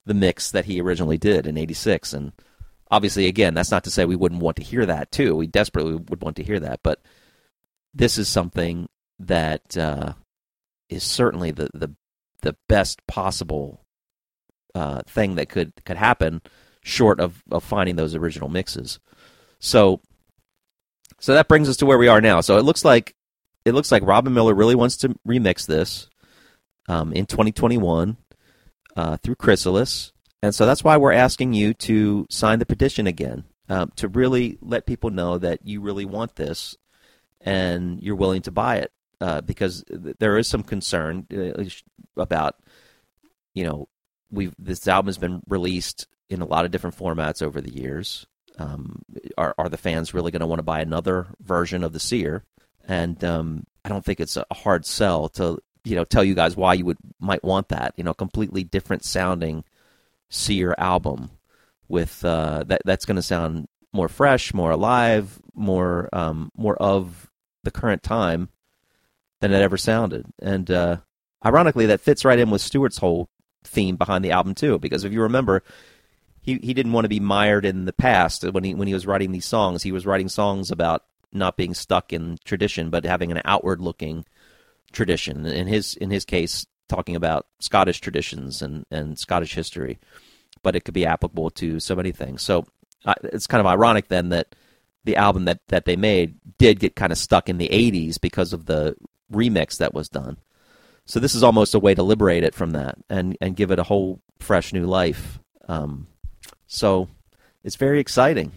the 0.05 0.13
mix 0.13 0.51
that 0.51 0.65
he 0.65 0.81
originally 0.81 1.17
did 1.17 1.45
in 1.45 1.57
86 1.57 2.13
and 2.13 2.31
obviously, 2.91 3.27
again, 3.27 3.53
that's 3.53 3.71
not 3.71 3.85
to 3.85 3.91
say 3.91 4.05
we 4.05 4.15
wouldn't 4.15 4.41
want 4.41 4.57
to 4.57 4.63
hear 4.63 4.85
that 4.85 5.11
too. 5.11 5.35
We 5.35 5.47
desperately 5.47 5.95
would 5.95 6.21
want 6.21 6.35
to 6.35 6.43
hear 6.43 6.59
that, 6.59 6.81
but 6.83 7.01
this 7.93 8.17
is 8.17 8.27
something 8.27 8.89
that 9.19 9.77
uh, 9.77 10.13
is 10.89 11.03
certainly 11.03 11.51
the 11.51 11.69
the 11.73 11.95
the 12.41 12.55
best 12.67 13.05
possible 13.07 13.85
uh, 14.75 15.01
thing 15.07 15.35
that 15.35 15.49
could 15.49 15.73
could 15.85 15.97
happen, 15.97 16.41
short 16.83 17.19
of 17.19 17.43
of 17.49 17.63
finding 17.63 17.95
those 17.95 18.15
original 18.15 18.49
mixes. 18.49 18.99
So, 19.59 20.01
so 21.19 21.33
that 21.33 21.47
brings 21.47 21.69
us 21.69 21.77
to 21.77 21.85
where 21.85 21.97
we 21.97 22.07
are 22.07 22.21
now. 22.21 22.41
So 22.41 22.57
it 22.57 22.63
looks 22.63 22.83
like 22.83 23.15
it 23.65 23.73
looks 23.73 23.91
like 23.91 24.03
Robin 24.03 24.33
Millar 24.33 24.55
really 24.55 24.75
wants 24.75 24.97
to 24.97 25.15
remix 25.27 25.65
this 25.65 26.09
um, 26.89 27.13
in 27.13 27.25
2021 27.25 28.17
uh, 28.95 29.17
through 29.17 29.35
Chrysalis, 29.35 30.11
and 30.41 30.53
so 30.53 30.65
that's 30.65 30.83
why 30.83 30.97
we're 30.97 31.11
asking 31.11 31.53
you 31.53 31.73
to 31.75 32.25
sign 32.29 32.59
the 32.59 32.65
petition 32.65 33.07
again 33.07 33.45
um, 33.69 33.91
to 33.95 34.07
really 34.07 34.57
let 34.61 34.85
people 34.85 35.09
know 35.09 35.37
that 35.37 35.59
you 35.63 35.81
really 35.81 36.05
want 36.05 36.35
this 36.35 36.75
and 37.39 38.01
you're 38.01 38.15
willing 38.15 38.41
to 38.43 38.51
buy 38.51 38.77
it 38.77 38.91
uh, 39.21 39.41
because 39.41 39.83
there 39.87 40.37
is 40.37 40.47
some 40.47 40.63
concern 40.63 41.25
uh, 41.33 41.63
about 42.17 42.55
you 43.53 43.63
know 43.63 43.87
we've 44.31 44.55
this 44.57 44.87
album 44.87 45.07
has 45.07 45.17
been 45.17 45.41
released 45.47 46.07
in 46.29 46.41
a 46.41 46.45
lot 46.45 46.65
of 46.65 46.71
different 46.71 46.97
formats 46.97 47.43
over 47.43 47.61
the 47.61 47.73
years. 47.73 48.25
Um, 48.57 49.01
are 49.37 49.53
are 49.57 49.69
the 49.69 49.77
fans 49.77 50.13
really 50.13 50.31
going 50.31 50.41
to 50.41 50.47
want 50.47 50.59
to 50.59 50.63
buy 50.63 50.81
another 50.81 51.27
version 51.39 51.83
of 51.83 51.93
the 51.93 51.99
Seer? 51.99 52.43
And 52.87 53.23
um, 53.23 53.65
I 53.85 53.89
don't 53.89 54.03
think 54.03 54.19
it's 54.19 54.37
a 54.37 54.45
hard 54.51 54.85
sell 54.85 55.29
to 55.29 55.59
you 55.83 55.95
know 55.95 56.03
tell 56.03 56.23
you 56.23 56.33
guys 56.33 56.55
why 56.55 56.73
you 56.73 56.85
would 56.85 56.97
might 57.19 57.43
want 57.43 57.69
that. 57.69 57.93
You 57.97 58.03
know, 58.03 58.13
completely 58.13 58.63
different 58.63 59.03
sounding 59.03 59.63
Seer 60.31 60.73
album 60.77 61.29
with 61.87 62.23
uh, 62.25 62.63
that 62.67 62.81
that's 62.85 63.05
going 63.05 63.17
to 63.17 63.21
sound 63.21 63.67
more 63.93 64.07
fresh, 64.07 64.53
more 64.53 64.71
alive, 64.71 65.39
more 65.53 66.09
um, 66.13 66.51
more 66.57 66.75
of 66.77 67.29
the 67.63 67.71
current 67.71 68.01
time 68.01 68.49
than 69.41 69.51
it 69.51 69.61
ever 69.61 69.77
sounded. 69.77 70.25
And 70.41 70.71
uh, 70.71 70.97
ironically, 71.45 71.87
that 71.87 72.01
fits 72.01 72.25
right 72.25 72.39
in 72.39 72.49
with 72.49 72.61
Stuart's 72.61 72.97
whole 72.97 73.29
theme 73.63 73.97
behind 73.97 74.23
the 74.23 74.31
album 74.31 74.55
too. 74.55 74.79
Because 74.79 75.03
if 75.03 75.11
you 75.11 75.21
remember, 75.21 75.63
he 76.41 76.57
he 76.63 76.73
didn't 76.73 76.93
want 76.93 77.05
to 77.05 77.09
be 77.09 77.19
mired 77.19 77.65
in 77.65 77.85
the 77.85 77.93
past 77.93 78.43
when 78.43 78.63
he 78.63 78.73
when 78.73 78.87
he 78.87 78.93
was 78.93 79.05
writing 79.05 79.31
these 79.31 79.45
songs. 79.45 79.83
He 79.83 79.91
was 79.91 80.05
writing 80.05 80.29
songs 80.29 80.71
about 80.71 81.03
not 81.33 81.57
being 81.57 81.73
stuck 81.73 82.13
in 82.13 82.37
tradition, 82.45 82.89
but 82.89 83.05
having 83.05 83.31
an 83.31 83.41
outward 83.45 83.81
looking 83.81 84.25
tradition. 84.93 85.45
In 85.45 85.67
his 85.67 85.95
in 85.95 86.09
his 86.09 86.25
case, 86.25 86.65
talking 86.91 87.15
about 87.15 87.47
Scottish 87.59 88.01
traditions 88.01 88.61
and 88.61 88.85
and 88.91 89.17
Scottish 89.17 89.55
history, 89.55 89.97
but 90.61 90.75
it 90.75 90.83
could 90.83 90.93
be 90.93 91.05
applicable 91.05 91.49
to 91.51 91.79
so 91.79 91.95
many 91.95 92.11
things. 92.11 92.41
So 92.41 92.65
uh, 93.05 93.15
it's 93.23 93.47
kind 93.47 93.61
of 93.61 93.65
ironic 93.65 94.09
then 94.09 94.29
that 94.29 94.53
the 95.05 95.15
album 95.15 95.45
that 95.45 95.59
that 95.69 95.85
they 95.85 95.95
made 95.95 96.35
did 96.57 96.79
get 96.79 96.95
kind 96.95 97.11
of 97.11 97.17
stuck 97.17 97.47
in 97.47 97.57
the 97.57 97.69
80s 97.69 98.19
because 98.19 98.51
of 98.51 98.65
the 98.65 98.95
remix 99.31 99.77
that 99.77 99.93
was 99.93 100.09
done. 100.09 100.37
So 101.05 101.19
this 101.19 101.33
is 101.33 101.43
almost 101.43 101.73
a 101.73 101.79
way 101.79 101.95
to 101.95 102.03
liberate 102.03 102.43
it 102.43 102.53
from 102.53 102.71
that 102.71 102.97
and 103.09 103.37
and 103.39 103.55
give 103.55 103.71
it 103.71 103.79
a 103.79 103.83
whole 103.83 104.21
fresh 104.39 104.73
new 104.73 104.85
life. 104.85 105.39
Um, 105.69 106.07
so 106.67 107.07
it's 107.63 107.77
very 107.77 107.99
exciting. 107.99 108.51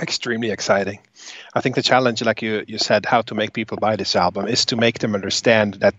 Extremely 0.00 0.50
exciting. 0.50 0.98
I 1.54 1.60
think 1.60 1.74
the 1.74 1.82
challenge, 1.82 2.22
like 2.22 2.40
you, 2.40 2.64
you 2.66 2.78
said, 2.78 3.04
how 3.04 3.22
to 3.22 3.34
make 3.34 3.52
people 3.52 3.76
buy 3.76 3.96
this 3.96 4.16
album 4.16 4.48
is 4.48 4.64
to 4.66 4.76
make 4.76 4.98
them 5.00 5.14
understand 5.14 5.74
that 5.74 5.94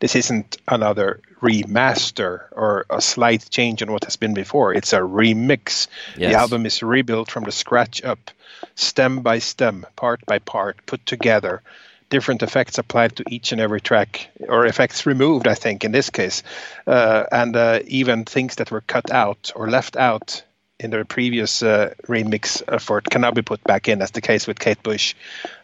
this 0.00 0.16
isn't 0.16 0.56
another 0.66 1.20
remaster 1.40 2.46
or 2.50 2.84
a 2.90 3.00
slight 3.00 3.48
change 3.50 3.80
on 3.82 3.92
what 3.92 4.04
has 4.04 4.16
been 4.16 4.34
before. 4.34 4.74
It's 4.74 4.92
a 4.92 4.98
remix. 4.98 5.86
Yes. 6.16 6.32
The 6.32 6.38
album 6.38 6.66
is 6.66 6.82
rebuilt 6.82 7.30
from 7.30 7.44
the 7.44 7.52
scratch 7.52 8.02
up, 8.02 8.30
stem 8.74 9.20
by 9.20 9.38
stem, 9.38 9.86
part 9.94 10.26
by 10.26 10.40
part, 10.40 10.84
put 10.86 11.06
together. 11.06 11.62
Different 12.10 12.42
effects 12.42 12.78
applied 12.78 13.16
to 13.16 13.24
each 13.28 13.52
and 13.52 13.60
every 13.60 13.80
track, 13.80 14.28
or 14.48 14.66
effects 14.66 15.06
removed, 15.06 15.46
I 15.46 15.54
think, 15.54 15.84
in 15.84 15.92
this 15.92 16.10
case. 16.10 16.42
Uh, 16.86 17.24
and 17.30 17.56
uh, 17.56 17.80
even 17.86 18.24
things 18.24 18.56
that 18.56 18.70
were 18.70 18.82
cut 18.82 19.10
out 19.10 19.52
or 19.54 19.70
left 19.70 19.96
out 19.96 20.42
in 20.80 20.90
the 20.90 21.04
previous 21.04 21.62
uh, 21.62 21.94
remix 22.06 22.62
effort 22.68 23.08
can 23.08 23.20
now 23.20 23.30
be 23.30 23.42
put 23.42 23.62
back 23.64 23.88
in, 23.88 24.02
as 24.02 24.10
the 24.10 24.20
case 24.20 24.46
with 24.46 24.58
Kate 24.58 24.82
Bush, 24.82 25.14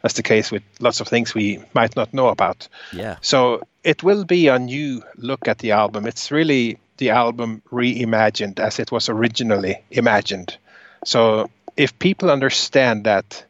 as 0.05 0.15
the 0.15 0.23
case 0.23 0.51
with 0.51 0.63
lots 0.79 1.01
of 1.01 1.09
things 1.09 1.35
we 1.35 1.63
might 1.75 1.97
not 1.97 2.15
know 2.15 2.29
about. 2.29 2.69
Yeah. 2.93 3.17
So 3.21 3.63
it 3.83 4.03
will 4.03 4.25
be 4.25 4.49
a 4.49 4.59
new 4.59 5.03
look 5.17 5.49
at 5.49 5.59
the 5.59 5.73
album. 5.73 6.07
It's 6.07 6.31
really 6.31 6.79
the 6.99 7.11
album 7.11 7.63
reimagined 7.73 8.61
as 8.61 8.79
it 8.79 8.93
was 8.93 9.09
originally 9.09 9.83
imagined. 9.91 10.57
So 11.05 11.51
if 11.77 11.99
people 11.99 12.31
understand 12.31 13.05
that, 13.05 13.45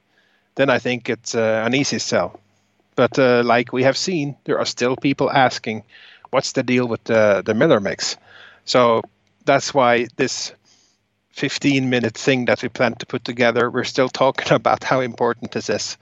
then 0.55 0.71
I 0.71 0.79
think 0.79 1.11
it's 1.11 1.35
uh, 1.35 1.63
an 1.67 1.75
easy 1.75 1.99
sell. 1.99 2.41
But 2.97 3.19
uh, 3.19 3.43
like 3.45 3.73
we 3.73 3.83
have 3.83 3.97
seen, 3.97 4.37
there 4.45 4.59
are 4.59 4.67
still 4.67 4.97
people 4.97 5.31
asking, 5.31 5.83
what's 6.31 6.53
the 6.53 6.63
deal 6.63 6.87
with 6.87 7.05
the, 7.05 7.43
the 7.45 7.55
Millar 7.55 7.81
mix? 7.81 8.17
So 8.65 9.03
that's 9.45 9.75
why 9.75 10.07
this 10.17 10.53
15 11.33 11.89
minute 11.89 12.16
thing 12.16 12.47
that 12.47 12.62
we 12.62 12.68
plan 12.68 12.95
to 12.97 13.07
put 13.07 13.24
together, 13.24 13.70
we're 13.70 13.85
still 13.85 14.09
talking 14.09 14.53
about 14.55 14.85
how 14.85 15.01
important 15.01 15.53
this 15.53 15.70
is 15.70 15.97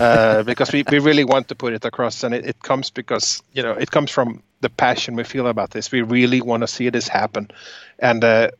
uh, 0.00 0.42
because 0.46 0.72
we, 0.72 0.84
we 0.90 0.98
really 0.98 1.24
want 1.24 1.48
to 1.48 1.54
put 1.54 1.72
it 1.72 1.84
across. 1.84 2.24
And 2.24 2.34
it, 2.34 2.46
it 2.46 2.62
comes 2.62 2.90
because, 2.90 3.42
you 3.52 3.62
know, 3.62 3.72
it 3.72 3.90
comes 3.90 4.10
from 4.10 4.42
the 4.60 4.70
passion 4.70 5.16
we 5.16 5.24
feel 5.24 5.46
about 5.46 5.70
this. 5.70 5.90
We 5.90 6.02
really 6.02 6.40
want 6.40 6.62
to 6.62 6.66
see 6.66 6.88
this 6.90 7.08
happen. 7.08 7.50
And 7.98 8.22
uh, 8.22 8.50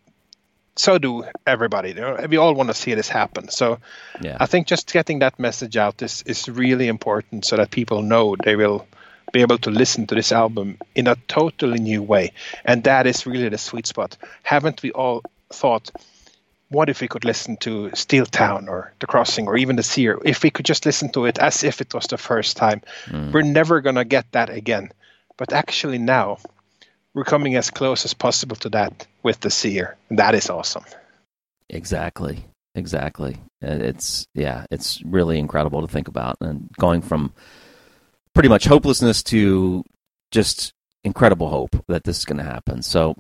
so 0.77 0.99
do 0.99 1.25
everybody. 1.47 1.91
You 1.91 1.97
know, 1.97 2.27
we 2.29 2.37
all 2.37 2.55
want 2.55 2.69
to 2.69 2.75
see 2.75 2.95
this 2.95 3.09
happen. 3.09 3.49
So 3.49 3.79
Yeah. 4.21 4.37
I 4.41 4.47
think 4.47 4.67
just 4.67 4.93
getting 4.93 5.21
that 5.21 5.39
message 5.39 5.77
out 5.77 6.03
is, 6.03 6.23
is 6.27 6.49
really 6.49 6.89
important 6.89 7.45
so 7.45 7.57
that 7.57 7.71
people 7.71 8.03
know 8.03 8.37
they 8.43 8.57
will 8.57 8.87
be 9.33 9.41
able 9.41 9.59
to 9.59 9.71
listen 9.71 10.07
to 10.07 10.15
this 10.15 10.31
album 10.31 10.79
in 10.95 11.07
a 11.07 11.17
totally 11.27 11.79
new 11.79 12.03
way. 12.03 12.33
And 12.65 12.85
that 12.85 13.07
is 13.07 13.27
really 13.27 13.49
the 13.49 13.59
sweet 13.59 13.87
spot. 13.87 14.17
Haven't 14.43 14.83
we 14.83 14.93
all 14.93 15.23
thought, 15.51 15.91
what 16.73 16.89
if 16.89 17.01
we 17.01 17.09
could 17.09 17.25
listen 17.25 17.57
to 17.59 17.91
Steeltown 17.91 18.69
or 18.69 18.93
The 18.99 19.07
Crossing 19.07 19.47
or 19.47 19.57
even 19.57 19.77
The 19.77 19.83
Seer? 19.83 20.19
If 20.25 20.43
we 20.43 20.51
could 20.51 20.65
just 20.67 20.87
listen 20.87 21.11
to 21.13 21.27
it 21.27 21.39
as 21.39 21.63
if 21.63 21.81
it 21.81 21.95
was 21.95 22.07
the 22.07 22.19
first 22.19 22.57
time, 22.57 22.83
we're 23.33 23.43
never 23.43 23.81
going 23.81 23.97
to 23.97 24.05
get 24.05 24.31
that 24.33 24.51
again. 24.51 24.91
But 25.37 25.53
actually, 25.53 25.99
now 25.99 26.39
we're 27.15 27.25
coming 27.25 27.57
as 27.57 27.71
close 27.71 28.05
as 28.05 28.15
possible 28.15 28.57
to 28.57 28.69
that 28.71 29.07
with 29.23 29.41
The 29.41 29.51
Seer. 29.51 29.97
And 30.09 30.19
that 30.19 30.35
is 30.35 30.51
awesome. 30.51 30.85
Exactly. 31.69 32.45
Exactly. 32.75 33.37
Uh, 33.63 33.79
It's 33.81 34.27
yeah, 34.35 34.65
it's 34.71 35.03
really 35.05 35.39
incredible 35.39 35.83
to 35.83 35.89
think 35.89 36.09
about 36.09 36.37
and 36.41 36.71
going 36.79 37.03
from 37.03 37.33
pretty 38.35 38.49
much 38.49 38.65
hopelessness 38.65 39.23
to 39.25 39.85
just 40.31 40.73
incredible 41.05 41.49
hope 41.49 41.85
that 41.89 42.05
this 42.05 42.19
is 42.19 42.25
going 42.25 42.39
to 42.39 42.45
happen. 42.45 42.83
So 42.83 43.15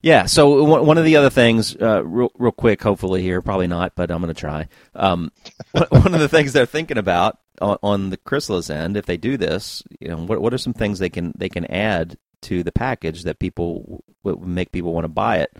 yeah, 0.00 0.26
so 0.26 0.62
one 0.62 0.96
of 0.96 1.04
the 1.04 1.16
other 1.16 1.30
things, 1.30 1.74
uh, 1.76 2.04
real, 2.04 2.30
real 2.38 2.52
quick, 2.52 2.80
hopefully 2.82 3.20
here, 3.20 3.42
probably 3.42 3.66
not, 3.66 3.96
but 3.96 4.10
I'm 4.10 4.22
going 4.22 4.32
to 4.32 4.40
try. 4.40 4.68
Um, 4.94 5.32
one 5.88 6.14
of 6.14 6.20
the 6.20 6.28
things 6.28 6.52
they're 6.52 6.66
thinking 6.66 6.98
about 6.98 7.38
on, 7.60 7.78
on 7.82 8.10
the 8.10 8.16
Chrysalis 8.16 8.70
end, 8.70 8.96
if 8.96 9.06
they 9.06 9.16
do 9.16 9.36
this, 9.36 9.82
you 10.00 10.08
know, 10.08 10.18
what 10.18 10.40
what 10.40 10.54
are 10.54 10.58
some 10.58 10.72
things 10.72 10.98
they 10.98 11.10
can 11.10 11.32
they 11.36 11.48
can 11.48 11.64
add 11.66 12.16
to 12.42 12.62
the 12.62 12.70
package 12.70 13.24
that 13.24 13.40
people 13.40 14.04
would 14.22 14.40
make 14.40 14.70
people 14.70 14.92
want 14.92 15.04
to 15.04 15.08
buy 15.08 15.38
it? 15.38 15.56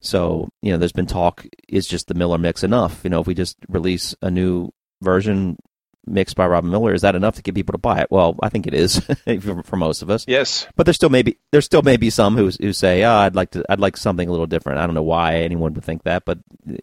So, 0.00 0.48
you 0.62 0.72
know, 0.72 0.78
there's 0.78 0.92
been 0.92 1.06
talk 1.06 1.46
is 1.68 1.86
just 1.86 2.08
the 2.08 2.14
Millar 2.14 2.38
mix 2.38 2.64
enough? 2.64 3.00
You 3.04 3.10
know, 3.10 3.20
if 3.20 3.26
we 3.26 3.34
just 3.34 3.58
release 3.68 4.14
a 4.22 4.30
new 4.30 4.70
version 5.02 5.58
mixed 6.06 6.36
by 6.36 6.46
Robin 6.46 6.70
Millar, 6.70 6.94
is 6.94 7.02
that 7.02 7.14
enough 7.14 7.36
to 7.36 7.42
get 7.42 7.54
people 7.54 7.72
to 7.72 7.78
buy 7.78 8.00
it? 8.00 8.10
Well, 8.10 8.36
I 8.42 8.48
think 8.48 8.66
it 8.66 8.74
is 8.74 9.00
for, 9.64 9.76
most 9.76 10.02
of 10.02 10.10
us. 10.10 10.24
Yes. 10.28 10.66
But 10.76 10.86
there 10.86 10.94
still 10.94 11.10
may 11.10 11.22
be 11.22 11.38
there 11.52 11.60
still 11.60 11.82
may 11.82 11.96
be 11.96 12.10
some 12.10 12.36
who 12.36 12.50
who 12.60 12.72
say, 12.72 13.04
"Oh, 13.04 13.12
I'd 13.12 13.34
like 13.34 13.50
to 13.52 13.64
I'd 13.68 13.80
like 13.80 13.96
something 13.96 14.28
a 14.28 14.30
little 14.30 14.46
different." 14.46 14.78
I 14.78 14.86
don't 14.86 14.94
know 14.94 15.02
why 15.02 15.36
anyone 15.36 15.74
would 15.74 15.84
think 15.84 16.04
that, 16.04 16.24
but 16.24 16.38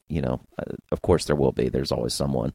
you 0.07 0.21
know, 0.21 0.41
uh, 0.59 0.73
of 0.91 1.01
course 1.01 1.25
there 1.25 1.35
will 1.35 1.51
be. 1.51 1.69
There's 1.69 1.91
always 1.91 2.13
someone. 2.13 2.53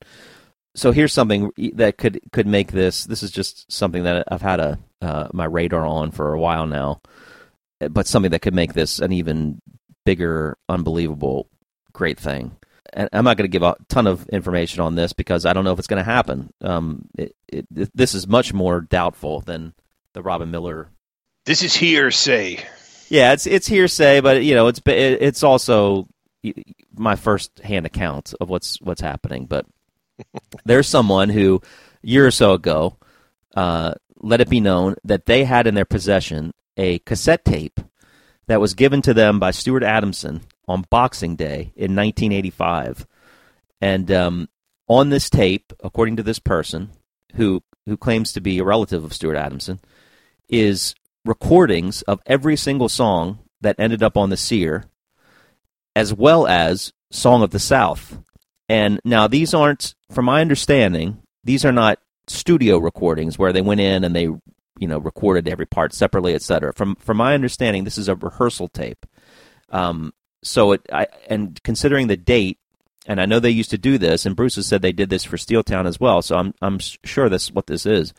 So 0.75 0.93
here's 0.93 1.12
something 1.12 1.51
that 1.75 1.99
could 1.99 2.21
could 2.33 2.47
make 2.47 2.73
this. 2.73 3.05
This 3.05 3.23
is 3.23 3.31
just 3.31 3.71
something 3.73 4.05
that 4.05 4.25
I've 4.29 4.43
had 4.43 4.61
a 4.61 4.79
uh, 5.03 5.29
my 5.33 5.45
radar 5.45 5.85
on 5.85 6.11
for 6.11 6.33
a 6.33 6.41
while 6.41 6.66
now, 6.66 7.01
but 7.91 8.07
something 8.07 8.31
that 8.31 8.43
could 8.43 8.55
make 8.55 8.75
this 8.75 8.99
an 8.99 9.12
even 9.12 9.61
bigger, 10.05 10.57
unbelievable, 10.69 11.49
great 11.93 12.19
thing. 12.19 12.57
And 12.93 13.09
I'm 13.12 13.24
not 13.24 13.36
going 13.36 13.45
to 13.45 13.53
give 13.53 13.62
a 13.62 13.76
ton 13.89 14.07
of 14.07 14.28
information 14.28 14.80
on 14.80 14.95
this 14.95 15.12
because 15.12 15.45
I 15.47 15.53
don't 15.53 15.64
know 15.64 15.72
if 15.72 15.78
it's 15.78 15.89
going 15.89 16.03
to 16.05 16.11
happen. 16.11 16.53
Um, 16.61 17.07
it, 17.16 17.34
it, 17.49 17.66
this 17.95 18.14
is 18.14 18.26
much 18.26 18.53
more 18.53 18.80
doubtful 18.80 19.41
than 19.41 19.74
the 20.14 20.22
Robin 20.22 20.51
Millar 20.51 20.89
This 21.45 21.62
is 21.62 21.74
hearsay. 21.74 22.64
yeah, 23.09 23.32
it's 23.32 23.47
it's 23.47 23.66
hearsay, 23.66 24.20
but 24.20 24.43
you 24.43 24.55
know, 24.55 24.68
it's 24.68 24.80
it's 24.86 25.43
also 25.43 26.09
my 26.95 27.16
first 27.16 27.59
hand 27.61 27.86
account 27.86 28.34
of 28.41 28.49
what's 28.49 28.80
what's 28.80 29.01
happening. 29.01 29.47
But 29.47 29.66
there's 30.64 30.89
someone 30.89 31.28
who 31.28 31.61
a 32.03 32.07
year 32.07 32.26
or 32.26 32.30
so 32.30 32.53
ago 32.53 32.97
uh, 33.55 33.95
let 34.20 34.41
it 34.41 34.49
be 34.49 34.61
known 34.61 34.97
that 35.05 35.26
they 35.26 35.45
had 35.45 35.66
in 35.66 35.74
their 35.74 35.84
possession 35.84 36.53
a 36.76 36.99
cassette 37.01 37.45
tape 37.45 37.80
that 38.47 38.61
was 38.61 38.74
given 38.74 39.03
to 39.03 39.14
them 39.14 39.39
by 39.39 39.51
Stuart 39.51 39.82
Adamson 39.82 40.43
on 40.69 40.85
Boxing 40.91 41.37
Day 41.37 41.73
in 41.75 41.97
1985. 41.97 43.07
And 43.81 44.11
um, 44.11 44.49
on 44.89 45.09
this 45.11 45.31
tape, 45.31 45.73
according 45.83 46.16
to 46.16 46.23
this 46.23 46.39
person 46.39 46.91
who 47.35 47.62
who 47.87 47.97
claims 47.97 48.33
to 48.35 48.41
be 48.41 48.59
a 48.59 48.64
relative 48.64 49.03
of 49.03 49.14
Stuart 49.14 49.37
Adamson, 49.37 49.81
is 50.49 50.95
recordings 51.25 52.03
of 52.03 52.21
every 52.27 52.57
single 52.57 52.89
song 52.89 53.39
that 53.61 53.77
ended 53.79 54.03
up 54.03 54.16
on 54.16 54.31
the 54.31 54.37
Seer, 54.37 54.85
as 55.97 56.12
well 56.12 56.47
as 56.47 56.93
Song 57.11 57.43
of 57.43 57.51
the 57.51 57.59
South. 57.59 58.19
And 58.69 59.01
now 59.05 59.27
these 59.27 59.55
aren't, 59.55 59.95
from 60.11 60.27
my 60.27 60.43
understanding, 60.43 61.23
these 61.45 61.64
are 61.64 61.73
not 61.73 61.99
studio 62.27 62.79
recordings 62.79 63.39
where 63.39 63.53
they 63.53 63.62
went 63.62 63.81
in 63.81 64.05
and 64.05 64.14
they, 64.14 64.25
you 64.79 64.89
know, 64.89 64.99
recorded 64.99 65.49
every 65.49 65.66
part 65.66 65.95
separately, 65.95 66.35
etc. 66.35 66.73
From 66.75 66.95
from 66.97 67.16
my 67.16 67.35
understanding, 67.35 67.85
this 67.85 67.99
is 67.99 68.09
a 68.09 68.16
rehearsal 68.16 68.69
tape. 68.69 69.07
Um, 69.71 70.12
so 70.43 70.72
it, 70.72 70.82
I, 70.93 71.07
and 71.28 71.61
considering 71.62 72.07
the 72.07 72.16
date, 72.16 72.59
and 73.07 73.20
I 73.20 73.26
know 73.26 73.41
they 73.41 73.51
used 73.51 73.70
to 73.70 73.78
do 73.78 73.99
this, 73.99 74.26
and 74.26 74.36
Bruce 74.36 74.57
has 74.57 74.66
said 74.66 74.82
they 74.82 74.93
did 74.93 75.11
this 75.11 75.24
for 75.24 75.36
Steeltown 75.36 75.86
as 75.86 75.99
well. 75.99 76.22
So 76.22 76.36
I'm 76.36 76.55
I'm 76.61 76.78
sure 76.78 77.28
that's 77.28 77.51
what 77.51 77.66
this 77.66 77.86
is. 77.86 78.12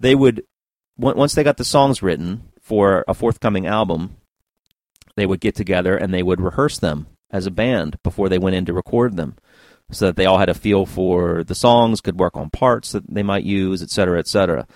They 0.00 0.14
would 0.14 0.44
once 0.96 1.34
they 1.34 1.44
got 1.44 1.56
the 1.56 1.64
songs 1.64 2.02
written 2.02 2.50
for 2.60 3.04
a 3.06 3.14
forthcoming 3.14 3.66
album, 3.66 4.16
they 5.16 5.26
would 5.26 5.40
get 5.40 5.54
together 5.54 5.96
and 5.96 6.12
they 6.12 6.22
would 6.22 6.40
rehearse 6.40 6.78
them 6.78 7.06
as 7.30 7.46
a 7.46 7.50
band 7.50 7.98
before 8.02 8.28
they 8.28 8.38
went 8.38 8.56
in 8.56 8.64
to 8.64 8.72
record 8.72 9.16
them, 9.16 9.36
so 9.90 10.06
that 10.06 10.16
they 10.16 10.24
all 10.24 10.38
had 10.38 10.48
a 10.48 10.54
feel 10.54 10.86
for 10.86 11.44
the 11.44 11.54
songs, 11.54 12.00
could 12.00 12.18
work 12.18 12.36
on 12.36 12.48
parts 12.48 12.92
that 12.92 13.12
they 13.12 13.22
might 13.22 13.44
use, 13.44 13.82
et 13.82 13.90
cetera, 13.90 14.18
et 14.18 14.28
cetera. 14.28 14.66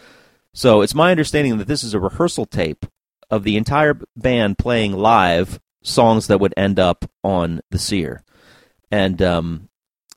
So 0.52 0.82
it's 0.82 0.94
my 0.94 1.10
understanding 1.10 1.58
that 1.58 1.68
this 1.68 1.84
is 1.84 1.94
a 1.94 2.00
rehearsal 2.00 2.46
tape 2.46 2.84
of 3.30 3.44
the 3.44 3.56
entire 3.56 3.98
band 4.16 4.58
playing 4.58 4.92
live 4.92 5.60
songs 5.82 6.26
that 6.26 6.40
would 6.40 6.54
end 6.56 6.78
up 6.78 7.10
on 7.22 7.60
the 7.70 7.78
Seer. 7.78 8.22
And 8.90 9.20
um, 9.22 9.68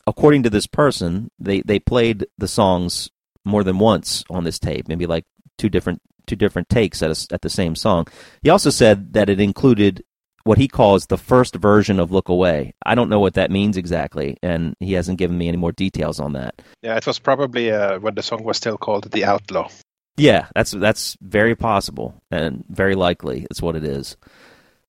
according 0.07 0.43
to 0.43 0.49
this 0.49 0.67
person, 0.67 1.31
they, 1.39 1.61
they 1.61 1.79
played 1.79 2.25
the 2.37 2.47
songs 2.47 3.09
more 3.45 3.63
than 3.63 3.79
once 3.79 4.23
on 4.29 4.43
this 4.43 4.59
tape, 4.59 4.87
maybe 4.87 5.05
like 5.05 5.25
two 5.57 5.69
different 5.69 6.01
two 6.27 6.35
different 6.35 6.69
takes 6.69 7.01
at 7.01 7.11
a, 7.11 7.33
at 7.33 7.41
the 7.41 7.49
same 7.49 7.75
song. 7.75 8.07
He 8.41 8.49
also 8.49 8.69
said 8.69 9.13
that 9.13 9.29
it 9.29 9.39
included 9.39 10.03
what 10.43 10.57
he 10.57 10.67
calls 10.67 11.05
the 11.05 11.17
first 11.17 11.55
version 11.55 11.99
of 11.99 12.11
"Look 12.11 12.29
Away." 12.29 12.73
I 12.85 12.95
don't 12.95 13.09
know 13.09 13.19
what 13.19 13.33
that 13.35 13.51
means 13.51 13.77
exactly, 13.77 14.37
and 14.41 14.75
he 14.79 14.93
hasn't 14.93 15.17
given 15.17 15.37
me 15.37 15.47
any 15.47 15.57
more 15.57 15.71
details 15.71 16.19
on 16.19 16.33
that. 16.33 16.61
Yeah, 16.81 16.95
it 16.95 17.05
was 17.05 17.19
probably 17.19 17.71
uh, 17.71 17.99
when 17.99 18.15
the 18.15 18.23
song 18.23 18.43
was 18.43 18.57
still 18.57 18.77
called 18.77 19.11
"The 19.11 19.25
Outlaw." 19.25 19.69
Yeah, 20.17 20.47
that's 20.55 20.71
that's 20.71 21.17
very 21.21 21.55
possible 21.55 22.21
and 22.29 22.63
very 22.69 22.95
likely. 22.95 23.47
It's 23.49 23.61
what 23.61 23.75
it 23.75 23.83
is. 23.83 24.17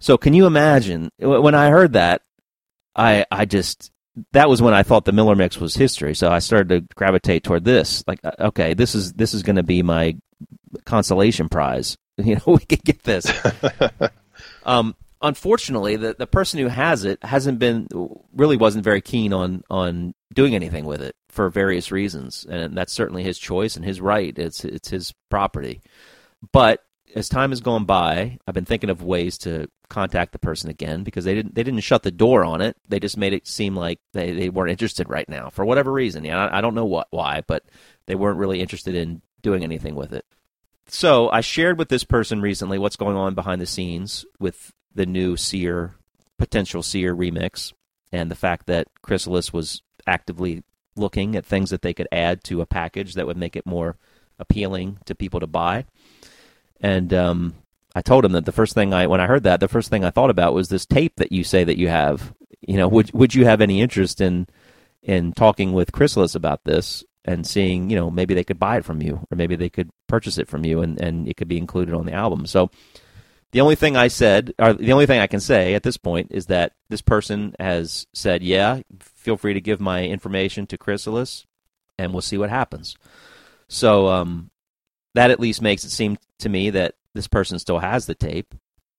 So, 0.02 0.18
can 0.18 0.34
you 0.34 0.46
imagine 0.46 1.10
when 1.18 1.54
I 1.54 1.70
heard 1.70 1.92
that? 1.92 2.22
I 2.96 3.24
I 3.30 3.44
just 3.44 3.92
that 4.32 4.48
was 4.48 4.60
when 4.60 4.74
I 4.74 4.82
thought 4.82 5.04
the 5.04 5.12
Millar 5.12 5.36
mix 5.36 5.58
was 5.58 5.76
history. 5.76 6.14
So 6.16 6.28
I 6.28 6.40
started 6.40 6.68
to 6.68 6.94
gravitate 6.96 7.44
toward 7.44 7.64
this. 7.64 8.02
Like, 8.08 8.18
uh, 8.24 8.32
okay, 8.40 8.74
this 8.74 8.96
is 8.96 9.12
this 9.12 9.32
is 9.32 9.44
going 9.44 9.56
to 9.56 9.62
be 9.62 9.82
my 9.84 10.16
consolation 10.84 11.48
prize. 11.48 11.96
You 12.22 12.34
know, 12.34 12.42
we 12.52 12.58
could 12.58 12.84
get 12.84 13.04
this. 13.04 13.26
um, 14.64 14.94
unfortunately, 15.22 15.96
the 15.96 16.14
the 16.18 16.26
person 16.26 16.60
who 16.60 16.66
has 16.66 17.04
it 17.04 17.18
hasn't 17.24 17.58
been 17.58 17.88
really 18.34 18.58
wasn't 18.58 18.84
very 18.84 19.00
keen 19.00 19.32
on 19.32 19.62
on 19.70 20.12
doing 20.34 20.54
anything 20.54 20.84
with 20.84 21.00
it 21.00 21.16
for 21.30 21.48
various 21.48 21.90
reasons, 21.90 22.44
and 22.46 22.76
that's 22.76 22.92
certainly 22.92 23.22
his 23.22 23.38
choice 23.38 23.76
and 23.76 23.84
his 23.84 23.98
right. 23.98 24.38
It's 24.38 24.62
it's 24.62 24.90
his 24.90 25.14
property. 25.30 25.80
But 26.52 26.84
as 27.14 27.30
time 27.30 27.50
has 27.50 27.62
gone 27.62 27.86
by, 27.86 28.38
I've 28.46 28.54
been 28.54 28.66
thinking 28.66 28.90
of 28.90 29.02
ways 29.02 29.38
to 29.38 29.68
contact 29.92 30.32
the 30.32 30.38
person 30.38 30.70
again 30.70 31.04
because 31.04 31.24
they 31.26 31.34
didn't 31.34 31.54
they 31.54 31.62
didn't 31.62 31.80
shut 31.80 32.02
the 32.02 32.10
door 32.10 32.44
on 32.44 32.62
it. 32.62 32.76
They 32.88 32.98
just 32.98 33.18
made 33.18 33.34
it 33.34 33.46
seem 33.46 33.76
like 33.76 34.00
they, 34.14 34.32
they 34.32 34.48
weren't 34.48 34.70
interested 34.70 35.08
right 35.10 35.28
now 35.28 35.50
for 35.50 35.66
whatever 35.66 35.92
reason. 35.92 36.24
Yeah, 36.24 36.46
I, 36.46 36.58
I 36.58 36.60
don't 36.62 36.74
know 36.74 36.86
what 36.86 37.08
why, 37.10 37.42
but 37.46 37.64
they 38.06 38.14
weren't 38.14 38.38
really 38.38 38.60
interested 38.60 38.94
in 38.94 39.20
doing 39.42 39.62
anything 39.62 39.94
with 39.94 40.14
it. 40.14 40.24
So 40.88 41.28
I 41.28 41.42
shared 41.42 41.78
with 41.78 41.90
this 41.90 42.04
person 42.04 42.40
recently 42.40 42.78
what's 42.78 42.96
going 42.96 43.16
on 43.16 43.34
behind 43.34 43.60
the 43.60 43.66
scenes 43.66 44.24
with 44.40 44.72
the 44.94 45.06
new 45.06 45.36
Seer 45.36 45.94
potential 46.38 46.82
Seer 46.82 47.14
remix 47.14 47.74
and 48.10 48.30
the 48.30 48.34
fact 48.34 48.66
that 48.66 48.88
Chrysalis 49.02 49.52
was 49.52 49.82
actively 50.06 50.64
looking 50.96 51.36
at 51.36 51.44
things 51.44 51.70
that 51.70 51.82
they 51.82 51.94
could 51.94 52.08
add 52.10 52.42
to 52.44 52.62
a 52.62 52.66
package 52.66 53.14
that 53.14 53.26
would 53.26 53.36
make 53.36 53.56
it 53.56 53.66
more 53.66 53.96
appealing 54.38 54.98
to 55.04 55.14
people 55.14 55.40
to 55.40 55.46
buy. 55.46 55.84
And 56.80 57.12
um, 57.14 57.54
I 57.94 58.02
told 58.02 58.24
him 58.24 58.32
that 58.32 58.46
the 58.46 58.52
first 58.52 58.74
thing 58.74 58.94
I, 58.94 59.06
when 59.06 59.20
I 59.20 59.26
heard 59.26 59.42
that, 59.42 59.60
the 59.60 59.68
first 59.68 59.90
thing 59.90 60.04
I 60.04 60.10
thought 60.10 60.30
about 60.30 60.54
was 60.54 60.68
this 60.68 60.86
tape 60.86 61.16
that 61.16 61.32
you 61.32 61.44
say 61.44 61.64
that 61.64 61.78
you 61.78 61.88
have. 61.88 62.34
You 62.60 62.76
know, 62.76 62.88
would 62.88 63.12
would 63.12 63.34
you 63.34 63.44
have 63.44 63.60
any 63.60 63.80
interest 63.80 64.20
in 64.20 64.46
in 65.02 65.32
talking 65.32 65.72
with 65.72 65.92
Chrysalis 65.92 66.34
about 66.34 66.64
this 66.64 67.02
and 67.24 67.46
seeing, 67.46 67.90
you 67.90 67.96
know, 67.96 68.10
maybe 68.10 68.34
they 68.34 68.44
could 68.44 68.58
buy 68.58 68.78
it 68.78 68.84
from 68.84 69.02
you 69.02 69.26
or 69.30 69.36
maybe 69.36 69.56
they 69.56 69.68
could 69.68 69.90
purchase 70.06 70.38
it 70.38 70.48
from 70.48 70.64
you 70.64 70.80
and 70.80 71.00
and 71.00 71.28
it 71.28 71.36
could 71.36 71.48
be 71.48 71.58
included 71.58 71.94
on 71.94 72.06
the 72.06 72.12
album. 72.12 72.46
So 72.46 72.70
the 73.52 73.60
only 73.60 73.74
thing 73.74 73.96
I 73.96 74.08
said, 74.08 74.54
or 74.58 74.72
the 74.72 74.92
only 74.92 75.06
thing 75.06 75.20
I 75.20 75.26
can 75.26 75.40
say 75.40 75.74
at 75.74 75.82
this 75.82 75.98
point 75.98 76.28
is 76.30 76.46
that 76.46 76.72
this 76.88 77.02
person 77.02 77.54
has 77.60 78.06
said, 78.14 78.42
"Yeah, 78.42 78.80
feel 79.00 79.36
free 79.36 79.54
to 79.54 79.60
give 79.60 79.80
my 79.80 80.04
information 80.04 80.66
to 80.68 80.78
Chrysalis, 80.78 81.46
and 81.98 82.12
we'll 82.12 82.22
see 82.22 82.38
what 82.38 82.48
happens." 82.48 82.96
So 83.68 84.08
um, 84.08 84.50
that 85.14 85.30
at 85.30 85.40
least 85.40 85.60
makes 85.60 85.84
it 85.84 85.90
seem 85.90 86.16
to 86.38 86.48
me 86.48 86.70
that 86.70 86.94
this 87.14 87.28
person 87.28 87.58
still 87.58 87.78
has 87.78 88.06
the 88.06 88.14
tape, 88.14 88.54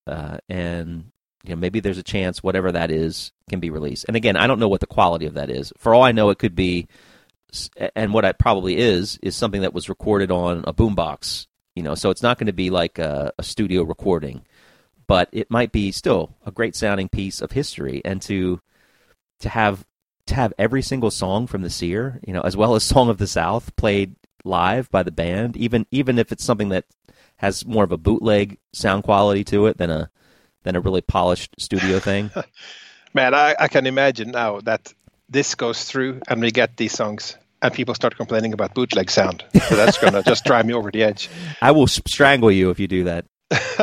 uh, 0.08 0.38
and 0.50 1.12
you 1.44 1.52
know 1.52 1.56
maybe 1.56 1.80
there's 1.80 1.98
a 1.98 2.04
chance 2.04 2.44
whatever 2.44 2.72
that 2.72 2.92
is 2.92 3.32
can 3.50 3.60
be 3.60 3.70
released. 3.70 4.06
And 4.08 4.16
again, 4.16 4.36
I 4.38 4.48
don't 4.48 4.60
know 4.60 4.68
what 4.68 4.82
the 4.82 4.88
quality 4.88 5.26
of 5.26 5.36
that 5.36 5.50
is. 5.50 5.74
For 5.78 5.94
all 5.94 6.04
I 6.04 6.12
know, 6.12 6.30
it 6.30 6.40
could 6.40 6.56
be, 6.56 6.88
and 7.96 8.14
what 8.14 8.26
it 8.26 8.40
probably 8.40 8.78
is, 8.78 9.20
is 9.22 9.36
something 9.36 9.62
that 9.62 9.74
was 9.74 9.90
recorded 9.90 10.32
on 10.32 10.64
a 10.68 10.74
boombox. 10.74 11.48
You 11.76 11.84
know, 11.84 11.96
so 11.96 12.12
it's 12.12 12.24
not 12.24 12.38
going 12.38 12.48
to 12.48 12.54
be 12.54 12.70
like 12.70 13.00
a, 13.00 13.34
a 13.40 13.44
studio 13.44 13.84
recording, 13.84 14.46
but 15.08 15.30
it 15.32 15.50
might 15.50 15.72
be 15.72 15.92
still 15.92 16.36
a 16.46 16.52
great 16.52 16.76
sounding 16.76 17.10
piece 17.10 17.42
of 17.42 17.52
history. 17.52 18.02
And 18.06 18.22
to 18.24 18.60
to 19.40 19.50
have 19.50 19.86
to 20.28 20.36
have 20.36 20.54
every 20.58 20.82
single 20.82 21.12
song 21.12 21.48
from 21.48 21.62
the 21.62 21.70
Seer, 21.70 22.20
you 22.26 22.34
know, 22.34 22.42
as 22.42 22.56
well 22.56 22.76
as 22.76 22.84
Song 22.84 23.10
of 23.10 23.18
the 23.18 23.28
South 23.28 23.76
played 23.76 24.16
live 24.46 24.90
by 24.92 25.04
the 25.04 25.12
band, 25.12 25.58
even 25.58 25.86
even 25.92 26.20
if 26.20 26.32
it's 26.32 26.44
something 26.44 26.70
that 26.70 26.86
has 27.44 27.66
more 27.66 27.84
of 27.84 27.92
a 27.92 27.98
bootleg 27.98 28.58
sound 28.72 29.04
quality 29.04 29.44
to 29.44 29.66
it 29.66 29.78
than 29.78 29.90
a 29.90 30.10
than 30.64 30.78
a 30.78 30.80
really 30.80 31.02
polished 31.02 31.54
studio 31.60 32.00
thing. 32.00 32.32
Man, 33.14 33.34
I, 33.34 33.54
I 33.60 33.68
can 33.68 33.86
imagine 33.86 34.32
now 34.32 34.62
that 34.62 34.94
this 35.28 35.54
goes 35.54 35.84
through 35.84 36.22
and 36.30 36.40
we 36.40 36.52
get 36.52 36.78
these 36.78 36.94
songs 36.94 37.38
and 37.62 37.74
people 37.74 37.96
start 37.96 38.16
complaining 38.16 38.54
about 38.54 38.74
bootleg 38.74 39.12
sound. 39.12 39.44
So 39.68 39.76
that's 39.76 39.98
going 39.98 40.14
to 40.20 40.24
just 40.24 40.46
drive 40.46 40.66
me 40.66 40.74
over 40.74 40.90
the 40.90 41.04
edge. 41.04 41.30
I 41.62 41.72
will 41.72 41.88
strangle 41.88 42.50
you 42.50 42.70
if 42.70 42.80
you 42.80 42.88
do 42.88 43.04
that. 43.04 43.26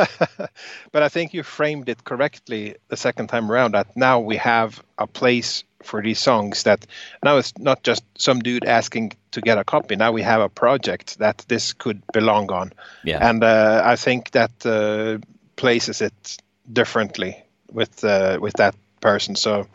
but 0.91 1.03
I 1.03 1.09
think 1.09 1.35
you 1.35 1.43
framed 1.43 1.87
it 1.87 2.03
correctly 2.03 2.77
the 2.87 2.97
second 2.97 3.27
time 3.27 3.51
around 3.51 3.75
that 3.75 3.95
now 3.95 4.19
we 4.19 4.37
have 4.37 4.83
a 4.97 5.05
place 5.05 5.63
for 5.83 6.01
these 6.01 6.19
songs 6.19 6.63
that 6.63 6.87
now 7.23 7.37
it's 7.37 7.55
not 7.59 7.83
just 7.83 8.03
some 8.17 8.39
dude 8.39 8.65
asking 8.65 9.13
to 9.31 9.41
get 9.41 9.57
a 9.57 9.63
copy. 9.63 9.95
Now 9.95 10.11
we 10.11 10.21
have 10.23 10.41
a 10.41 10.49
project 10.49 11.17
that 11.19 11.45
this 11.47 11.73
could 11.73 12.01
belong 12.13 12.51
on. 12.51 12.73
Yeah. 13.03 13.29
And 13.29 13.43
uh, 13.43 13.81
I 13.83 13.95
think 13.95 14.31
that 14.31 14.51
uh, 14.65 15.17
places 15.55 16.01
it 16.01 16.37
differently 16.71 17.43
with 17.71 18.03
uh, 18.03 18.37
with 18.41 18.53
that 18.57 18.75
person. 18.99 19.35
So 19.35 19.67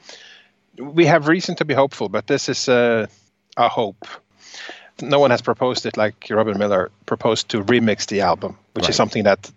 we 0.79 1.07
have 1.07 1.29
reason 1.29 1.57
to 1.57 1.65
be 1.65 1.75
hopeful, 1.75 2.09
but 2.09 2.27
this 2.27 2.49
is 2.49 2.69
uh, 2.69 3.07
a 3.57 3.69
hope. 3.69 4.07
No 5.03 5.19
one 5.21 5.31
has 5.31 5.43
proposed 5.43 5.87
it 5.87 5.97
like 5.97 6.27
Robin 6.31 6.59
Millar 6.59 6.91
proposed 7.05 7.49
to 7.51 7.63
remix 7.63 8.07
the 8.07 8.23
album, 8.23 8.57
which 8.75 8.85
Right. 8.85 8.91
is 8.91 8.97
something 8.97 9.25
that 9.25 9.51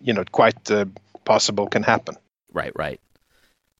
you 0.00 0.12
know 0.14 0.24
quite 0.32 0.70
uh, 0.70 0.84
possible 1.24 1.66
can 1.68 1.82
happen. 1.82 2.16
Right, 2.52 2.72
right. 2.74 3.00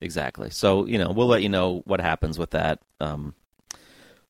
Exactly. 0.00 0.50
So, 0.50 0.86
you 0.86 0.98
know, 0.98 1.10
we'll 1.10 1.26
let 1.26 1.42
you 1.42 1.48
know 1.48 1.82
what 1.84 2.00
happens 2.00 2.38
with 2.38 2.50
that 2.50 2.78
um, 3.00 3.34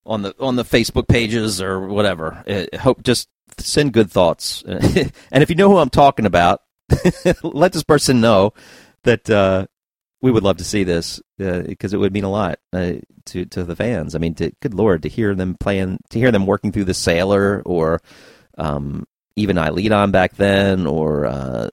on 0.07 0.23
the 0.23 0.35
on 0.39 0.57
the 0.57 0.65
Facebook 0.65 1.09
pages 1.09 1.61
or 1.61 1.87
whatever. 1.87 2.43
Uh, 2.47 2.79
hope 2.79 3.03
just 3.03 3.29
send 3.59 3.93
good 3.93 4.11
thoughts. 4.11 4.63
and 4.67 5.13
if 5.33 5.51
you 5.51 5.57
know 5.57 5.69
who 5.69 5.79
I'm 5.79 5.91
talking 5.91 6.27
about, 6.27 6.63
let 7.43 7.73
this 7.73 7.85
person 7.85 8.21
know 8.21 8.53
that 9.05 9.29
uh, 9.29 9.67
we 10.21 10.31
would 10.31 10.43
love 10.43 10.59
to 10.59 10.65
see 10.65 10.85
this 10.85 11.21
because 11.37 11.95
it 11.95 11.99
would 11.99 12.13
mean 12.13 12.25
a 12.25 12.31
lot 12.31 12.59
uh, 12.73 12.95
to 13.27 13.45
to 13.47 13.65
the 13.65 13.77
fans. 13.77 14.15
I 14.15 14.19
mean, 14.19 14.35
to, 14.37 14.53
good 14.61 14.75
lord, 14.75 15.03
to 15.03 15.09
hear 15.09 15.35
them 15.35 15.57
playing, 15.59 15.99
to 16.11 16.19
hear 16.19 16.33
them 16.33 16.47
working 16.47 16.73
through 16.73 16.85
the 16.85 16.95
Sailor 16.95 17.63
or 17.65 18.01
um, 18.57 19.07
even 19.37 19.57
Eiledon 19.57 20.11
back 20.11 20.37
then, 20.37 20.87
or 20.87 21.27
uh, 21.27 21.69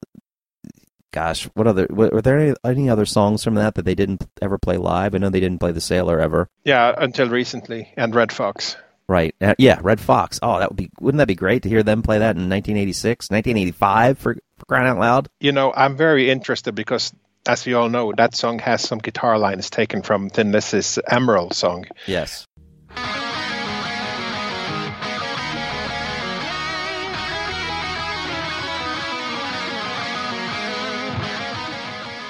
gosh, 1.16 1.44
what 1.54 1.66
other 1.66 1.86
were 1.88 2.20
there 2.20 2.38
any, 2.38 2.54
any 2.62 2.90
other 2.90 3.06
songs 3.06 3.42
from 3.42 3.54
that 3.54 3.74
that 3.76 3.86
they 3.86 3.94
didn't 3.94 4.28
ever 4.42 4.58
play 4.58 4.76
live? 4.76 5.14
I 5.14 5.18
know 5.18 5.30
they 5.30 5.40
didn't 5.40 5.60
play 5.60 5.72
the 5.72 5.80
Sailor 5.80 6.20
ever. 6.20 6.46
Yeah, 6.62 6.94
until 6.94 7.30
recently, 7.30 7.90
and 7.96 8.14
Red 8.14 8.30
Fox. 8.30 8.76
Right. 9.08 9.34
Uh, 9.40 9.54
yeah, 9.56 9.78
Red 9.82 9.98
Fox. 9.98 10.38
Oh, 10.42 10.58
that 10.58 10.68
would 10.68 10.76
be 10.76 10.90
wouldn't 11.00 11.18
that 11.18 11.28
be 11.28 11.34
great 11.34 11.62
to 11.62 11.70
hear 11.70 11.82
them 11.82 12.02
play 12.02 12.18
that 12.18 12.36
in 12.36 12.50
1986, 12.50 13.30
1985 13.30 14.18
for, 14.18 14.34
for 14.58 14.64
crying 14.66 14.88
out 14.88 14.98
loud? 14.98 15.28
You 15.40 15.52
know, 15.52 15.72
I'm 15.74 15.96
very 15.96 16.28
interested 16.28 16.74
because 16.74 17.14
as 17.48 17.64
we 17.64 17.72
all 17.72 17.88
know, 17.88 18.12
that 18.14 18.34
song 18.34 18.58
has 18.58 18.82
some 18.82 18.98
guitar 18.98 19.38
lines 19.38 19.70
taken 19.70 20.02
from 20.02 20.28
Thin 20.28 20.52
Lizzy's 20.52 20.98
Emerald 21.08 21.54
song. 21.54 21.86
Yes. 22.06 22.46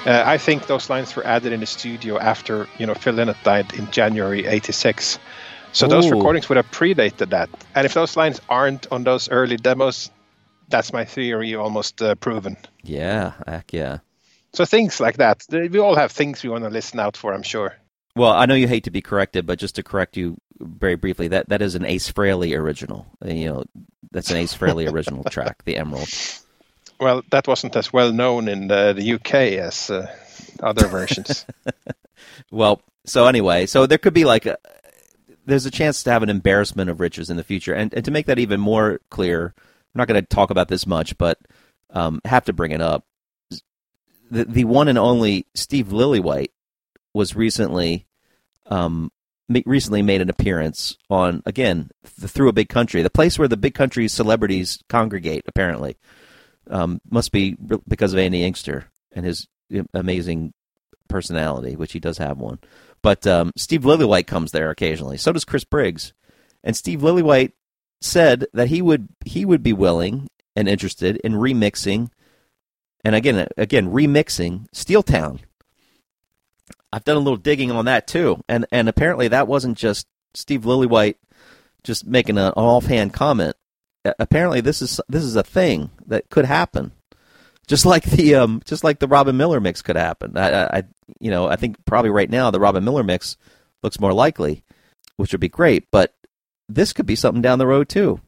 Uh, 0.07 0.23
I 0.25 0.37
think 0.37 0.67
those 0.67 0.89
lines 0.89 1.15
were 1.15 1.25
added 1.27 1.51
in 1.51 1.59
the 1.59 1.65
studio 1.65 2.17
after 2.17 2.65
you 2.77 2.85
know 2.85 2.93
Phil 2.93 3.13
Lynott 3.13 3.43
died 3.43 3.73
in 3.73 3.91
January 3.91 4.45
'86. 4.45 5.19
So 5.73 5.87
those 5.87 6.09
recordings 6.09 6.49
would 6.49 6.55
have 6.55 6.71
predated 6.71 7.29
that. 7.29 7.49
And 7.75 7.85
if 7.85 7.93
those 7.93 8.17
lines 8.17 8.41
aren't 8.49 8.91
on 8.91 9.03
those 9.03 9.29
early 9.29 9.57
demos, 9.57 10.09
that's 10.69 10.91
my 10.93 11.05
theory 11.05 11.55
almost 11.55 12.01
uh, 12.01 12.15
proven. 12.15 12.57
Yeah. 12.83 13.33
Heck 13.45 13.73
yeah. 13.73 13.99
So 14.53 14.65
things 14.65 14.99
like 14.99 15.17
that. 15.17 15.45
We 15.51 15.77
all 15.77 15.95
have 15.95 16.11
things 16.11 16.41
we 16.41 16.49
want 16.49 16.63
to 16.63 16.69
listen 16.69 16.99
out 16.99 17.15
for, 17.15 17.33
I'm 17.33 17.43
sure. 17.43 17.75
Well, 18.15 18.31
I 18.31 18.47
know 18.47 18.55
you 18.55 18.67
hate 18.67 18.85
to 18.85 18.91
be 18.91 19.01
corrected, 19.01 19.45
but 19.45 19.59
just 19.59 19.75
to 19.75 19.83
correct 19.83 20.17
you 20.17 20.37
very 20.59 20.95
briefly, 20.95 21.27
that 21.27 21.49
that 21.49 21.61
is 21.61 21.75
an 21.75 21.85
Ace 21.85 22.11
Frehley 22.11 22.57
original. 22.57 23.05
You 23.23 23.49
know, 23.49 23.63
that's 24.11 24.31
an 24.31 24.37
Ace 24.37 24.57
Frehley 24.57 24.91
original 24.91 25.23
track, 25.29 25.63
the 25.65 25.75
Emerald. 25.75 26.09
Well, 26.99 27.23
that 27.29 27.47
wasn't 27.47 27.75
as 27.75 27.93
well 27.93 28.11
known 28.11 28.47
in 28.47 28.67
the, 28.67 28.93
the 28.93 29.13
UK 29.13 29.59
as 29.59 29.89
uh, 29.89 30.11
other 30.61 30.87
versions. 30.87 31.45
Well, 32.51 32.81
so 33.05 33.27
anyway, 33.27 33.65
so 33.65 33.85
there 33.85 33.97
could 33.97 34.13
be 34.13 34.25
like 34.25 34.45
a, 34.45 34.57
there's 35.45 35.65
a 35.65 35.71
chance 35.71 36.03
to 36.03 36.11
have 36.11 36.23
an 36.23 36.29
embarrassment 36.29 36.89
of 36.89 36.99
riches 36.99 37.29
in 37.29 37.37
the 37.37 37.43
future, 37.43 37.73
and 37.73 37.93
and 37.93 38.05
to 38.05 38.11
make 38.11 38.25
that 38.27 38.39
even 38.39 38.59
more 38.59 38.99
clear, 39.09 39.53
I'm 39.57 39.99
not 39.99 40.07
going 40.07 40.21
to 40.21 40.27
talk 40.27 40.49
about 40.49 40.67
this 40.67 40.85
much, 40.85 41.17
but 41.17 41.39
um, 41.91 42.21
have 42.25 42.45
to 42.45 42.53
bring 42.53 42.71
it 42.71 42.81
up. 42.81 43.05
The 44.29 44.45
the 44.45 44.65
one 44.65 44.87
and 44.87 44.97
only 44.97 45.47
Steve 45.55 45.87
Lillywhite 45.87 46.51
was 47.13 47.35
recently 47.35 48.05
um 48.67 49.11
recently 49.65 50.01
made 50.01 50.21
an 50.21 50.29
appearance 50.29 50.97
on 51.09 51.41
again 51.45 51.89
the 52.19 52.27
Through 52.27 52.49
a 52.49 52.53
Big 52.53 52.67
Country, 52.67 53.01
the 53.01 53.09
place 53.09 53.39
where 53.39 53.47
the 53.47 53.55
big 53.55 53.73
country 53.73 54.07
celebrities 54.09 54.83
congregate. 54.89 55.45
Apparently, 55.47 55.97
um, 56.69 57.01
must 57.09 57.31
be 57.31 57.57
because 57.87 58.13
of 58.13 58.19
Andy 58.19 58.43
Inkster 58.43 58.85
and 59.11 59.25
his 59.25 59.47
amazing 59.93 60.53
personality, 61.07 61.75
which 61.75 61.93
he 61.93 61.99
does 61.99 62.17
have 62.17 62.37
one. 62.37 62.59
But 63.01 63.25
um, 63.27 63.51
Steve 63.55 63.81
Lillywhite 63.81 64.27
comes 64.27 64.51
there 64.51 64.69
occasionally. 64.69 65.17
So 65.17 65.31
does 65.31 65.45
Chris 65.45 65.63
Briggs, 65.63 66.13
and 66.63 66.75
Steve 66.75 67.01
Lillywhite 67.01 67.53
said 68.01 68.45
that 68.53 68.67
he 68.67 68.81
would 68.81 69.09
he 69.25 69.45
would 69.45 69.63
be 69.63 69.73
willing 69.73 70.29
and 70.55 70.67
interested 70.67 71.17
in 71.17 71.33
remixing, 71.33 72.09
and 73.03 73.15
again 73.15 73.47
again 73.57 73.91
remixing 73.91 74.69
Steeltown. 74.71 75.39
I've 76.91 77.03
done 77.03 77.17
a 77.17 77.21
little 77.21 77.37
digging 77.37 77.71
on 77.71 77.85
that 77.85 78.07
too, 78.07 78.41
and 78.47 78.65
and 78.71 78.89
apparently 78.89 79.27
that 79.29 79.47
wasn't 79.47 79.77
just 79.77 80.07
Steve 80.33 80.61
Lillywhite 80.61 81.15
just 81.83 82.05
making 82.05 82.37
an 82.37 82.53
offhand 82.53 83.13
comment. 83.13 83.55
Apparently 84.19 84.61
this 84.61 84.81
is 84.81 84.99
this 85.07 85.23
is 85.23 85.35
a 85.35 85.43
thing 85.43 85.89
that 86.07 86.29
could 86.29 86.45
happen, 86.45 86.91
just 87.67 87.85
like 87.85 88.03
the 88.03 88.35
um 88.35 88.61
just 88.65 88.83
like 88.83 88.99
the 88.99 89.07
Robin 89.07 89.37
Millar 89.37 89.59
mix 89.59 89.81
could 89.81 89.95
happen. 89.95 90.37
I, 90.37 90.65
I 90.65 90.83
you 91.19 91.31
know 91.31 91.47
I 91.47 91.55
think 91.55 91.83
probably 91.85 92.11
right 92.11 92.29
now 92.29 92.51
the 92.51 92.59
Robin 92.59 92.83
Millar 92.83 93.03
mix 93.03 93.37
looks 93.83 93.99
more 93.99 94.13
likely, 94.13 94.63
which 95.17 95.31
would 95.31 95.41
be 95.41 95.49
great. 95.49 95.89
But 95.91 96.13
this 96.69 96.93
could 96.93 97.05
be 97.05 97.15
something 97.15 97.41
down 97.41 97.59
the 97.59 97.67
road 97.67 97.89
too. 97.89 98.21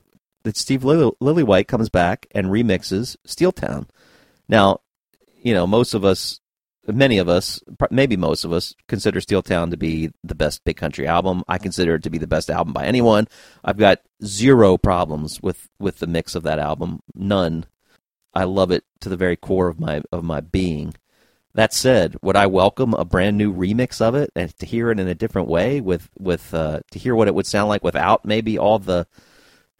That 0.43 0.55
Steve 0.55 0.85
Lily, 0.85 1.11
Lillywhite 1.21 1.67
comes 1.67 1.89
back 1.89 2.25
and 2.31 2.47
remixes 2.47 3.17
Steeltown. 3.27 3.89
Now, 4.47 4.81
you 5.41 5.53
know 5.53 5.67
most 5.67 5.93
of 5.93 6.05
us 6.05 6.39
many 6.95 7.17
of 7.17 7.29
us, 7.29 7.61
maybe 7.91 8.17
most 8.17 8.43
of 8.43 8.53
us, 8.53 8.75
consider 8.87 9.19
Steeltown 9.19 9.71
to 9.71 9.77
be 9.77 10.11
the 10.23 10.35
best 10.35 10.63
big 10.63 10.77
country 10.77 11.07
album. 11.07 11.43
I 11.47 11.57
consider 11.57 11.95
it 11.95 12.03
to 12.03 12.09
be 12.09 12.17
the 12.17 12.27
best 12.27 12.49
album 12.49 12.73
by 12.73 12.85
anyone. 12.85 13.27
I've 13.63 13.77
got 13.77 13.99
zero 14.23 14.77
problems 14.77 15.41
with, 15.41 15.69
with 15.79 15.99
the 15.99 16.07
mix 16.07 16.35
of 16.35 16.43
that 16.43 16.59
album. 16.59 17.01
None. 17.15 17.65
I 18.33 18.43
love 18.43 18.71
it 18.71 18.83
to 19.01 19.09
the 19.09 19.17
very 19.17 19.35
core 19.35 19.67
of 19.67 19.79
my 19.79 20.01
of 20.11 20.23
my 20.23 20.41
being. 20.41 20.93
That 21.55 21.73
said, 21.73 22.15
would 22.21 22.35
I 22.35 22.45
welcome 22.45 22.93
a 22.93 23.03
brand 23.03 23.37
new 23.37 23.53
remix 23.53 24.01
of 24.01 24.13
it 24.15 24.31
and 24.35 24.55
to 24.59 24.65
hear 24.65 24.91
it 24.91 24.99
in 24.99 25.07
a 25.07 25.15
different 25.15 25.47
way 25.47 25.81
with 25.81 26.09
with 26.17 26.53
uh, 26.53 26.81
to 26.91 26.99
hear 26.99 27.15
what 27.15 27.27
it 27.27 27.33
would 27.33 27.47
sound 27.47 27.69
like 27.69 27.83
without 27.83 28.25
maybe 28.25 28.59
all 28.59 28.77
the 28.77 29.07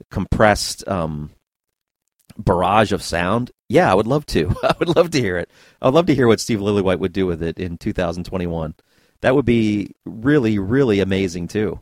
compressed 0.10 0.88
um, 0.88 1.30
barrage 2.40 2.92
of 2.92 3.04
sound? 3.04 3.52
Yeah, 3.68 3.92
I 3.92 3.96
would 3.96 4.08
love 4.08 4.26
to. 4.28 4.56
I 4.64 4.76
would 4.80 4.96
love 4.96 5.12
to 5.12 5.22
hear 5.22 5.38
it. 5.38 5.52
I'd 5.82 5.94
love 5.94 6.08
to 6.08 6.16
hear 6.16 6.28
what 6.28 6.40
Steve 6.40 6.60
Lillywhite 6.60 7.00
would 7.00 7.14
do 7.14 7.26
with 7.28 7.44
it 7.44 7.60
in 7.60 7.78
2021. 7.78 8.76
That 9.22 9.36
would 9.36 9.46
be 9.46 9.92
really, 10.06 10.60
really 10.60 11.02
amazing 11.02 11.48
too. 11.48 11.82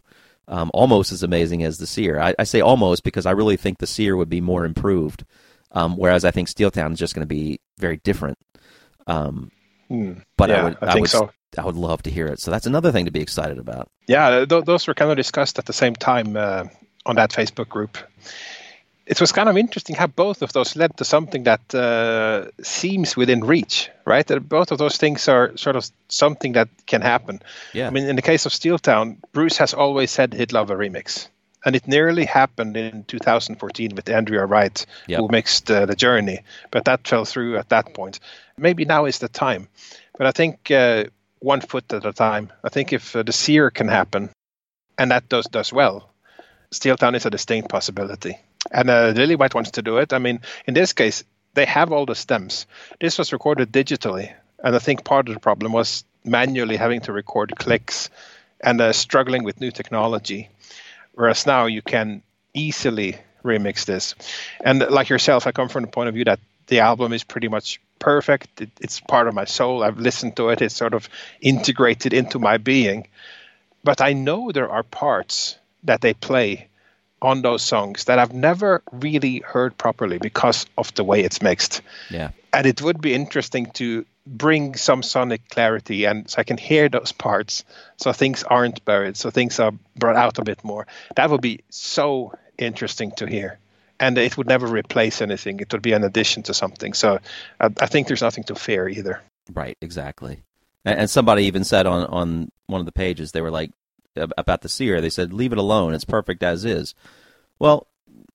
Um, 0.50 0.72
almost 0.74 1.12
as 1.12 1.24
amazing 1.24 1.64
as 1.64 1.78
the 1.78 1.88
Seer. 1.88 2.20
I, 2.20 2.34
I 2.40 2.44
say 2.46 2.62
almost 2.62 3.04
because 3.04 3.26
I 3.26 3.32
really 3.32 3.58
think 3.58 3.80
the 3.80 3.88
Seer 3.88 4.16
would 4.16 4.30
be 4.30 4.42
more 4.42 4.66
improved, 4.66 5.26
um, 5.74 5.98
whereas 5.98 6.26
I 6.26 6.32
think 6.32 6.48
Steeltown 6.50 6.94
is 6.94 7.00
just 7.00 7.14
going 7.16 7.24
to 7.24 7.28
be 7.28 7.60
very 7.78 7.98
different. 7.98 8.38
Um, 9.08 9.52
Hmm. 9.90 10.14
but 10.38 10.52
I 10.52 10.56
Yeah, 10.56 10.64
would, 10.64 10.78
I 10.82 10.94
think 10.94 11.02
would, 11.04 11.10
so. 11.10 11.32
I 11.58 11.66
would 11.66 11.76
love 11.76 12.04
to 12.04 12.12
hear 12.12 12.28
it. 12.28 12.40
So 12.40 12.52
that's 12.52 12.66
another 12.66 12.92
thing 12.92 13.06
to 13.06 13.12
be 13.12 13.22
excited 13.22 13.58
about. 13.58 13.90
Yeah, 14.08 14.46
th- 14.46 14.66
those 14.66 14.88
were 14.88 14.94
kind 14.94 15.12
of 15.12 15.18
discussed 15.18 15.60
at 15.60 15.66
the 15.66 15.74
same 15.74 15.96
time 15.96 16.36
uh, 16.38 16.66
on 17.06 17.16
that 17.16 17.32
Facebook 17.32 17.70
group. 17.70 17.98
It 19.08 19.22
was 19.22 19.32
kind 19.32 19.48
of 19.48 19.56
interesting 19.58 19.96
how 19.96 20.08
both 20.08 20.42
of 20.42 20.52
those 20.52 20.76
led 20.76 20.98
to 20.98 21.06
something 21.06 21.44
that 21.44 21.74
uh, 21.74 22.52
seems 22.62 23.16
within 23.16 23.42
reach, 23.44 23.90
right? 24.06 24.28
That 24.28 24.50
both 24.50 24.72
of 24.72 24.78
those 24.78 24.98
things 24.98 25.30
are 25.30 25.56
sort 25.56 25.78
of 25.78 25.90
something 26.10 26.54
that 26.54 26.68
can 26.86 27.02
happen. 27.02 27.42
Yeah. 27.74 27.88
I 27.88 27.90
mean, 27.92 28.06
in 28.10 28.18
the 28.18 28.22
case 28.22 28.46
of 28.46 28.52
Steeltown, 28.52 29.18
Bruce 29.32 29.58
has 29.58 29.74
always 29.74 30.12
said 30.12 30.34
he'd 30.34 30.52
love 30.52 30.70
a 30.72 30.76
remix. 30.76 31.30
And 31.66 31.76
it 31.76 31.88
nearly 31.88 32.26
happened 32.26 32.76
in 32.78 33.06
2014 33.06 33.96
with 33.96 34.10
Andrea 34.10 34.46
Wright, 34.46 34.86
Yep. 35.08 35.20
who 35.20 35.28
mixed 35.30 35.72
uh, 35.72 35.86
the 35.86 35.96
journey, 35.96 36.40
but 36.72 36.86
that 36.86 37.08
fell 37.08 37.26
through 37.26 37.58
at 37.58 37.70
that 37.70 37.94
point. 37.94 38.20
Maybe 38.58 38.86
now 38.86 39.06
is 39.06 39.20
the 39.20 39.30
time. 39.30 39.68
But 40.18 40.28
I 40.28 40.32
think 40.32 40.70
uh, 40.70 41.06
one 41.40 41.62
foot 41.62 41.94
at 41.94 42.06
a 42.06 42.14
time. 42.14 42.52
I 42.64 42.70
think 42.70 42.94
if 42.94 43.16
uh, 43.16 43.24
the 43.24 43.32
seer 43.34 43.70
can 43.72 43.88
happen, 43.88 44.30
and 44.98 45.12
that 45.12 45.30
does 45.30 45.46
does 45.46 45.72
well, 45.74 46.10
Steeltown 46.72 47.16
is 47.16 47.26
a 47.26 47.30
distinct 47.30 47.70
possibility. 47.70 48.38
And 48.72 48.90
uh, 48.90 49.14
Lillywhite 49.14 49.54
wants 49.54 49.72
to 49.72 49.82
do 49.82 49.98
it. 49.98 50.14
I 50.14 50.20
mean, 50.20 50.42
in 50.66 50.74
this 50.74 50.94
case, 50.94 51.24
they 51.54 51.66
have 51.66 51.92
all 51.92 52.06
the 52.06 52.16
stems. 52.16 52.68
This 53.00 53.18
was 53.18 53.34
recorded 53.34 53.72
digitally, 53.72 54.32
and 54.64 54.76
I 54.76 54.80
think 54.80 55.04
part 55.04 55.28
of 55.28 55.34
the 55.34 55.40
problem 55.40 55.72
was 55.72 56.04
manually 56.24 56.76
having 56.76 57.02
to 57.02 57.14
record 57.14 57.56
clicks 57.58 58.10
and 58.62 58.82
uh, 58.82 58.94
struggling 58.94 59.44
with 59.44 59.62
new 59.62 59.72
technology. 59.72 60.50
Whereas 61.14 61.46
now 61.48 61.66
you 61.66 61.82
can 61.82 62.22
easily 62.54 63.18
remix 63.44 63.86
this. 63.86 64.14
And 64.62 64.80
like 64.80 65.10
yourself, 65.10 65.48
I 65.48 65.52
come 65.52 65.70
from 65.70 65.84
the 65.84 65.92
point 65.92 66.10
of 66.10 66.16
view 66.16 66.26
that 66.26 66.40
the 66.68 66.82
album 66.82 67.14
is 67.14 67.24
pretty 67.24 67.48
much 67.48 67.80
perfect. 68.00 68.62
It, 68.62 68.70
it's 68.82 69.00
part 69.00 69.28
of 69.28 69.34
my 69.34 69.46
soul. 69.46 69.84
I've 69.84 70.00
listened 70.00 70.36
to 70.36 70.50
it. 70.50 70.62
It's 70.62 70.76
sort 70.76 70.94
of 70.94 71.10
integrated 71.42 72.14
into 72.14 72.40
my 72.40 72.58
being. 72.58 73.08
But 73.84 74.02
I 74.02 74.14
know 74.14 74.52
there 74.52 74.70
are 74.70 74.84
parts 74.84 75.58
that 75.84 76.02
they 76.02 76.14
play 76.14 76.68
on 77.22 77.42
those 77.42 77.64
songs 77.64 78.06
that 78.06 78.20
I've 78.20 78.34
never 78.34 78.84
really 78.92 79.40
heard 79.40 79.78
properly 79.78 80.18
because 80.18 80.66
of 80.78 80.94
the 80.94 81.04
way 81.04 81.22
it's 81.22 81.42
mixed. 81.42 81.82
Yeah. 82.10 82.32
And 82.54 82.66
it 82.68 82.82
would 82.82 83.02
be 83.02 83.14
interesting 83.14 83.68
to 83.74 84.06
bring 84.26 84.76
some 84.76 85.02
sonic 85.02 85.50
clarity 85.50 86.06
and 86.06 86.30
so 86.30 86.40
I 86.40 86.44
can 86.44 86.58
hear 86.58 86.90
those 86.90 87.12
parts 87.12 87.64
so 87.96 88.12
things 88.12 88.44
aren't 88.44 88.84
buried, 88.84 89.18
so 89.18 89.30
things 89.30 89.60
are 89.60 89.72
brought 89.96 90.16
out 90.16 90.38
a 90.38 90.44
bit 90.44 90.64
more. 90.64 90.86
That 91.16 91.30
would 91.30 91.42
be 91.42 91.62
so 91.70 92.34
interesting 92.58 93.12
to 93.18 93.26
hear. 93.26 93.58
And 94.00 94.18
it 94.18 94.38
would 94.38 94.48
never 94.48 94.68
replace 94.68 95.22
anything. 95.22 95.60
It 95.60 95.72
would 95.72 95.82
be 95.82 95.94
an 95.94 96.04
addition 96.04 96.44
to 96.44 96.54
something. 96.54 96.94
So 96.94 97.20
I, 97.60 97.70
I 97.80 97.88
think 97.88 98.08
there's 98.08 98.22
nothing 98.22 98.44
to 98.46 98.56
fear 98.56 98.88
either. 98.88 99.22
Right, 99.52 99.76
exactly. 99.82 100.44
And, 100.86 101.00
and 101.00 101.10
somebody 101.10 101.44
even 101.46 101.64
said 101.64 101.88
on 101.88 102.06
on 102.06 102.52
one 102.68 102.80
of 102.80 102.86
the 102.86 102.92
pages 102.92 103.32
they 103.32 103.42
were 103.42 103.52
like 103.52 103.72
about 104.18 104.62
the 104.62 104.70
seer. 104.70 105.02
They 105.02 105.10
said, 105.10 105.34
"Leave 105.34 105.52
it 105.52 105.58
alone. 105.58 105.94
It's 105.94 106.06
perfect 106.06 106.44
as 106.44 106.66
is." 106.66 106.94
Well, 107.60 107.88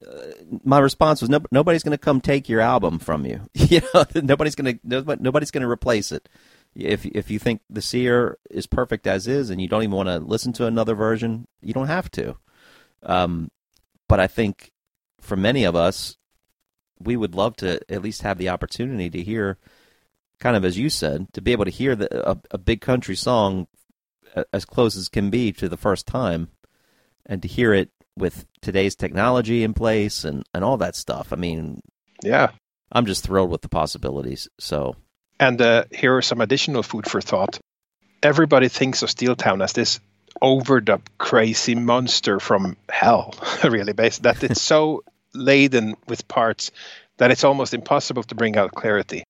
uh, 0.07 0.33
my 0.65 0.79
response 0.79 1.21
was, 1.21 1.31
no, 1.31 1.41
"Nobody's 1.51 1.83
going 1.83 1.93
to 1.93 1.99
come 1.99 2.21
take 2.21 2.49
your 2.49 2.61
album 2.61 2.99
from 2.99 3.27
you. 3.27 3.43
you 3.55 3.81
know, 3.95 4.05
nobody's 4.23 4.55
going 4.55 4.79
to 4.79 5.17
nobody's 5.21 5.51
going 5.51 5.63
to 5.63 5.71
replace 5.71 6.13
it. 6.13 6.29
If 6.75 7.05
if 7.07 7.31
you 7.31 7.39
think 7.39 7.61
the 7.69 7.83
seer 7.83 8.39
is 8.51 8.67
perfect 8.67 9.07
as 9.07 9.27
is, 9.27 9.51
and 9.51 9.61
you 9.61 9.69
don't 9.69 9.83
even 9.83 9.97
want 9.97 10.09
to 10.09 10.19
listen 10.19 10.53
to 10.55 10.67
another 10.67 10.95
version, 10.95 11.47
you 11.61 11.75
don't 11.75 11.89
have 11.89 12.11
to. 12.13 12.37
Um, 13.03 13.51
but 14.09 14.21
I 14.21 14.27
think 14.27 14.73
for 15.21 15.37
many 15.37 15.65
of 15.65 15.77
us, 15.77 16.17
we 16.99 17.17
would 17.17 17.35
love 17.35 17.57
to 17.57 17.81
at 17.93 18.03
least 18.03 18.23
have 18.23 18.39
the 18.39 18.49
opportunity 18.49 19.11
to 19.11 19.23
hear 19.23 19.59
kind 20.43 20.57
of 20.57 20.65
as 20.65 20.77
you 20.77 20.91
said, 20.91 21.33
to 21.33 21.41
be 21.41 21.53
able 21.53 21.65
to 21.65 21.71
hear 21.71 21.95
the, 21.95 22.29
a, 22.29 22.37
a 22.51 22.59
big 22.59 22.81
country 22.81 23.15
song 23.15 23.69
as 24.53 24.65
close 24.65 24.97
as 24.97 25.09
can 25.09 25.31
be 25.31 25.53
to 25.53 25.69
the 25.69 25.77
first 25.77 26.07
time, 26.07 26.49
and 27.27 27.43
to 27.43 27.49
hear 27.49 27.73
it 27.73 27.91
with 28.17 28.47
today's 28.61 28.95
technology 28.95 29.63
in 29.63 29.75
place 29.75 30.25
and, 30.25 30.45
and 30.53 30.65
all 30.65 30.77
that 30.79 30.97
stuff. 30.97 31.33
I 31.33 31.37
mean, 31.37 31.81
Yeah. 32.23 32.51
I'm 32.91 33.07
just 33.07 33.25
thrilled 33.25 33.51
with 33.51 33.63
the 33.63 33.69
possibilities. 33.69 34.49
So 34.59 34.97
And 35.41 35.61
uh, 35.61 35.85
here 35.91 36.17
are 36.17 36.23
some 36.23 36.41
additional 36.41 36.83
food 36.83 37.09
for 37.09 37.21
thought. 37.21 37.59
Everybody 38.23 38.69
thinks 38.69 39.03
of 39.03 39.09
Steeltown 39.09 39.63
as 39.65 39.73
this 39.73 39.99
overdub 40.43 41.01
crazy 41.19 41.75
monster 41.75 42.39
from 42.39 42.77
hell, 42.89 43.35
really, 43.65 43.93
based 43.93 44.23
that 44.23 44.45
it's 44.45 44.61
so 44.61 45.03
laden 45.35 45.97
with 46.07 46.29
parts 46.29 46.71
that 47.17 47.31
it's 47.31 47.45
almost 47.45 47.75
impossible 47.75 48.23
to 48.25 48.35
bring 48.35 48.57
out 48.57 48.73
clarity. 48.73 49.25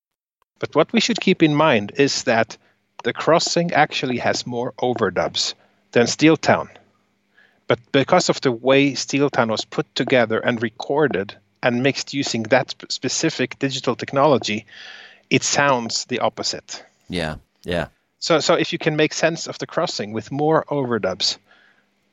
But 0.59 0.75
what 0.75 0.93
we 0.93 0.99
should 0.99 1.19
keep 1.19 1.41
in 1.41 1.55
mind 1.55 1.93
is 1.95 2.23
that 2.23 2.57
the 3.03 3.13
crossing 3.13 3.73
actually 3.73 4.17
has 4.17 4.47
more 4.47 4.73
overdubs 4.79 5.53
than 5.91 6.07
Steeltown. 6.07 6.69
But 7.67 7.79
because 7.91 8.29
of 8.29 8.41
the 8.41 8.51
way 8.51 8.91
Steeltown 8.91 9.49
was 9.49 9.65
put 9.65 9.93
together 9.95 10.39
and 10.39 10.61
recorded 10.61 11.35
and 11.61 11.83
mixed 11.83 12.13
using 12.13 12.43
that 12.43 12.75
specific 12.89 13.57
digital 13.59 13.95
technology, 13.95 14.65
it 15.29 15.43
sounds 15.43 16.05
the 16.05 16.19
opposite. 16.19 16.83
Yeah, 17.09 17.35
yeah. 17.63 17.87
So, 18.19 18.39
so 18.39 18.55
if 18.55 18.73
you 18.73 18.79
can 18.79 18.95
make 18.95 19.13
sense 19.13 19.47
of 19.47 19.57
the 19.59 19.67
crossing 19.67 20.13
with 20.13 20.31
more 20.31 20.65
overdubs, 20.69 21.37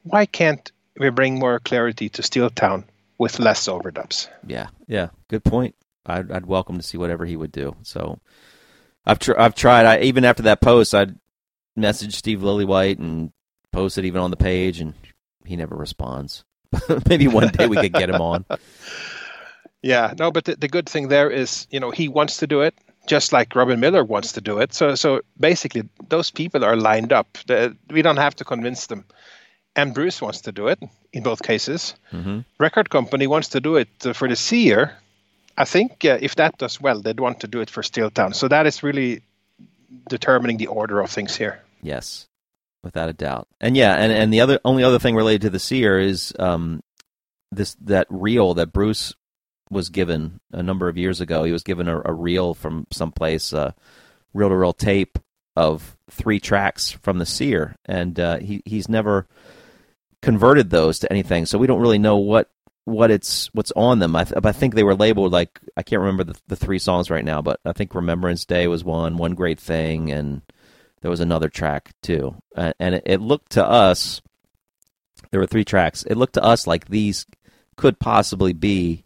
why 0.02 0.26
can't 0.26 0.70
we 0.98 1.10
bring 1.10 1.38
more 1.38 1.58
clarity 1.60 2.08
to 2.10 2.22
Steeltown 2.22 2.84
with 3.18 3.38
less 3.38 3.68
overdubs? 3.68 4.28
Yeah, 4.46 4.68
yeah. 4.86 5.10
Good 5.28 5.44
point. 5.44 5.74
I'd, 6.06 6.30
I'd 6.30 6.46
welcome 6.46 6.76
to 6.76 6.82
see 6.82 6.98
whatever 6.98 7.26
he 7.26 7.36
would 7.36 7.52
do. 7.52 7.76
So, 7.82 8.18
I've 9.06 9.18
tr- 9.18 9.38
I've 9.38 9.54
tried. 9.54 9.86
I 9.86 10.00
even 10.02 10.24
after 10.24 10.42
that 10.44 10.60
post, 10.60 10.94
I'd 10.94 11.16
message 11.76 12.14
Steve 12.16 12.40
Lillywhite 12.40 12.98
and 12.98 13.32
post 13.72 13.98
it 13.98 14.04
even 14.04 14.20
on 14.20 14.30
the 14.30 14.36
page, 14.36 14.80
and 14.80 14.94
he 15.44 15.56
never 15.56 15.76
responds. 15.76 16.44
Maybe 17.08 17.26
one 17.28 17.48
day 17.48 17.66
we 17.66 17.76
could 17.76 17.92
get 17.92 18.10
him 18.10 18.20
on. 18.20 18.44
Yeah, 19.82 20.12
no, 20.18 20.30
but 20.30 20.44
the, 20.44 20.56
the 20.56 20.68
good 20.68 20.90
thing 20.90 21.08
there 21.08 21.30
is, 21.30 21.66
you 21.70 21.80
know, 21.80 21.90
he 21.90 22.06
wants 22.06 22.36
to 22.36 22.46
do 22.46 22.60
it 22.60 22.74
just 23.06 23.32
like 23.32 23.54
Robin 23.56 23.80
Millar 23.80 24.04
wants 24.04 24.32
to 24.32 24.40
do 24.40 24.58
it. 24.58 24.72
So, 24.74 24.94
so 24.94 25.22
basically, 25.38 25.88
those 26.08 26.30
people 26.30 26.64
are 26.64 26.76
lined 26.76 27.12
up. 27.12 27.38
The, 27.46 27.76
we 27.90 28.02
don't 28.02 28.18
have 28.18 28.36
to 28.36 28.44
convince 28.44 28.86
them. 28.86 29.04
And 29.76 29.94
Bruce 29.94 30.20
wants 30.20 30.42
to 30.42 30.52
do 30.52 30.68
it 30.68 30.78
in 31.12 31.22
both 31.22 31.42
cases. 31.42 31.94
Mm-hmm. 32.12 32.40
Record 32.58 32.90
company 32.90 33.26
wants 33.26 33.48
to 33.48 33.60
do 33.60 33.76
it 33.76 33.88
uh, 34.04 34.12
for 34.12 34.28
the 34.28 34.36
Seer. 34.36 34.96
I 35.56 35.64
think 35.64 36.04
uh, 36.04 36.18
if 36.20 36.36
that 36.36 36.58
does 36.58 36.80
well, 36.80 37.00
they'd 37.00 37.20
want 37.20 37.40
to 37.40 37.48
do 37.48 37.60
it 37.60 37.70
for 37.70 37.82
Steeltown. 37.82 38.34
So 38.34 38.48
that 38.48 38.66
is 38.66 38.82
really 38.82 39.22
determining 40.08 40.56
the 40.56 40.68
order 40.68 41.00
of 41.00 41.10
things 41.10 41.36
here. 41.36 41.60
Yes, 41.82 42.28
without 42.82 43.08
a 43.08 43.12
doubt. 43.12 43.48
And 43.60 43.76
yeah, 43.76 43.94
and, 43.94 44.12
and 44.12 44.32
the 44.32 44.40
other 44.40 44.60
only 44.64 44.82
other 44.84 44.98
thing 44.98 45.16
related 45.16 45.42
to 45.42 45.50
the 45.50 45.58
seer 45.58 45.98
is 45.98 46.32
um, 46.38 46.82
this 47.50 47.74
that 47.82 48.06
reel 48.10 48.54
that 48.54 48.72
Bruce 48.72 49.14
was 49.70 49.88
given 49.88 50.40
a 50.52 50.62
number 50.62 50.88
of 50.88 50.98
years 50.98 51.20
ago. 51.20 51.44
He 51.44 51.52
was 51.52 51.62
given 51.62 51.88
a, 51.88 52.00
a 52.04 52.12
reel 52.12 52.54
from 52.54 52.86
someplace, 52.90 53.52
uh, 53.52 53.72
reel 54.34 54.48
to 54.48 54.56
reel 54.56 54.72
tape 54.72 55.18
of 55.56 55.96
three 56.10 56.40
tracks 56.40 56.90
from 56.90 57.18
the 57.18 57.26
seer, 57.26 57.76
and 57.86 58.18
uh, 58.18 58.38
he 58.38 58.62
he's 58.64 58.88
never 58.88 59.26
converted 60.22 60.70
those 60.70 60.98
to 61.00 61.10
anything. 61.10 61.46
So 61.46 61.58
we 61.58 61.66
don't 61.66 61.80
really 61.80 61.98
know 61.98 62.16
what 62.16 62.50
what 62.90 63.10
it's 63.10 63.48
what's 63.52 63.72
on 63.72 63.98
them. 63.98 64.16
I, 64.16 64.24
th- 64.24 64.40
I 64.44 64.52
think 64.52 64.74
they 64.74 64.82
were 64.82 64.94
labeled 64.94 65.32
like 65.32 65.60
I 65.76 65.82
can't 65.82 66.00
remember 66.00 66.24
the, 66.24 66.38
the 66.48 66.56
three 66.56 66.78
songs 66.78 67.10
right 67.10 67.24
now, 67.24 67.42
but 67.42 67.60
I 67.64 67.72
think 67.72 67.94
Remembrance 67.94 68.44
Day 68.44 68.66
was 68.66 68.84
one, 68.84 69.16
One 69.16 69.34
Great 69.34 69.60
Thing, 69.60 70.10
and 70.10 70.42
there 71.00 71.10
was 71.10 71.20
another 71.20 71.48
track 71.48 71.92
too. 72.02 72.36
Uh, 72.54 72.72
and 72.78 72.96
it, 72.96 73.02
it 73.06 73.20
looked 73.20 73.52
to 73.52 73.64
us 73.64 74.20
there 75.30 75.40
were 75.40 75.46
three 75.46 75.64
tracks. 75.64 76.02
It 76.04 76.16
looked 76.16 76.34
to 76.34 76.44
us 76.44 76.66
like 76.66 76.86
these 76.86 77.26
could 77.76 77.98
possibly 77.98 78.52
be 78.52 79.04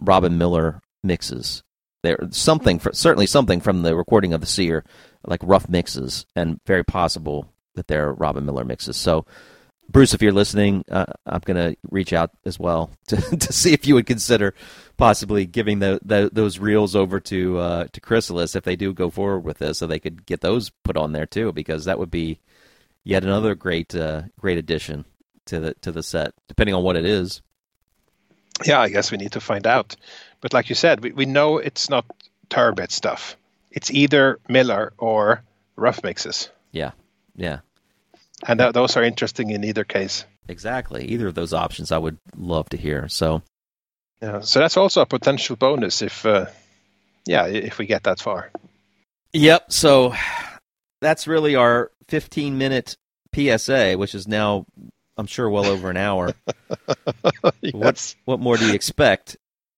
Robin 0.00 0.38
Millar 0.38 0.80
mixes. 1.02 1.62
There 2.02 2.18
something 2.30 2.78
for, 2.78 2.92
certainly 2.92 3.26
something 3.26 3.60
from 3.60 3.82
the 3.82 3.96
recording 3.96 4.32
of 4.32 4.40
the 4.40 4.46
Seer, 4.46 4.84
like 5.26 5.40
rough 5.42 5.68
mixes, 5.68 6.26
and 6.36 6.60
very 6.66 6.84
possible 6.84 7.50
that 7.74 7.88
they're 7.88 8.12
Robin 8.12 8.44
Millar 8.44 8.64
mixes. 8.64 8.96
So 8.96 9.26
Bruce, 9.88 10.14
if 10.14 10.22
you're 10.22 10.32
listening, 10.32 10.84
uh, 10.90 11.06
I'm 11.26 11.40
going 11.44 11.56
to 11.56 11.76
reach 11.90 12.12
out 12.12 12.30
as 12.44 12.58
well 12.58 12.90
to, 13.08 13.16
to 13.16 13.52
see 13.52 13.72
if 13.72 13.86
you 13.86 13.94
would 13.94 14.06
consider 14.06 14.54
possibly 14.96 15.46
giving 15.46 15.80
the, 15.80 16.00
the 16.04 16.30
those 16.32 16.58
reels 16.58 16.96
over 16.96 17.20
to 17.20 17.58
uh, 17.58 17.86
to 17.92 18.00
Chrysalis 18.00 18.56
if 18.56 18.64
they 18.64 18.76
do 18.76 18.92
go 18.92 19.10
forward 19.10 19.40
with 19.40 19.58
this, 19.58 19.78
so 19.78 19.86
they 19.86 19.98
could 19.98 20.26
get 20.26 20.40
those 20.40 20.70
put 20.70 20.96
on 20.96 21.12
there 21.12 21.26
too, 21.26 21.52
because 21.52 21.84
that 21.84 21.98
would 21.98 22.10
be 22.10 22.40
yet 23.04 23.24
another 23.24 23.54
great 23.54 23.94
uh, 23.94 24.22
great 24.38 24.58
addition 24.58 25.04
to 25.46 25.60
the 25.60 25.74
to 25.74 25.92
the 25.92 26.02
set, 26.02 26.32
depending 26.48 26.74
on 26.74 26.82
what 26.82 26.96
it 26.96 27.04
is. 27.04 27.42
Yeah, 28.64 28.80
I 28.80 28.88
guess 28.88 29.10
we 29.10 29.18
need 29.18 29.32
to 29.32 29.40
find 29.40 29.66
out. 29.66 29.96
But 30.40 30.52
like 30.52 30.68
you 30.68 30.74
said, 30.74 31.02
we, 31.02 31.12
we 31.12 31.26
know 31.26 31.58
it's 31.58 31.90
not 31.90 32.04
Turbitt 32.50 32.92
stuff. 32.92 33.36
It's 33.70 33.90
either 33.90 34.38
Millar 34.48 34.92
or 34.98 35.42
rough 35.76 36.02
mixes. 36.04 36.50
Yeah, 36.70 36.92
yeah. 37.34 37.60
And 38.46 38.58
th- 38.58 38.72
those 38.72 38.96
are 38.96 39.02
interesting 39.02 39.50
in 39.50 39.64
either 39.64 39.84
case. 39.84 40.24
Exactly. 40.48 41.06
Either 41.06 41.28
of 41.28 41.34
those 41.34 41.52
options 41.52 41.90
I 41.90 41.98
would 41.98 42.18
love 42.36 42.68
to 42.70 42.76
hear. 42.76 43.08
So, 43.08 43.42
yeah. 44.20 44.40
So 44.40 44.60
that's 44.60 44.76
also 44.76 45.00
a 45.00 45.06
potential 45.06 45.56
bonus 45.56 46.02
if, 46.02 46.24
uh, 46.26 46.46
yeah, 47.26 47.46
if 47.46 47.78
we 47.78 47.86
get 47.86 48.04
that 48.04 48.20
far. 48.20 48.50
Yep. 49.32 49.72
So 49.72 50.14
that's 51.00 51.26
really 51.26 51.56
our 51.56 51.90
15 52.08 52.58
minute 52.58 52.96
PSA, 53.34 53.94
which 53.94 54.14
is 54.14 54.28
now, 54.28 54.66
I'm 55.16 55.26
sure, 55.26 55.48
well 55.48 55.66
over 55.66 55.90
an 55.90 55.96
hour. 55.96 56.34
yes. 57.60 57.74
What 57.74 58.14
what 58.24 58.40
more 58.40 58.56
do 58.56 58.66
you 58.66 58.74
expect? 58.74 59.36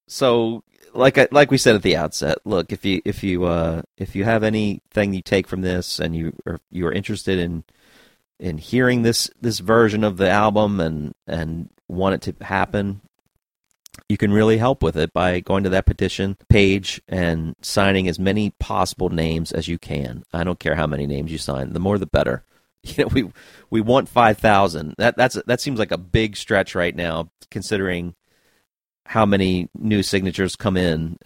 So, 0.09 0.63
like 0.95 1.19
I, 1.19 1.29
like 1.31 1.51
we 1.51 1.59
said 1.59 1.75
at 1.75 1.83
the 1.83 1.97
outset, 1.97 2.39
look 2.45 2.73
if 2.73 2.85
you 2.85 3.03
if 3.05 3.23
you 3.23 3.45
uh, 3.45 3.83
if 3.99 4.17
you 4.17 4.25
have 4.25 4.43
anything 4.43 5.13
you 5.13 5.23
take 5.23 5.47
from 5.47 5.61
this 5.61 5.99
and 5.99 6.17
you 6.17 6.33
are 6.47 6.61
you 6.71 6.87
are 6.87 6.93
interested 6.93 7.39
in 7.39 7.65
in 8.39 8.59
hearing 8.59 9.03
this 9.03 9.31
this 9.41 9.59
version 9.59 10.05
of 10.05 10.17
the 10.17 10.29
album 10.29 10.81
and 10.81 11.15
and 11.27 11.71
want 11.89 12.15
it 12.15 12.23
to 12.23 12.45
happen, 12.45 13.01
you 14.09 14.17
can 14.17 14.33
really 14.33 14.59
help 14.59 14.83
with 14.83 14.97
it 14.97 15.13
by 15.13 15.41
going 15.41 15.65
to 15.65 15.71
that 15.71 15.87
petition 15.87 16.37
page 16.49 17.01
and 17.09 17.55
signing 17.63 18.09
as 18.09 18.19
many 18.19 18.51
possible 18.59 19.09
names 19.09 19.53
as 19.53 19.69
you 19.69 19.79
can. 19.79 20.25
I 20.33 20.45
don't 20.45 20.59
care 20.59 20.75
how 20.75 20.87
many 20.87 21.07
names 21.07 21.33
you 21.33 21.39
sign; 21.39 21.73
the 21.73 21.81
more 21.81 21.99
the 21.99 22.07
better. 22.07 22.45
You 22.87 23.03
know, 23.03 23.11
we 23.13 23.33
we 23.69 23.81
want 23.81 24.09
five 24.09 24.39
thousand. 24.39 24.95
That 24.97 25.17
that's 25.17 25.37
that 25.49 25.61
seems 25.61 25.81
like 25.81 25.91
a 25.91 25.99
big 25.99 26.37
stretch 26.37 26.77
right 26.77 26.95
now, 26.95 27.31
considering 27.51 28.15
how 29.07 29.27
many 29.27 29.69
new 29.75 30.03
signatures 30.03 30.57
come 30.57 30.77
in 30.77 31.17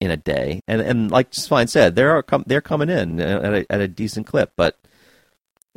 in 0.00 0.10
a 0.10 0.16
day. 0.16 0.62
And 0.66 0.80
and 0.80 1.10
like 1.10 1.34
Svein 1.34 1.66
said, 1.66 1.94
there 1.94 2.16
are 2.16 2.22
com- 2.22 2.44
they're 2.46 2.62
coming 2.62 2.88
in 2.88 3.20
at 3.20 3.52
a, 3.52 3.66
at 3.70 3.80
a 3.80 3.88
decent 3.88 4.26
clip, 4.26 4.52
but 4.56 4.79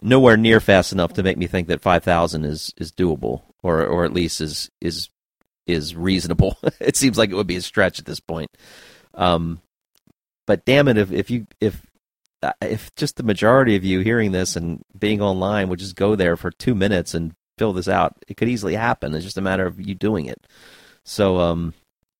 nowhere 0.01 0.37
near 0.37 0.59
fast 0.59 0.91
enough 0.91 1.13
to 1.13 1.23
make 1.23 1.37
me 1.37 1.47
think 1.47 1.67
that 1.67 1.81
5000 1.81 2.45
is 2.45 2.73
is 2.77 2.91
doable 2.91 3.43
or 3.61 3.85
or 3.85 4.05
at 4.05 4.13
least 4.13 4.41
is 4.41 4.69
is 4.81 5.09
is 5.65 5.95
reasonable. 5.95 6.57
It 6.79 6.95
seems 6.97 7.17
like 7.17 7.29
it 7.29 7.35
would 7.35 7.47
be 7.47 7.55
a 7.55 7.61
stretch 7.61 7.99
at 7.99 8.05
this 8.05 8.19
point. 8.19 8.51
Um 9.13 9.61
but 10.45 10.65
damn 10.65 10.87
it 10.87 10.97
if 10.97 11.11
if 11.11 11.29
you 11.29 11.47
if 11.61 11.85
if 12.61 12.93
just 12.95 13.15
the 13.15 13.23
majority 13.23 13.75
of 13.75 13.85
you 13.85 14.01
hearing 14.01 14.31
this 14.31 14.55
and 14.55 14.83
being 14.97 15.21
online 15.21 15.69
would 15.69 15.79
just 15.79 15.95
go 15.95 16.15
there 16.15 16.35
for 16.35 16.51
2 16.51 16.75
minutes 16.75 17.13
and 17.13 17.33
fill 17.57 17.71
this 17.71 17.87
out 17.87 18.17
it 18.27 18.35
could 18.35 18.49
easily 18.49 18.75
happen. 18.75 19.13
It's 19.13 19.23
just 19.23 19.37
a 19.37 19.41
matter 19.41 19.65
of 19.65 19.79
you 19.79 19.95
doing 19.95 20.25
it. 20.25 20.45
So 21.05 21.39
um 21.39 21.73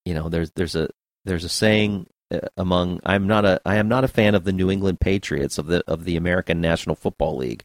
you 0.06 0.14
know 0.14 0.30
there's 0.30 0.52
there's 0.52 0.76
a 0.76 0.90
there's 1.26 1.44
a 1.44 1.50
saying 1.50 2.08
Uh, 2.34 2.40
among 2.58 3.00
I'm 3.06 3.28
not 3.28 3.46
a 3.46 3.62
I 3.66 3.76
am 3.76 3.88
not 3.88 4.04
a 4.04 4.10
fan 4.10 4.36
of 4.36 4.44
the 4.44 4.54
New 4.54 4.72
England 4.72 5.00
Patriots 5.00 5.58
of 5.58 5.68
the 5.68 5.84
of 5.88 6.06
the 6.06 6.16
American 6.16 6.60
National 6.62 6.96
Football 6.96 7.38
League, 7.38 7.64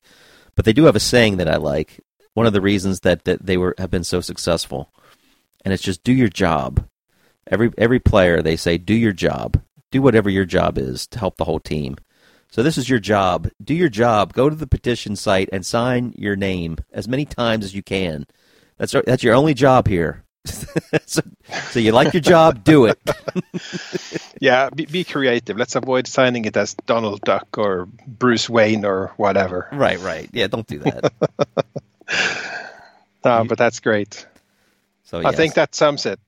but 0.54 0.64
they 0.64 0.72
do 0.72 0.84
have 0.84 0.96
a 0.96 1.00
saying 1.00 1.38
that 1.38 1.48
I 1.48 1.56
like. 1.56 2.00
One 2.34 2.46
of 2.46 2.52
the 2.52 2.60
reasons 2.60 3.00
that, 3.00 3.24
that 3.24 3.44
they 3.44 3.56
were 3.56 3.74
have 3.78 3.90
been 3.90 4.04
so 4.04 4.20
successful, 4.20 4.92
and 5.64 5.74
it's 5.74 5.82
just 5.82 6.04
do 6.04 6.12
your 6.12 6.28
job. 6.28 6.86
Every 7.46 7.72
every 7.78 7.98
player 7.98 8.42
they 8.42 8.56
say 8.56 8.78
do 8.78 8.94
your 8.94 9.12
job, 9.12 9.60
do 9.90 10.02
whatever 10.02 10.30
your 10.30 10.44
job 10.44 10.78
is 10.78 11.06
to 11.08 11.18
help 11.18 11.36
the 11.36 11.44
whole 11.44 11.60
team. 11.60 11.96
So 12.50 12.62
this 12.62 12.78
is 12.78 12.88
your 12.88 12.98
job. 12.98 13.50
Do 13.62 13.74
your 13.74 13.88
job. 13.88 14.32
Go 14.32 14.48
to 14.48 14.56
the 14.56 14.66
petition 14.66 15.16
site 15.16 15.50
and 15.52 15.66
sign 15.66 16.14
your 16.16 16.36
name 16.36 16.78
as 16.92 17.08
many 17.08 17.24
times 17.24 17.64
as 17.64 17.74
you 17.74 17.82
can. 17.82 18.26
That's 18.76 18.94
that's 19.06 19.22
your 19.22 19.34
only 19.34 19.54
job 19.54 19.88
here. 19.88 20.24
so, 21.06 21.22
so 21.70 21.80
you 21.80 21.92
like 21.92 22.12
your 22.12 22.20
job, 22.20 22.64
do 22.64 22.86
it. 22.86 22.98
yeah, 24.40 24.70
be, 24.70 24.86
be, 24.86 25.04
creative. 25.04 25.56
Let's 25.56 25.76
avoid 25.76 26.06
signing 26.06 26.44
it 26.44 26.56
as 26.56 26.74
Donald 26.86 27.20
Duck 27.22 27.58
or 27.58 27.86
Bruce 28.06 28.48
Wayne 28.48 28.84
or 28.84 29.12
whatever. 29.16 29.68
Right, 29.72 29.98
right. 30.00 30.28
Yeah, 30.32 30.46
don't 30.46 30.66
do 30.66 30.78
that. 30.80 31.12
no, 33.24 33.44
but 33.44 33.58
that's 33.58 33.80
great. 33.80 34.26
So 35.04 35.20
yes. 35.20 35.32
I 35.32 35.36
think 35.36 35.54
that 35.54 35.74
sums 35.74 36.06
it. 36.06 36.20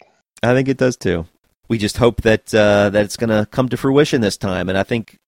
I 0.43 0.55
think 0.55 0.69
it 0.69 0.79
does 0.79 0.97
too. 0.97 1.27
We 1.69 1.79
just 1.79 1.99
hope 1.99 2.23
that 2.23 2.53
uh, 2.55 2.91
that 2.91 3.05
it's 3.05 3.17
going 3.17 3.31
to 3.31 3.47
come 3.51 3.69
to 3.69 3.77
fruition 3.77 4.21
this 4.21 4.37
time, 4.37 4.69
and 4.69 4.77
I 4.77 4.83
think 4.83 5.19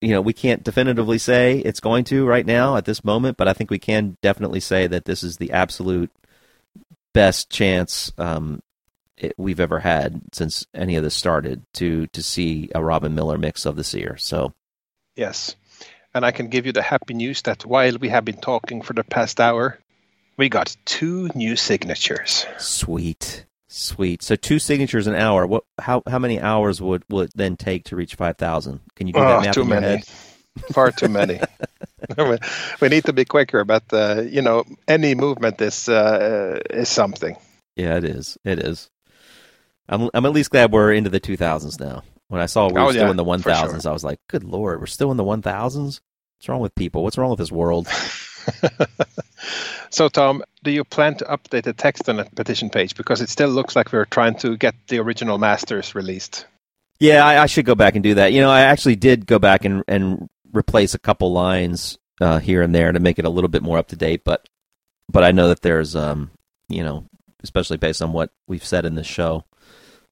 you 0.00 0.10
know 0.10 0.20
we 0.20 0.32
can't 0.32 0.62
definitively 0.62 1.18
say 1.18 1.58
it's 1.58 1.80
going 1.80 2.04
to 2.04 2.26
right 2.26 2.46
now 2.46 2.76
at 2.76 2.84
this 2.84 3.04
moment, 3.04 3.36
but 3.36 3.48
I 3.48 3.52
think 3.52 3.70
we 3.70 3.78
can 3.78 4.16
definitely 4.22 4.60
say 4.60 4.86
that 4.86 5.04
this 5.04 5.22
is 5.22 5.36
the 5.36 5.52
absolute 5.52 6.10
best 7.16 7.50
chance 7.50 8.12
um, 8.18 8.62
it, 9.16 9.32
we've 9.38 9.58
ever 9.60 9.78
had 9.80 10.20
since 10.32 10.66
any 10.74 10.96
of 10.96 11.02
this 11.02 11.14
started 11.14 11.62
to 11.74 12.06
to 12.08 12.22
see 12.22 12.68
a 12.74 12.82
Robin 12.84 13.14
Millar 13.14 13.38
mix 13.38 13.64
of 13.66 13.74
this 13.76 13.94
year. 13.94 14.16
So, 14.18 14.52
Yes. 15.16 15.56
And 16.14 16.24
I 16.24 16.30
can 16.30 16.48
give 16.48 16.64
you 16.66 16.72
the 16.72 16.82
happy 16.82 17.14
news 17.14 17.42
that 17.42 17.64
while 17.66 17.96
we 17.98 18.08
have 18.10 18.24
been 18.24 18.40
talking 18.40 18.82
for 18.82 18.94
the 18.94 19.04
past 19.04 19.38
hour, 19.40 19.78
we 20.38 20.48
got 20.48 20.74
two 20.86 21.28
new 21.34 21.56
signatures. 21.56 22.46
Sweet, 22.58 23.44
sweet. 23.68 24.22
So 24.22 24.34
two 24.36 24.58
signatures 24.58 25.06
an 25.06 25.14
hour. 25.14 25.46
What? 25.46 25.64
How 25.78 26.02
how 26.06 26.18
many 26.18 26.40
hours 26.40 26.80
would 26.80 27.04
would 27.10 27.28
it 27.28 27.36
then 27.36 27.56
take 27.56 27.84
to 27.84 27.96
reach 27.96 28.14
five 28.14 28.36
thousand? 28.38 28.80
Can 28.94 29.06
you 29.08 29.12
do 29.14 29.20
that 29.20 29.38
Oh, 29.38 29.40
math 29.40 29.54
too 29.54 29.62
in 29.62 29.68
your 29.68 29.80
many. 29.80 29.96
head? 29.98 30.06
Far 30.72 30.90
too 30.90 31.08
many. 31.08 31.40
we- 32.80 32.88
need 32.88 33.04
to 33.04 33.12
be 33.12 33.24
quicker, 33.24 33.64
but 33.64 33.84
uh, 33.92 34.22
you 34.22 34.42
know, 34.42 34.64
any 34.88 35.14
movement 35.14 35.60
is 35.60 35.88
uh, 35.88 36.60
is 36.70 36.88
something. 36.88 37.36
Yeah, 37.76 37.96
it 37.96 38.04
is. 38.04 38.38
It 38.44 38.58
is. 38.58 38.88
I'm 39.88 40.10
I'm 40.14 40.26
at 40.26 40.32
least 40.32 40.50
glad 40.50 40.72
we're 40.72 40.92
into 40.92 41.10
the 41.10 41.20
two 41.20 41.36
thousands 41.36 41.78
now. 41.78 42.02
When 42.28 42.40
I 42.40 42.46
saw 42.46 42.66
we 42.68 42.72
were 42.74 42.80
Oh, 42.80 42.90
still 42.90 43.04
yeah, 43.04 43.10
in 43.10 43.16
the 43.16 43.24
one 43.24 43.40
for 43.40 43.50
sure. 43.50 43.54
thousands, 43.54 43.86
I 43.86 43.92
was 43.92 44.02
like, 44.04 44.18
"Good 44.28 44.44
lord, 44.44 44.80
we're 44.80 44.86
still 44.86 45.10
in 45.10 45.16
the 45.16 45.24
one 45.24 45.42
thousands. 45.42 46.00
What's 46.38 46.48
wrong 46.48 46.60
with 46.60 46.74
people? 46.74 47.02
What's 47.04 47.16
wrong 47.18 47.30
with 47.30 47.38
this 47.38 47.52
world?" 47.52 47.86
So, 49.90 50.08
Tom, 50.08 50.42
do 50.64 50.70
you 50.70 50.84
plan 50.84 51.14
to 51.16 51.24
update 51.24 51.62
the 51.62 51.72
text 51.72 52.08
on 52.08 52.16
the 52.16 52.24
petition 52.24 52.70
page 52.70 52.96
because 52.96 53.20
it 53.20 53.28
still 53.28 53.48
looks 53.48 53.76
like 53.76 53.92
we're 53.92 54.04
trying 54.04 54.34
to 54.36 54.56
get 54.56 54.74
the 54.88 54.98
original 54.98 55.38
masters 55.38 55.94
released? 55.94 56.46
Yeah, 56.98 57.24
I, 57.24 57.42
I 57.42 57.46
should 57.46 57.64
go 57.64 57.74
back 57.74 57.94
and 57.94 58.02
do 58.02 58.14
that. 58.14 58.32
You 58.32 58.40
know, 58.40 58.50
I 58.50 58.62
actually 58.62 58.96
did 58.96 59.26
go 59.26 59.38
back 59.38 59.64
and 59.64 59.84
and 59.86 60.28
replace 60.56 60.94
a 60.94 60.98
couple 60.98 61.32
lines 61.32 61.98
uh, 62.20 62.38
here 62.38 62.62
and 62.62 62.74
there 62.74 62.92
to 62.92 63.00
make 63.00 63.18
it 63.18 63.24
a 63.24 63.30
little 63.30 63.48
bit 63.48 63.62
more 63.62 63.78
up 63.78 63.88
to 63.88 63.96
date. 63.96 64.22
But 64.24 64.48
but 65.08 65.24
I 65.24 65.32
know 65.32 65.48
that 65.48 65.62
there's 65.62 65.94
um 65.94 66.30
you 66.68 66.82
know 66.82 67.06
especially 67.42 67.76
based 67.76 68.02
on 68.02 68.12
what 68.12 68.30
we've 68.48 68.64
said 68.64 68.84
in 68.84 68.94
this 68.94 69.06
show, 69.06 69.44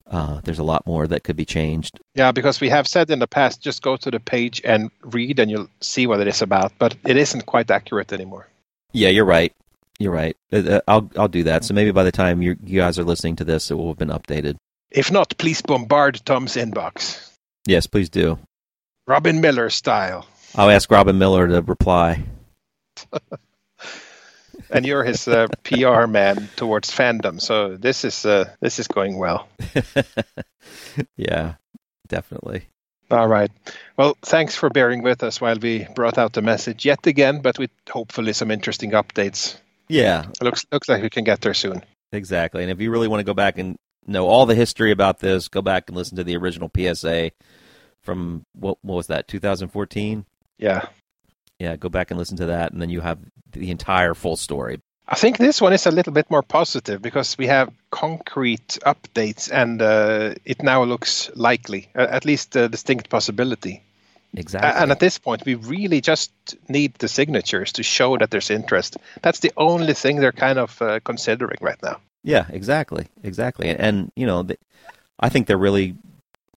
uh, 0.08 0.40
there's 0.44 0.58
a 0.58 0.64
lot 0.64 0.86
more 0.86 1.06
that 1.06 1.24
could 1.24 1.36
be 1.36 1.44
changed. 1.44 1.98
Yeah, 2.14 2.32
because 2.32 2.60
we 2.60 2.68
have 2.68 2.86
said 2.86 3.10
in 3.10 3.18
the 3.18 3.26
past, 3.26 3.62
just 3.62 3.82
go 3.82 3.96
to 3.96 4.10
the 4.10 4.20
page 4.20 4.60
and 4.64 4.90
read, 5.02 5.40
and 5.40 5.50
you'll 5.50 5.70
see 5.80 6.06
what 6.06 6.20
it 6.20 6.28
is 6.28 6.42
about. 6.42 6.72
But 6.78 6.96
it 7.04 7.16
isn't 7.16 7.46
quite 7.46 7.70
accurate 7.70 8.12
anymore. 8.12 8.46
Yeah, 8.92 9.08
you're 9.08 9.24
right. 9.24 9.52
You're 9.98 10.12
right. 10.12 10.36
Uh, 10.52 10.58
uh, 10.58 10.80
I'll 10.86 11.10
I'll 11.16 11.28
do 11.28 11.44
that. 11.44 11.64
So 11.64 11.74
maybe 11.74 11.90
by 11.90 12.04
the 12.04 12.12
time 12.12 12.42
you 12.42 12.56
you 12.62 12.80
guys 12.80 12.98
are 12.98 13.04
listening 13.04 13.36
to 13.36 13.44
this, 13.44 13.70
it 13.70 13.74
will 13.74 13.88
have 13.88 13.98
been 13.98 14.08
updated. 14.08 14.56
If 14.90 15.10
not, 15.10 15.36
please 15.38 15.60
bombard 15.62 16.20
Tom's 16.24 16.54
inbox, 16.54 17.32
Yes, 17.66 17.86
please 17.86 18.10
do. 18.10 18.38
Robin 19.06 19.40
Millar 19.40 19.70
style. 19.70 20.26
I'll 20.56 20.70
ask 20.70 20.90
Robin 20.90 21.18
Millar 21.18 21.48
to 21.48 21.62
reply. 21.62 22.22
And 24.70 24.84
you're 24.84 25.04
his 25.04 25.28
uh, 25.28 25.46
PR 25.62 26.06
man 26.06 26.48
towards 26.56 26.90
fandom, 26.90 27.40
so 27.40 27.76
this 27.76 28.04
is 28.04 28.26
uh, 28.26 28.50
this 28.60 28.78
is 28.80 28.88
going 28.88 29.18
well. 29.18 29.46
yeah, 31.16 31.54
definitely. 32.08 32.66
All 33.10 33.28
right. 33.28 33.50
Well, 33.96 34.16
thanks 34.22 34.56
for 34.56 34.70
bearing 34.70 35.02
with 35.02 35.22
us 35.22 35.40
while 35.40 35.58
we 35.60 35.86
brought 35.94 36.18
out 36.18 36.32
the 36.32 36.42
message 36.42 36.84
yet 36.84 37.06
again, 37.06 37.40
but 37.40 37.58
with 37.58 37.70
hopefully 37.88 38.32
some 38.32 38.50
interesting 38.50 38.92
updates. 38.92 39.56
Yeah, 39.88 40.24
It 40.40 40.42
looks 40.42 40.66
looks 40.72 40.88
like 40.88 41.02
we 41.02 41.10
can 41.10 41.24
get 41.24 41.42
there 41.42 41.54
soon. 41.54 41.84
Exactly. 42.10 42.62
And 42.62 42.70
if 42.72 42.80
you 42.80 42.90
really 42.90 43.08
want 43.08 43.20
to 43.20 43.24
go 43.24 43.34
back 43.34 43.58
and 43.58 43.76
know 44.06 44.26
all 44.26 44.46
the 44.46 44.54
history 44.54 44.90
about 44.90 45.20
this, 45.20 45.48
go 45.48 45.62
back 45.62 45.84
and 45.88 45.96
listen 45.96 46.16
to 46.16 46.24
the 46.24 46.36
original 46.36 46.70
PSA 46.74 47.30
from 48.02 48.44
what, 48.54 48.78
what 48.82 48.96
was 48.96 49.06
that, 49.08 49.28
2014? 49.28 50.24
Yeah. 50.64 50.86
Yeah, 51.58 51.76
go 51.76 51.88
back 51.88 52.10
and 52.10 52.18
listen 52.18 52.38
to 52.38 52.46
that, 52.46 52.72
and 52.72 52.80
then 52.80 52.90
you 52.90 53.00
have 53.00 53.18
the 53.52 53.70
entire 53.70 54.14
full 54.14 54.36
story. 54.36 54.80
I 55.06 55.14
think 55.14 55.36
this 55.36 55.60
one 55.60 55.74
is 55.74 55.86
a 55.86 55.90
little 55.90 56.12
bit 56.12 56.30
more 56.30 56.42
positive 56.42 57.02
because 57.02 57.36
we 57.36 57.46
have 57.48 57.68
concrete 57.90 58.78
updates 58.86 59.52
and 59.52 59.82
uh, 59.82 60.34
it 60.46 60.62
now 60.62 60.82
looks 60.84 61.30
likely, 61.34 61.88
at 61.94 62.24
least 62.24 62.56
a 62.56 62.68
distinct 62.68 63.10
possibility. 63.10 63.82
Exactly. 64.32 64.82
And 64.82 64.90
at 64.90 65.00
this 65.00 65.18
point, 65.18 65.44
we 65.44 65.56
really 65.56 66.00
just 66.00 66.32
need 66.68 66.94
the 66.94 67.08
signatures 67.08 67.72
to 67.72 67.82
show 67.82 68.16
that 68.16 68.30
there's 68.30 68.50
interest. 68.50 68.96
That's 69.20 69.40
the 69.40 69.52
only 69.56 69.94
thing 69.94 70.20
they're 70.20 70.32
kind 70.32 70.58
of 70.58 70.80
uh, 70.80 71.00
considering 71.04 71.58
right 71.60 71.82
now. 71.82 72.00
yeah, 72.24 72.46
exactly, 72.48 73.06
exactly. 73.22 73.68
And, 73.68 73.80
and 73.80 74.12
you 74.16 74.26
know, 74.26 74.42
the, 74.42 74.56
I 75.20 75.28
think 75.28 75.46
they're 75.46 75.58
really, 75.58 75.94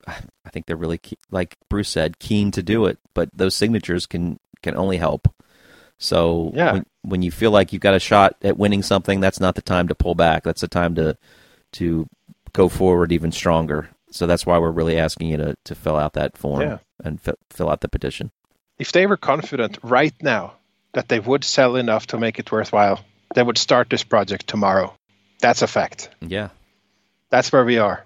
I 0.08 0.50
think 0.52 0.66
they're 0.66 0.76
really 0.78 0.98
ke- 0.98 1.20
like 1.32 1.58
Bruce 1.70 1.90
said, 1.90 2.20
keen 2.20 2.52
to 2.52 2.64
do 2.64 2.86
it. 2.86 2.98
But 3.14 3.30
those 3.34 3.56
signatures 3.56 4.06
can 4.06 4.40
can 4.62 4.76
only 4.76 4.98
help. 4.98 5.28
So 6.00 6.52
Yeah. 6.56 6.74
when, 6.74 6.86
when 7.02 7.22
you 7.22 7.32
feel 7.32 7.52
like 7.52 7.74
you've 7.74 7.82
got 7.82 7.94
a 7.96 8.00
shot 8.00 8.36
at 8.44 8.58
winning 8.58 8.84
something, 8.84 9.20
that's 9.20 9.40
not 9.40 9.56
the 9.56 9.62
time 9.62 9.88
to 9.88 9.96
pull 9.96 10.16
back. 10.16 10.44
That's 10.44 10.62
the 10.62 10.68
time 10.68 10.96
to 10.96 11.18
to 11.74 12.08
go 12.54 12.70
forward 12.70 13.12
even 13.12 13.32
stronger. 13.32 13.90
So 14.12 14.26
that's 14.26 14.46
why 14.46 14.58
we're 14.58 14.72
really 14.72 14.98
asking 14.98 15.30
you 15.30 15.38
to, 15.38 15.56
to 15.66 15.76
fill 15.76 15.98
out 15.98 16.14
that 16.14 16.38
form 16.38 16.62
Yeah. 16.62 16.78
and 17.04 17.20
fi- 17.22 17.34
fill 17.50 17.70
out 17.70 17.82
the 17.82 17.90
petition. 17.90 18.32
If 18.80 18.92
they 18.94 19.06
were 19.06 19.18
confident 19.18 19.78
right 19.84 20.14
now 20.22 20.54
that 20.94 21.10
they 21.10 21.20
would 21.20 21.44
sell 21.44 21.76
enough 21.76 22.08
to 22.08 22.18
make 22.18 22.40
it 22.40 22.52
worthwhile, 22.52 23.02
they 23.36 23.44
would 23.44 23.58
start 23.58 23.90
this 23.90 24.04
project 24.04 24.48
tomorrow. 24.48 24.94
That's 25.42 25.62
a 25.62 25.68
fact. 25.68 26.10
Yeah. 26.22 26.50
That's 27.30 27.52
where 27.52 27.66
we 27.66 27.78
are. 27.80 28.06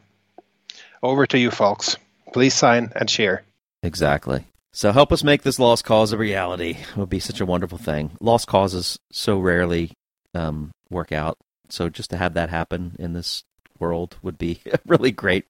Over 1.03 1.25
to 1.27 1.37
you, 1.39 1.51
folks. 1.51 1.97
Please 2.33 2.53
sign 2.53 2.91
and 2.95 3.09
share. 3.09 3.43
Exactly. 3.83 4.45
So 4.73 4.91
help 4.91 5.11
us 5.11 5.23
make 5.23 5.41
this 5.41 5.59
lost 5.59 5.83
cause 5.83 6.13
a 6.13 6.17
reality. 6.17 6.77
It 6.79 6.97
would 6.97 7.09
be 7.09 7.19
such 7.19 7.41
a 7.41 7.45
wonderful 7.45 7.77
thing. 7.77 8.11
Lost 8.21 8.47
causes 8.47 8.97
so 9.11 9.37
rarely 9.39 9.91
um, 10.33 10.71
work 10.89 11.11
out. 11.11 11.37
So 11.69 11.89
just 11.89 12.11
to 12.11 12.17
have 12.17 12.35
that 12.35 12.49
happen 12.49 12.95
in 12.99 13.13
this 13.13 13.43
world 13.79 14.17
would 14.21 14.37
be 14.37 14.61
a 14.71 14.79
really 14.85 15.11
great, 15.11 15.45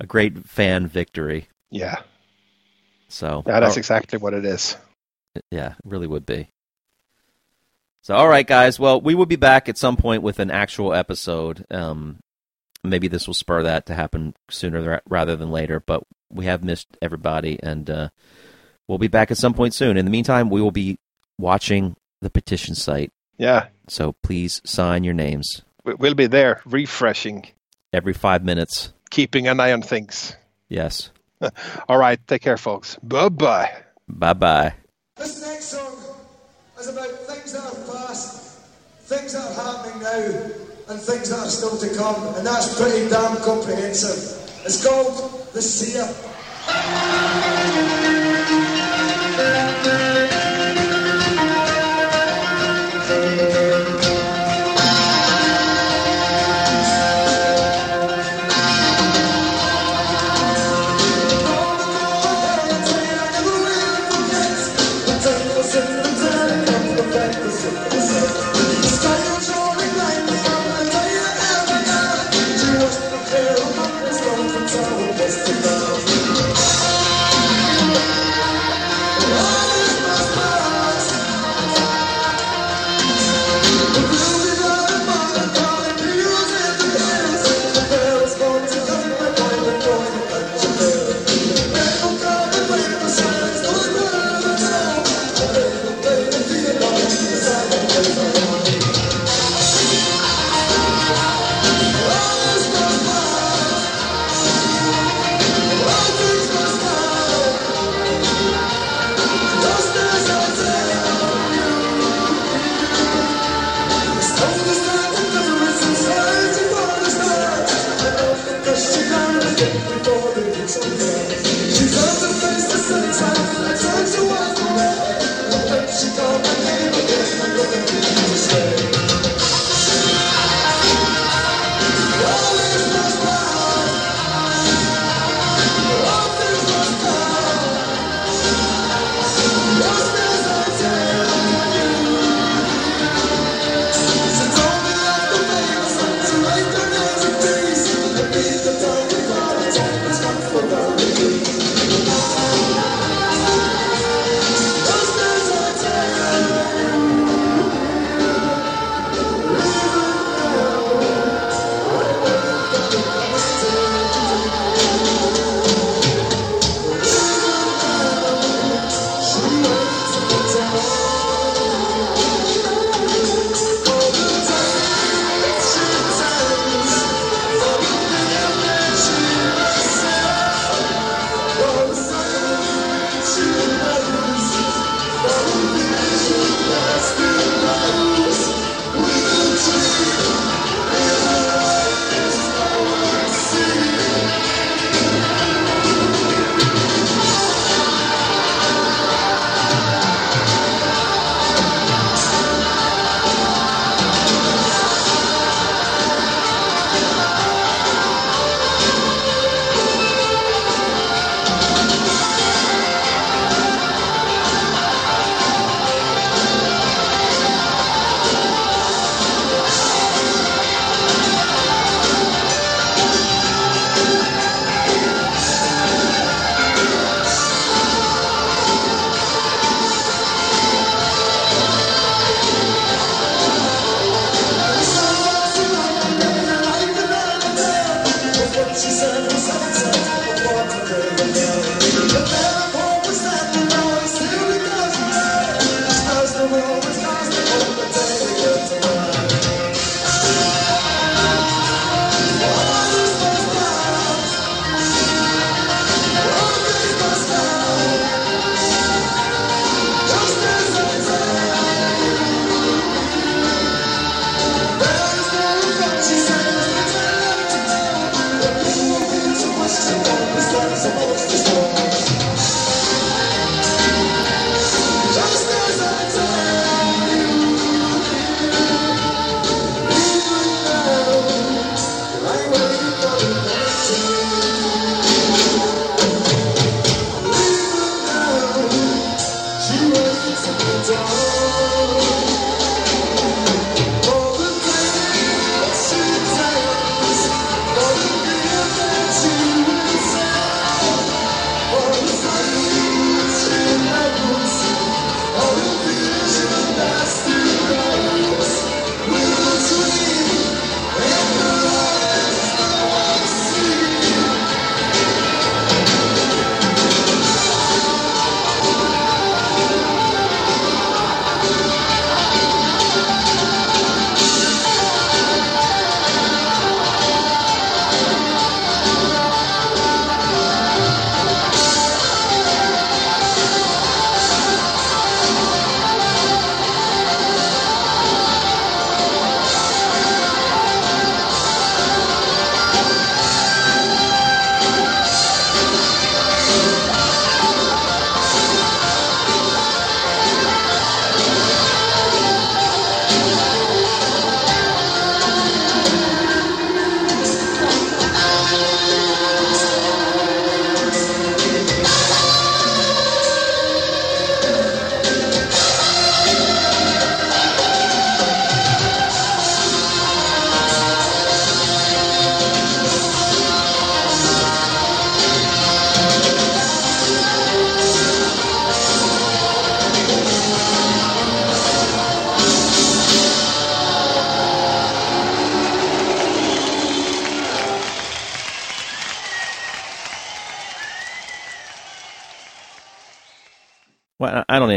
a 0.00 0.06
great 0.06 0.46
fan 0.48 0.86
victory. 0.86 1.48
Yeah, 1.70 2.00
So 3.08 3.42
yeah, 3.46 3.60
that's 3.60 3.76
exactly 3.76 4.18
what 4.18 4.32
it 4.34 4.44
is. 4.44 4.76
yeah, 5.50 5.72
it 5.72 5.76
really 5.84 6.06
would 6.06 6.24
be. 6.26 6.48
So 8.02 8.16
all 8.16 8.26
right, 8.28 8.46
guys. 8.46 8.80
Well, 8.80 9.00
we 9.02 9.14
will 9.14 9.26
be 9.26 9.36
back 9.36 9.68
at 9.68 9.76
some 9.76 9.96
point 9.98 10.22
with 10.22 10.38
an 10.38 10.50
actual 10.50 10.94
episode. 10.94 11.66
Um, 11.70 12.16
maybe 12.90 13.08
this 13.08 13.26
will 13.26 13.34
spur 13.34 13.62
that 13.62 13.86
to 13.86 13.94
happen 13.94 14.34
sooner 14.50 15.00
rather 15.08 15.36
than 15.36 15.50
later. 15.50 15.80
But 15.80 16.02
we 16.30 16.44
have 16.46 16.62
missed 16.64 16.88
everybody, 17.02 17.58
and 17.62 17.88
uh, 17.88 18.08
we'll 18.86 18.98
be 18.98 19.08
back 19.08 19.30
at 19.30 19.36
some 19.38 19.54
point 19.54 19.74
soon. 19.74 19.96
In 19.96 20.04
the 20.04 20.10
meantime, 20.10 20.50
we 20.50 20.60
will 20.60 20.70
be 20.72 20.98
watching 21.38 21.96
the 22.20 22.30
petition 22.30 22.74
site. 22.74 23.12
Yeah, 23.38 23.68
So 23.88 24.14
please 24.24 24.60
sign 24.64 25.04
your 25.04 25.14
names 25.14 25.62
we- 25.84 25.94
we'll 25.94 26.14
be 26.14 26.26
there, 26.26 26.60
refreshing, 26.66 27.46
every 27.92 28.12
five 28.12 28.42
minutes. 28.44 28.92
keeping 29.10 29.46
an 29.46 29.60
eye 29.60 29.72
on 29.72 29.80
things. 29.82 30.34
Yes. 30.68 31.10
All 31.88 31.96
right, 31.98 32.18
take 32.26 32.42
care, 32.42 32.56
folks. 32.56 32.96
Bye 33.02 33.28
bye. 33.28 33.70
Bye 34.08 34.32
bye. 34.34 34.74
This 35.16 35.40
next 35.46 35.66
song 35.66 35.96
is 36.80 36.88
about 36.88 37.08
things 37.28 37.52
that 37.52 37.62
are 37.62 38.06
past, 38.06 38.58
things 39.02 39.32
that 39.34 39.46
are 39.46 39.54
happening 39.54 40.02
now, 40.02 40.50
and 40.88 41.00
things 41.00 41.28
that 41.28 41.40
are 41.40 41.50
still 41.50 41.76
to 41.76 41.94
come, 41.96 42.34
and 42.36 42.46
that's 42.46 42.80
pretty 42.80 43.08
damn 43.10 43.36
comprehensive. 43.42 44.38
It's 44.64 44.82
called 44.84 45.52
The 45.52 45.60
Seer. 45.60 46.08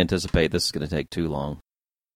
Anticipate 0.02 0.52
this 0.52 0.66
is 0.66 0.72
going 0.72 0.88
to 0.88 0.94
take 0.94 1.10
too 1.10 1.28
long. 1.28 1.62